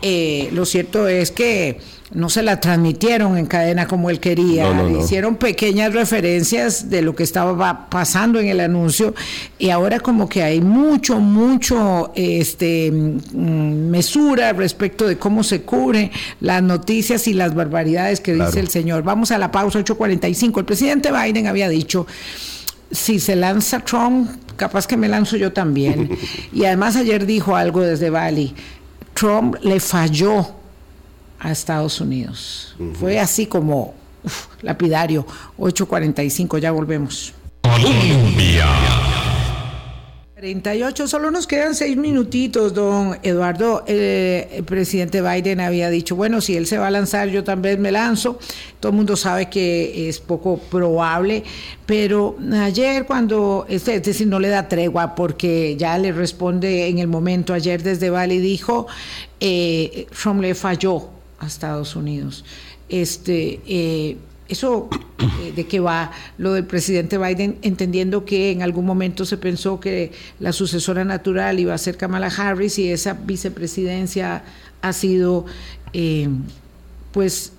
eh, 0.00 0.48
lo 0.52 0.64
cierto 0.64 1.08
es 1.08 1.30
que 1.32 1.80
no 2.12 2.30
se 2.30 2.42
la 2.42 2.60
transmitieron 2.60 3.36
en 3.36 3.46
cadena 3.46 3.86
como 3.86 4.08
él 4.08 4.18
quería, 4.18 4.70
hicieron 4.98 5.36
pequeñas 5.36 5.92
referencias 5.92 6.88
de 6.88 7.02
lo 7.02 7.14
que 7.14 7.22
estaba 7.22 7.90
pasando 7.90 8.40
en 8.40 8.48
el 8.48 8.60
anuncio 8.60 9.14
y 9.58 9.70
ahora 9.70 10.00
como 10.00 10.28
que 10.28 10.42
hay 10.42 10.60
mucho, 10.60 11.20
mucho 11.20 12.12
este, 12.14 12.90
mm, 12.90 13.90
mesura 13.90 14.52
respecto 14.52 15.06
de 15.06 15.18
cómo 15.18 15.44
se 15.44 15.62
cubren 15.62 16.10
las 16.40 16.62
noticias 16.62 17.28
y 17.28 17.34
las 17.34 17.54
barbaridades 17.54 18.20
que 18.20 18.34
dice 18.34 18.60
el 18.60 18.68
señor. 18.68 19.02
Vamos 19.02 19.30
a 19.30 19.38
la 19.38 19.50
pausa 19.50 19.80
8.45. 19.80 20.60
El 20.60 20.64
presidente 20.64 21.10
Biden 21.12 21.46
había 21.46 21.68
dicho, 21.68 22.06
si 22.90 23.20
se 23.20 23.36
lanza 23.36 23.80
Trump, 23.80 24.30
capaz 24.56 24.86
que 24.86 24.96
me 24.96 25.08
lanzo 25.08 25.36
yo 25.36 25.52
también. 25.52 26.10
y 26.52 26.64
además 26.64 26.96
ayer 26.96 27.26
dijo 27.26 27.54
algo 27.54 27.82
desde 27.82 28.08
Bali, 28.08 28.54
Trump 29.18 29.56
le 29.62 29.80
falló 29.80 30.46
a 31.40 31.50
Estados 31.50 32.00
Unidos. 32.00 32.76
Fue 33.00 33.18
así 33.18 33.46
como 33.46 33.94
lapidario. 34.62 35.26
8.45, 35.58 36.58
ya 36.58 36.70
volvemos. 36.70 37.32
Colombia. 37.62 38.77
38, 40.38 41.08
solo 41.08 41.32
nos 41.32 41.48
quedan 41.48 41.74
seis 41.74 41.96
minutitos, 41.96 42.72
don 42.72 43.18
Eduardo. 43.24 43.82
el 43.88 44.62
presidente 44.62 45.20
Biden 45.20 45.58
había 45.58 45.90
dicho, 45.90 46.14
bueno, 46.14 46.40
si 46.40 46.56
él 46.56 46.68
se 46.68 46.78
va 46.78 46.86
a 46.86 46.90
lanzar, 46.92 47.28
yo 47.28 47.42
también 47.42 47.80
me 47.80 47.90
lanzo. 47.90 48.38
Todo 48.78 48.90
el 48.90 48.96
mundo 48.96 49.16
sabe 49.16 49.50
que 49.50 50.08
es 50.08 50.20
poco 50.20 50.58
probable, 50.58 51.42
pero 51.86 52.36
ayer 52.52 53.04
cuando, 53.04 53.66
es 53.68 53.84
decir, 53.86 54.28
no 54.28 54.38
le 54.38 54.46
da 54.46 54.68
tregua 54.68 55.16
porque 55.16 55.74
ya 55.76 55.98
le 55.98 56.12
responde 56.12 56.86
en 56.86 57.00
el 57.00 57.08
momento, 57.08 57.52
ayer 57.52 57.82
desde 57.82 58.08
Bali 58.08 58.38
dijo, 58.38 58.86
eh, 59.40 60.06
Trump 60.22 60.40
le 60.40 60.54
falló 60.54 61.08
a 61.40 61.48
Estados 61.48 61.96
Unidos. 61.96 62.44
Este, 62.88 63.60
eh, 63.66 64.16
eso 64.48 64.88
eh, 65.18 65.52
de 65.54 65.66
qué 65.66 65.80
va 65.80 66.10
lo 66.38 66.54
del 66.54 66.64
presidente 66.64 67.18
Biden, 67.18 67.58
entendiendo 67.62 68.24
que 68.24 68.50
en 68.50 68.62
algún 68.62 68.86
momento 68.86 69.24
se 69.24 69.36
pensó 69.36 69.78
que 69.78 70.12
la 70.40 70.52
sucesora 70.52 71.04
natural 71.04 71.60
iba 71.60 71.74
a 71.74 71.78
ser 71.78 71.96
Kamala 71.96 72.28
Harris 72.28 72.78
y 72.78 72.90
esa 72.90 73.12
vicepresidencia 73.12 74.42
ha 74.80 74.92
sido, 74.92 75.44
eh, 75.92 76.28
pues, 77.12 77.52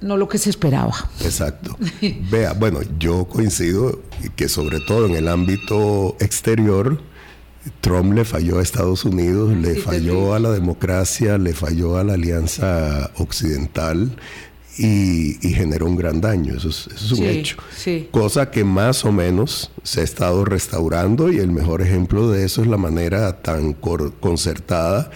no 0.00 0.16
lo 0.16 0.28
que 0.28 0.38
se 0.38 0.50
esperaba. 0.50 0.94
Exacto. 1.20 1.76
Vea, 2.30 2.52
bueno, 2.52 2.80
yo 2.98 3.24
coincido 3.26 4.00
que 4.36 4.48
sobre 4.48 4.78
todo 4.80 5.06
en 5.06 5.16
el 5.16 5.28
ámbito 5.28 6.16
exterior, 6.20 7.02
Trump 7.80 8.14
le 8.14 8.24
falló 8.24 8.60
a 8.60 8.62
Estados 8.62 9.04
Unidos, 9.04 9.52
le 9.56 9.74
falló 9.74 10.34
a 10.34 10.38
la 10.38 10.50
democracia, 10.52 11.36
le 11.36 11.52
falló 11.52 11.98
a 11.98 12.04
la 12.04 12.14
alianza 12.14 13.10
occidental 13.16 14.16
y, 14.78 15.36
generó 15.54 15.86
un 15.86 15.96
gran 15.96 16.20
daño. 16.20 16.54
Eso 16.54 16.68
es, 16.68 17.12
un 17.12 17.24
hecho. 17.24 17.56
Cosa 18.10 18.50
que 18.50 18.64
más 18.64 19.04
o 19.04 19.12
menos 19.12 19.70
se 19.82 20.00
ha 20.00 20.04
estado 20.04 20.44
restaurando 20.44 21.32
y 21.32 21.38
el 21.38 21.50
mejor 21.50 21.82
ejemplo 21.82 22.30
de 22.30 22.44
eso 22.44 22.62
es 22.62 22.68
la 22.68 22.76
manera 22.76 23.42
tan 23.42 23.72
concertada 23.72 25.10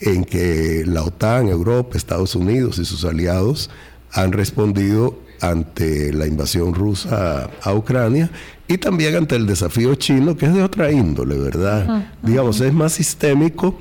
en 0.00 0.24
que 0.24 0.84
la 0.86 1.02
OTAN, 1.02 1.48
Europa, 1.48 1.96
Estados 1.96 2.34
Unidos 2.34 2.78
y 2.78 2.84
sus 2.84 3.04
aliados 3.04 3.68
han 4.12 4.32
respondido 4.32 5.18
ante 5.40 6.12
la 6.12 6.26
invasión 6.26 6.74
rusa 6.74 7.50
a 7.62 7.74
Ucrania 7.74 8.30
y 8.68 8.78
también 8.78 9.16
ante 9.16 9.36
el 9.36 9.46
desafío 9.46 9.94
chino, 9.96 10.36
que 10.36 10.46
es 10.46 10.54
de 10.54 10.62
otra 10.62 10.92
índole, 10.92 11.36
¿verdad? 11.36 12.08
Digamos, 12.22 12.60
es 12.60 12.72
más 12.72 12.92
sistémico, 12.92 13.76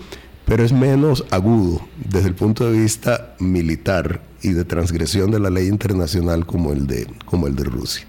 pero 0.46 0.64
es 0.64 0.72
menos 0.72 1.26
agudo 1.30 1.82
desde 1.98 2.30
el 2.30 2.36
punto 2.36 2.70
de 2.72 2.80
vista 2.80 3.36
militar 3.40 4.29
y 4.42 4.54
de 4.54 4.66
transgresión 4.66 5.32
de 5.32 5.40
la 5.40 5.50
ley 5.50 5.68
internacional 5.68 6.46
como 6.46 6.72
el 6.72 6.88
de, 6.88 7.08
como 7.26 7.48
el 7.48 7.56
de 7.56 7.64
Rusia. 7.64 8.06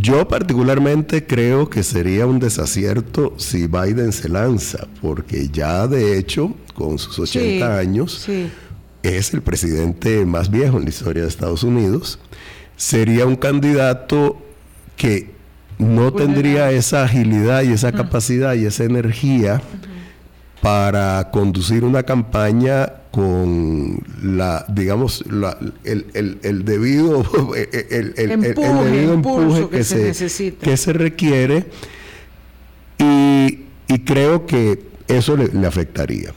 Yo 0.00 0.26
particularmente 0.26 1.26
creo 1.26 1.70
que 1.70 1.84
sería 1.84 2.26
un 2.26 2.40
desacierto 2.40 3.34
si 3.36 3.68
Biden 3.68 4.12
se 4.12 4.28
lanza, 4.28 4.88
porque 5.00 5.48
ya 5.48 5.86
de 5.86 6.18
hecho, 6.18 6.54
con 6.74 6.98
sus 6.98 7.18
80 7.20 7.78
años, 7.78 8.28
es 9.02 9.32
el 9.32 9.42
presidente 9.42 10.24
más 10.26 10.50
viejo 10.50 10.78
en 10.78 10.84
la 10.84 10.90
historia 10.90 11.22
de 11.22 11.28
Estados 11.28 11.62
Unidos. 11.62 12.18
Sería 12.76 13.26
un 13.26 13.36
candidato 13.36 14.42
que 14.96 15.30
no 15.78 16.12
tendría 16.12 16.72
esa 16.72 17.04
agilidad 17.04 17.62
y 17.62 17.72
esa 17.72 17.92
capacidad 17.92 18.54
y 18.54 18.66
esa 18.66 18.84
energía 18.84 19.62
para 20.60 21.30
conducir 21.30 21.84
una 21.84 22.02
campaña 22.02 22.99
con 23.10 24.02
la, 24.22 24.64
digamos, 24.68 25.24
el, 25.84 26.64
debido, 26.64 27.24
el, 27.54 28.14
empuje, 28.16 29.12
empuje 29.12 29.68
que, 29.68 29.84
se, 29.84 30.54
que 30.54 30.76
se 30.76 30.92
requiere. 30.92 31.66
Y 32.98 33.98
creo 34.04 34.46
que 34.46 34.84
eso 35.08 35.36
le, 35.36 35.66
afectaría. 35.66 36.32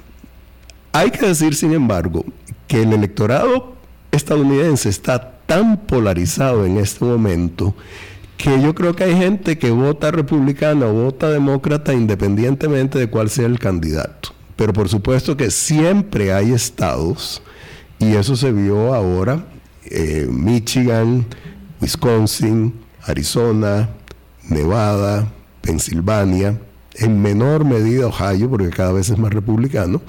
Hay 0.91 1.11
que 1.11 1.27
decir, 1.27 1.53
sin 1.53 1.73
embargo, 1.73 2.25
que 2.67 2.81
el 2.81 2.93
electorado 2.93 3.75
estadounidense 4.11 4.89
está 4.89 5.37
tan 5.45 5.77
polarizado 5.77 6.65
en 6.65 6.77
este 6.77 7.05
momento 7.05 7.75
que 8.37 8.59
yo 8.59 8.73
creo 8.73 8.95
que 8.95 9.03
hay 9.03 9.15
gente 9.15 9.59
que 9.59 9.69
vota 9.69 10.09
republicana 10.09 10.87
o 10.87 10.93
vota 10.93 11.29
demócrata 11.29 11.93
independientemente 11.93 12.97
de 12.97 13.07
cuál 13.07 13.29
sea 13.29 13.45
el 13.45 13.59
candidato. 13.59 14.29
Pero 14.55 14.73
por 14.73 14.89
supuesto 14.89 15.35
que 15.35 15.49
siempre 15.51 16.33
hay 16.33 16.53
estados, 16.53 17.41
y 17.99 18.15
eso 18.15 18.35
se 18.35 18.51
vio 18.51 18.93
ahora, 18.93 19.45
Michigan, 20.29 21.25
Wisconsin, 21.81 22.73
Arizona, 23.03 23.89
Nevada, 24.49 25.27
Pensilvania, 25.61 26.59
en 26.95 27.21
menor 27.21 27.65
medida 27.65 28.07
Ohio, 28.07 28.49
porque 28.49 28.69
cada 28.69 28.91
vez 28.93 29.09
es 29.09 29.17
más 29.17 29.33
republicano, 29.33 30.01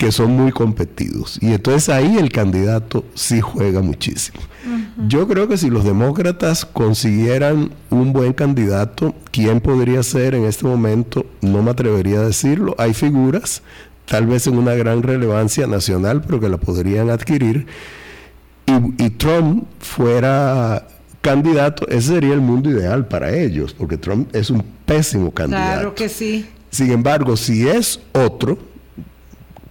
que 0.00 0.12
son 0.12 0.30
muy 0.30 0.50
competidos. 0.50 1.38
Y 1.42 1.52
entonces 1.52 1.90
ahí 1.90 2.16
el 2.16 2.32
candidato 2.32 3.04
sí 3.14 3.42
juega 3.42 3.82
muchísimo. 3.82 4.40
Yo 5.08 5.28
creo 5.28 5.46
que 5.46 5.58
si 5.58 5.68
los 5.68 5.84
demócratas 5.84 6.64
consiguieran 6.64 7.70
un 7.90 8.14
buen 8.14 8.32
candidato, 8.32 9.14
¿quién 9.30 9.60
podría 9.60 10.02
ser 10.02 10.34
en 10.34 10.46
este 10.46 10.64
momento? 10.64 11.26
No 11.42 11.62
me 11.62 11.72
atrevería 11.72 12.20
a 12.20 12.22
decirlo. 12.22 12.74
Hay 12.78 12.94
figuras, 12.94 13.60
tal 14.06 14.26
vez 14.26 14.46
en 14.46 14.56
una 14.56 14.72
gran 14.72 15.02
relevancia 15.02 15.66
nacional, 15.66 16.22
pero 16.22 16.40
que 16.40 16.48
la 16.48 16.56
podrían 16.56 17.10
adquirir. 17.10 17.66
Y, 18.64 19.04
y 19.04 19.10
Trump 19.10 19.66
fuera 19.80 20.88
candidato, 21.20 21.86
ese 21.88 22.14
sería 22.14 22.32
el 22.32 22.40
mundo 22.40 22.70
ideal 22.70 23.06
para 23.06 23.36
ellos, 23.36 23.74
porque 23.74 23.98
Trump 23.98 24.34
es 24.34 24.48
un 24.48 24.64
pésimo 24.86 25.30
candidato. 25.30 25.72
Claro 25.74 25.94
que 25.94 26.08
sí. 26.08 26.46
Sin 26.70 26.90
embargo, 26.90 27.36
si 27.36 27.68
es 27.68 28.00
otro, 28.14 28.69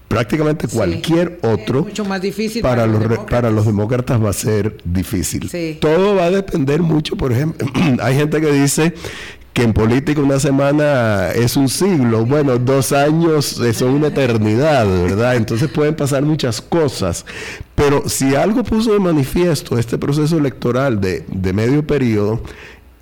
prácticamente 0.10 0.68
cualquier 0.68 1.40
otro, 1.44 1.84
mucho 1.84 2.04
más 2.04 2.22
difícil 2.22 2.62
para, 2.62 2.86
los, 2.86 3.20
para 3.20 3.50
los 3.52 3.66
demócratas 3.66 4.22
va 4.22 4.32
a 4.32 4.34
ser 4.34 4.76
difícil. 4.84 5.50
Todo 5.80 6.16
va 6.16 6.26
a 6.26 6.32
depender 6.32 6.82
mucho, 6.82 7.16
por 7.16 7.32
ejemplo, 7.32 7.66
hay 8.02 8.16
gente 8.16 8.42
que 8.42 8.52
dice 8.52 8.94
que 9.54 9.64
en 9.64 9.74
política 9.74 10.20
una 10.22 10.40
semana 10.40 11.30
es 11.30 11.56
un 11.56 11.70
siglo, 11.70 12.26
bueno, 12.26 12.58
dos 12.58 12.92
años 12.92 13.62
son 13.74 13.90
una 13.90 14.08
eternidad, 14.08 14.88
¿verdad? 14.88 15.36
Entonces 15.36 15.70
pueden 15.70 15.96
pasar 15.96 16.24
muchas 16.24 16.60
cosas, 16.60 17.26
pero 17.76 18.10
si 18.10 18.36
algo 18.36 18.64
puso 18.64 18.94
de 18.94 19.00
manifiesto 19.00 19.78
este 19.78 19.98
proceso 19.98 20.38
electoral 20.38 21.00
de, 21.00 21.24
de 21.28 21.54
medio 21.54 21.86
periodo, 21.86 22.42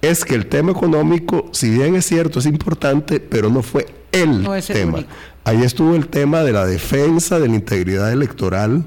es 0.02 0.26
que 0.26 0.36
el 0.36 0.48
tema 0.48 0.72
económico, 0.72 1.50
si 1.52 1.70
bien 1.70 1.96
es 1.96 2.06
cierto, 2.06 2.40
es 2.40 2.46
importante, 2.46 3.20
pero 3.20 3.50
no 3.50 3.64
fue 3.64 3.88
el 4.12 4.48
tema. 4.66 5.06
Ahí 5.44 5.64
estuvo 5.64 5.96
el 5.96 6.08
tema 6.08 6.44
de 6.44 6.52
la 6.52 6.66
defensa 6.66 7.40
de 7.40 7.48
la 7.48 7.56
integridad 7.56 8.12
electoral, 8.12 8.84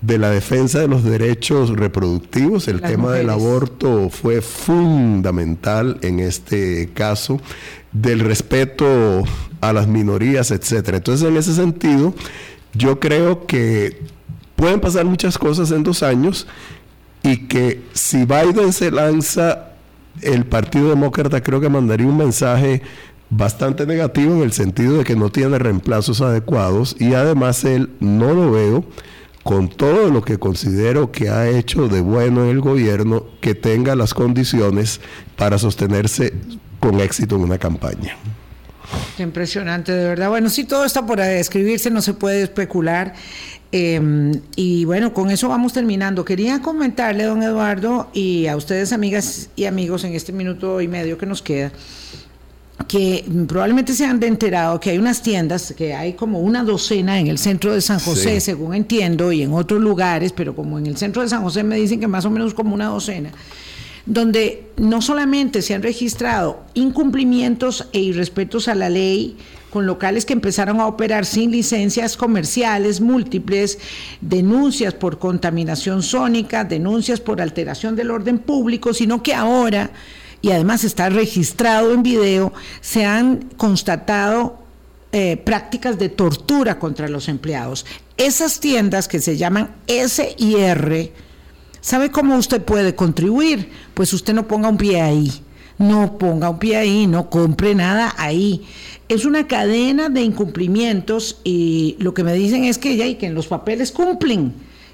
de 0.00 0.18
la 0.18 0.30
defensa 0.30 0.80
de 0.80 0.88
los 0.88 1.04
derechos 1.04 1.70
reproductivos. 1.70 2.68
El 2.68 2.80
tema 2.80 3.12
del 3.12 3.30
aborto 3.30 4.10
fue 4.10 4.40
fundamental 4.40 5.98
en 6.02 6.20
este 6.20 6.90
caso, 6.94 7.40
del 7.92 8.20
respeto 8.20 9.22
a 9.60 9.72
las 9.72 9.86
minorías, 9.86 10.50
etcétera. 10.50 10.98
Entonces, 10.98 11.28
en 11.28 11.36
ese 11.36 11.54
sentido, 11.54 12.14
yo 12.72 12.98
creo 13.00 13.46
que 13.46 14.02
pueden 14.56 14.80
pasar 14.80 15.04
muchas 15.04 15.38
cosas 15.38 15.70
en 15.70 15.82
dos 15.82 16.02
años 16.02 16.46
y 17.22 17.46
que 17.48 17.82
si 17.92 18.24
Biden 18.24 18.72
se 18.72 18.90
lanza, 18.90 19.69
el 20.22 20.44
Partido 20.46 20.88
Demócrata 20.90 21.42
creo 21.42 21.60
que 21.60 21.68
mandaría 21.68 22.06
un 22.06 22.16
mensaje 22.16 22.82
bastante 23.30 23.86
negativo 23.86 24.34
en 24.34 24.42
el 24.42 24.52
sentido 24.52 24.98
de 24.98 25.04
que 25.04 25.16
no 25.16 25.30
tiene 25.30 25.58
reemplazos 25.58 26.20
adecuados 26.20 26.96
y 26.98 27.14
además 27.14 27.64
él 27.64 27.90
no 28.00 28.34
lo 28.34 28.50
veo 28.50 28.84
con 29.42 29.68
todo 29.68 30.10
lo 30.10 30.22
que 30.22 30.38
considero 30.38 31.12
que 31.12 31.30
ha 31.30 31.48
hecho 31.48 31.88
de 31.88 32.00
bueno 32.00 32.44
en 32.44 32.50
el 32.50 32.60
gobierno, 32.60 33.24
que 33.40 33.54
tenga 33.54 33.94
las 33.96 34.12
condiciones 34.12 35.00
para 35.36 35.58
sostenerse 35.58 36.34
con 36.78 37.00
éxito 37.00 37.36
en 37.36 37.42
una 37.42 37.58
campaña. 37.58 38.16
Impresionante, 39.18 39.92
de 39.92 40.04
verdad. 40.04 40.28
Bueno, 40.28 40.48
sí, 40.48 40.64
todo 40.64 40.84
está 40.84 41.06
por 41.06 41.20
escribirse, 41.20 41.90
no 41.90 42.02
se 42.02 42.14
puede 42.14 42.42
especular. 42.42 43.14
Em, 43.72 44.32
y 44.56 44.84
bueno, 44.84 45.14
con 45.14 45.30
eso 45.30 45.48
vamos 45.48 45.72
terminando. 45.72 46.24
Quería 46.24 46.60
comentarle, 46.60 47.24
don 47.24 47.42
Eduardo, 47.42 48.08
y 48.12 48.46
a 48.46 48.56
ustedes, 48.56 48.92
amigas 48.92 49.48
y 49.54 49.66
amigos, 49.66 50.02
en 50.04 50.14
este 50.14 50.32
minuto 50.32 50.80
y 50.80 50.88
medio 50.88 51.16
que 51.16 51.26
nos 51.26 51.40
queda, 51.40 51.70
que 52.88 53.24
probablemente 53.46 53.92
se 53.92 54.04
han 54.04 54.18
de 54.18 54.26
enterado 54.26 54.80
que 54.80 54.90
hay 54.90 54.98
unas 54.98 55.22
tiendas, 55.22 55.72
que 55.76 55.94
hay 55.94 56.14
como 56.14 56.40
una 56.40 56.64
docena 56.64 57.20
en 57.20 57.28
el 57.28 57.38
centro 57.38 57.72
de 57.72 57.80
San 57.80 58.00
José, 58.00 58.40
según 58.40 58.74
entiendo, 58.74 59.30
y 59.30 59.42
en 59.42 59.52
otros 59.52 59.80
lugares, 59.80 60.32
pero 60.32 60.56
como 60.56 60.76
en 60.78 60.86
el 60.86 60.96
centro 60.96 61.22
de 61.22 61.28
San 61.28 61.42
José 61.42 61.62
me 61.62 61.76
dicen 61.76 62.00
que 62.00 62.08
más 62.08 62.24
o 62.24 62.30
menos 62.30 62.54
como 62.54 62.74
una 62.74 62.86
docena, 62.86 63.30
donde 64.04 64.64
no 64.78 65.00
solamente 65.00 65.62
se 65.62 65.74
han 65.74 65.82
registrado 65.82 66.64
incumplimientos 66.74 67.86
e 67.92 68.00
irrespetos 68.00 68.66
a 68.66 68.74
la 68.74 68.88
ley, 68.88 69.36
con 69.70 69.86
locales 69.86 70.26
que 70.26 70.32
empezaron 70.32 70.80
a 70.80 70.86
operar 70.86 71.24
sin 71.24 71.50
licencias 71.50 72.16
comerciales 72.16 73.00
múltiples, 73.00 73.78
denuncias 74.20 74.94
por 74.94 75.18
contaminación 75.18 76.02
sónica, 76.02 76.64
denuncias 76.64 77.20
por 77.20 77.40
alteración 77.40 77.96
del 77.96 78.10
orden 78.10 78.38
público, 78.38 78.92
sino 78.92 79.22
que 79.22 79.32
ahora 79.32 79.90
y 80.42 80.50
además 80.50 80.84
está 80.84 81.08
registrado 81.08 81.92
en 81.92 82.02
video, 82.02 82.52
se 82.80 83.04
han 83.04 83.48
constatado 83.56 84.58
eh, 85.12 85.36
prácticas 85.36 85.98
de 85.98 86.08
tortura 86.08 86.78
contra 86.78 87.08
los 87.08 87.28
empleados. 87.28 87.84
Esas 88.16 88.60
tiendas 88.60 89.08
que 89.08 89.20
se 89.20 89.36
llaman 89.36 89.74
SIR, 89.86 91.12
¿sabe 91.80 92.10
cómo 92.10 92.36
usted 92.36 92.62
puede 92.62 92.94
contribuir? 92.94 93.70
Pues 93.94 94.12
usted 94.12 94.34
no 94.34 94.46
ponga 94.46 94.68
un 94.68 94.76
pie 94.76 95.00
ahí, 95.00 95.42
no 95.80 96.18
ponga 96.18 96.50
un 96.50 96.58
pie 96.58 96.76
ahí, 96.76 97.06
no 97.06 97.28
compre 97.28 97.74
nada 97.74 98.14
ahí. 98.18 98.62
Es 99.08 99.24
una 99.24 99.48
cadena 99.48 100.08
de 100.08 100.22
incumplimientos 100.22 101.40
y 101.42 101.96
lo 101.98 102.14
que 102.14 102.22
me 102.22 102.34
dicen 102.34 102.64
es 102.64 102.78
que 102.78 102.96
ya 102.96 103.06
y 103.06 103.16
que 103.16 103.26
en 103.26 103.34
los 103.34 103.48
papeles 103.48 103.90
cumplen 103.90 104.52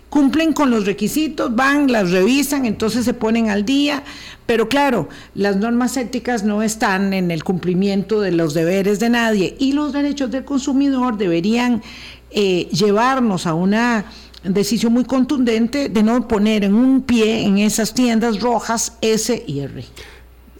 cumplen 0.08 0.52
con 0.52 0.70
los 0.70 0.86
requisitos, 0.86 1.54
van, 1.54 1.90
las 1.90 2.10
revisan, 2.10 2.64
entonces 2.64 3.04
se 3.04 3.12
ponen 3.12 3.50
al 3.50 3.64
día, 3.64 4.04
pero 4.46 4.68
claro, 4.68 5.08
las 5.34 5.56
normas 5.56 5.96
éticas 5.96 6.44
no 6.44 6.62
están 6.62 7.12
en 7.12 7.30
el 7.30 7.42
cumplimiento 7.42 8.20
de 8.20 8.30
los 8.30 8.54
deberes 8.54 9.00
de 9.00 9.10
nadie 9.10 9.56
y 9.58 9.72
los 9.72 9.92
derechos 9.92 10.30
del 10.30 10.44
consumidor 10.44 11.18
deberían 11.18 11.82
eh, 12.30 12.68
llevarnos 12.70 13.46
a 13.46 13.54
una 13.54 14.06
decisión 14.44 14.92
muy 14.92 15.04
contundente 15.04 15.88
de 15.88 16.02
no 16.02 16.28
poner 16.28 16.64
en 16.64 16.74
un 16.74 17.02
pie 17.02 17.42
en 17.42 17.58
esas 17.58 17.92
tiendas 17.92 18.40
rojas 18.40 18.96
S 19.00 19.44
y 19.46 19.60
R. 19.60 19.84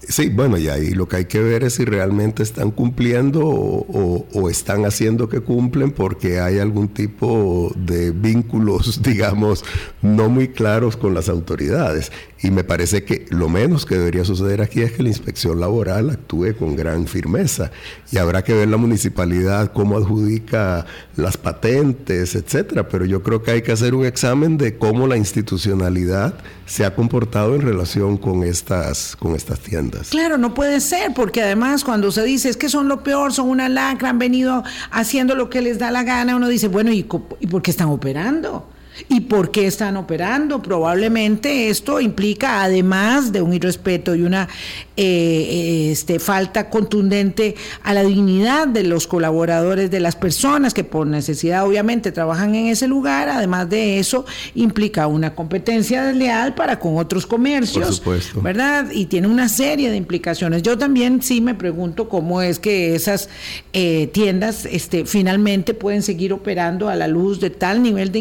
Sí, 0.09 0.29
bueno, 0.29 0.57
y 0.57 0.69
ahí 0.69 0.91
lo 0.91 1.09
que 1.09 1.17
hay 1.17 1.25
que 1.25 1.41
ver 1.41 1.65
es 1.65 1.75
si 1.75 1.85
realmente 1.85 2.45
están 2.45 2.71
cumpliendo 2.71 3.41
o, 3.45 4.49
están 4.49 4.85
haciendo 4.85 5.29
que 5.29 5.41
cumplen 5.41 5.91
porque 5.91 6.39
hay 6.39 6.61
algún 6.61 6.89
tipo 6.89 7.73
de 7.75 8.13
vínculos, 8.13 9.03
digamos, 9.03 9.65
no 10.03 10.29
muy 10.29 10.49
claros 10.49 10.97
con 10.97 11.13
las 11.13 11.29
autoridades. 11.29 12.13
Y 12.43 12.51
me 12.51 12.65
parece 12.65 13.05
que 13.05 13.27
lo 13.31 13.49
menos 13.49 13.87
que 13.87 13.97
debería 13.97 14.25
suceder 14.25 14.61
aquí 14.61 14.83
es 14.83 14.93
que 14.93 15.03
la 15.03 15.09
inspección 15.09 15.59
laboral 15.59 16.11
actúe 16.11 16.55
con 16.59 16.77
gran 16.77 17.07
firmeza. 17.07 17.71
Y 18.13 18.19
habrá 18.19 18.45
que 18.45 18.53
ver 18.53 18.69
la 18.69 18.77
municipalidad 18.77 19.73
cómo 19.73 19.97
adjudica 19.97 20.85
las 21.17 21.39
patentes, 21.39 22.35
etcétera. 22.35 22.89
Pero 22.89 23.07
yo 23.07 23.23
creo 23.23 23.43
que 23.43 23.53
hay 23.53 23.63
que 23.63 23.73
hacer 23.73 23.95
un 23.95 24.05
examen 24.05 24.59
de 24.59 24.77
cómo 24.77 25.07
la 25.07 25.17
institucionalidad 25.17 26.35
se 26.67 26.85
ha 26.85 26.95
comportado 26.95 27.55
en 27.55 27.63
relación 27.63 28.19
con 28.19 28.45
estas, 28.45 29.17
con 29.17 29.35
estas 29.35 29.61
tiendas. 29.61 30.11
Claro, 30.11 30.37
no 30.37 30.53
puede 30.53 30.81
ser, 30.81 31.15
porque 31.15 31.43
además 31.43 31.85
cuando 31.85 32.11
se 32.13 32.23
dice 32.23 32.51
es 32.51 32.57
que 32.57 32.69
son 32.69 32.89
lo 32.89 33.03
peor, 33.03 33.33
son 33.33 33.49
una 33.49 33.69
lacra, 33.69 34.11
han 34.11 34.19
venido 34.19 34.63
haciendo 34.91 35.35
lo 35.35 35.49
que 35.49 35.63
les 35.63 35.79
da 35.79 35.91
la 35.91 36.03
gana, 36.03 36.37
uno 36.37 36.49
dice, 36.49 36.69
bueno, 36.69 36.93
¿y, 36.93 37.07
¿y 37.41 37.47
por 37.47 37.63
qué 37.63 37.71
están 37.71 37.89
operando? 37.89 38.69
¿Y 39.09 39.21
por 39.21 39.51
qué 39.51 39.67
están 39.67 39.97
operando? 39.97 40.63
Probablemente 40.63 41.69
esto 41.69 42.01
implica, 42.01 42.63
además 42.63 43.33
de 43.33 43.43
un 43.43 43.53
irrespeto 43.53 44.15
y 44.15 44.23
una 44.23 44.49
eh, 44.97 45.91
este, 45.93 46.19
falta 46.19 46.71
contundente 46.71 47.55
a 47.83 47.93
la 47.93 48.03
dignidad 48.03 48.67
de 48.67 48.83
los 48.83 49.07
colaboradores, 49.07 49.91
de 49.91 50.01
las 50.01 50.17
personas 50.17 50.73
que 50.73 50.85
por 50.85 51.07
necesidad 51.07 51.67
obviamente 51.67 52.13
trabajan 52.13 52.55
en 52.55 52.67
ese 52.67 52.89
lugar, 52.89 53.29
además 53.29 53.69
de 53.69 53.99
eso 53.99 54.25
implica 54.55 55.07
una 55.07 55.35
competencia 55.35 56.03
desleal 56.05 56.55
para 56.55 56.79
con 56.79 56.97
otros 56.97 57.27
comercios, 57.27 58.03
¿verdad? 58.43 58.91
Y 58.91 59.07
tiene 59.07 59.29
una 59.29 59.49
serie 59.49 59.91
de 59.91 59.97
implicaciones. 59.97 60.63
Yo 60.63 60.79
también 60.79 61.23
sí 61.23 61.41
me 61.41 61.55
pregunto 61.55 62.09
cómo 62.09 62.41
es 62.41 62.59
que 62.59 62.95
esas 62.95 63.29
eh, 63.73 64.09
tiendas 64.13 64.65
este, 64.65 65.05
finalmente 65.05 65.75
pueden 65.75 66.03
seguir 66.03 66.33
operando 66.33 66.89
a 66.89 66.97
la 66.97 67.07
luz 67.07 67.41
de 67.41 67.51
tal 67.51 67.83
nivel 67.83 68.13
de 68.13 68.19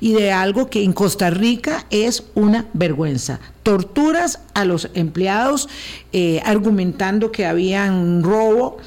y 0.00 0.12
de 0.12 0.32
algo 0.32 0.68
que 0.68 0.82
en 0.82 0.92
Costa 0.92 1.30
Rica 1.30 1.86
es 1.90 2.24
una 2.34 2.66
vergüenza. 2.72 3.40
Torturas 3.62 4.40
a 4.54 4.64
los 4.64 4.90
empleados, 4.94 5.68
eh, 6.12 6.40
argumentando 6.44 7.32
que 7.32 7.46
habían 7.46 8.22
robo 8.22 8.78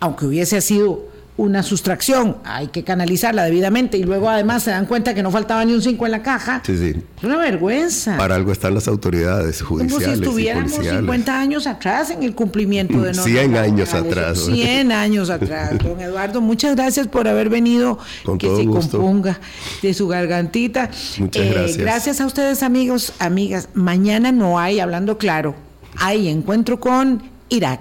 aunque 0.00 0.26
hubiese 0.26 0.60
sido 0.60 1.07
una 1.38 1.62
sustracción, 1.62 2.36
hay 2.44 2.66
que 2.66 2.82
canalizarla 2.82 3.44
debidamente 3.44 3.96
y 3.96 4.02
luego 4.02 4.28
además 4.28 4.64
se 4.64 4.72
dan 4.72 4.86
cuenta 4.86 5.14
que 5.14 5.22
no 5.22 5.30
faltaba 5.30 5.64
ni 5.64 5.72
un 5.72 5.80
5 5.80 6.04
en 6.04 6.12
la 6.12 6.20
caja. 6.20 6.62
Sí, 6.66 6.76
sí. 6.76 7.00
Es 7.16 7.24
una 7.24 7.36
vergüenza. 7.36 8.16
Para 8.16 8.34
algo 8.34 8.50
están 8.50 8.74
las 8.74 8.88
autoridades 8.88 9.62
judiciales. 9.62 10.04
Como 10.04 10.16
si 10.16 10.20
estuviéramos 10.20 10.72
50 10.72 11.40
años 11.40 11.68
atrás 11.68 12.10
en 12.10 12.24
el 12.24 12.34
cumplimiento 12.34 13.00
de 13.00 13.14
100 13.14 13.56
años 13.56 13.94
atrás. 13.94 14.46
100 14.46 14.90
años 14.90 15.30
atrás. 15.30 15.78
Don 15.78 16.00
Eduardo, 16.00 16.40
muchas 16.40 16.74
gracias 16.74 17.06
por 17.06 17.28
haber 17.28 17.48
venido. 17.50 18.00
Con 18.24 18.36
que 18.36 18.48
se 18.56 18.66
componga 18.66 19.38
de 19.80 19.94
su 19.94 20.08
gargantita. 20.08 20.90
Muchas 21.18 21.46
eh, 21.46 21.50
gracias. 21.50 21.76
Gracias 21.76 22.20
a 22.20 22.26
ustedes, 22.26 22.64
amigos, 22.64 23.12
amigas. 23.20 23.68
Mañana 23.74 24.32
no 24.32 24.58
hay, 24.58 24.80
hablando 24.80 25.18
claro, 25.18 25.54
hay 25.98 26.26
encuentro 26.26 26.80
con 26.80 27.22
Irak. 27.48 27.80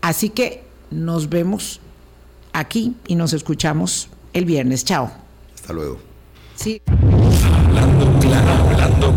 Así 0.00 0.28
que 0.28 0.62
nos 0.92 1.28
vemos 1.28 1.80
aquí 2.54 2.96
y 3.06 3.16
nos 3.16 3.34
escuchamos 3.34 4.08
el 4.32 4.46
viernes. 4.46 4.84
Chao. 4.84 5.12
Hasta 5.54 5.72
luego. 5.74 5.98
Sí. 6.54 6.80
Hablando 6.86 8.18
claro, 8.20 8.52
hablando 8.52 9.12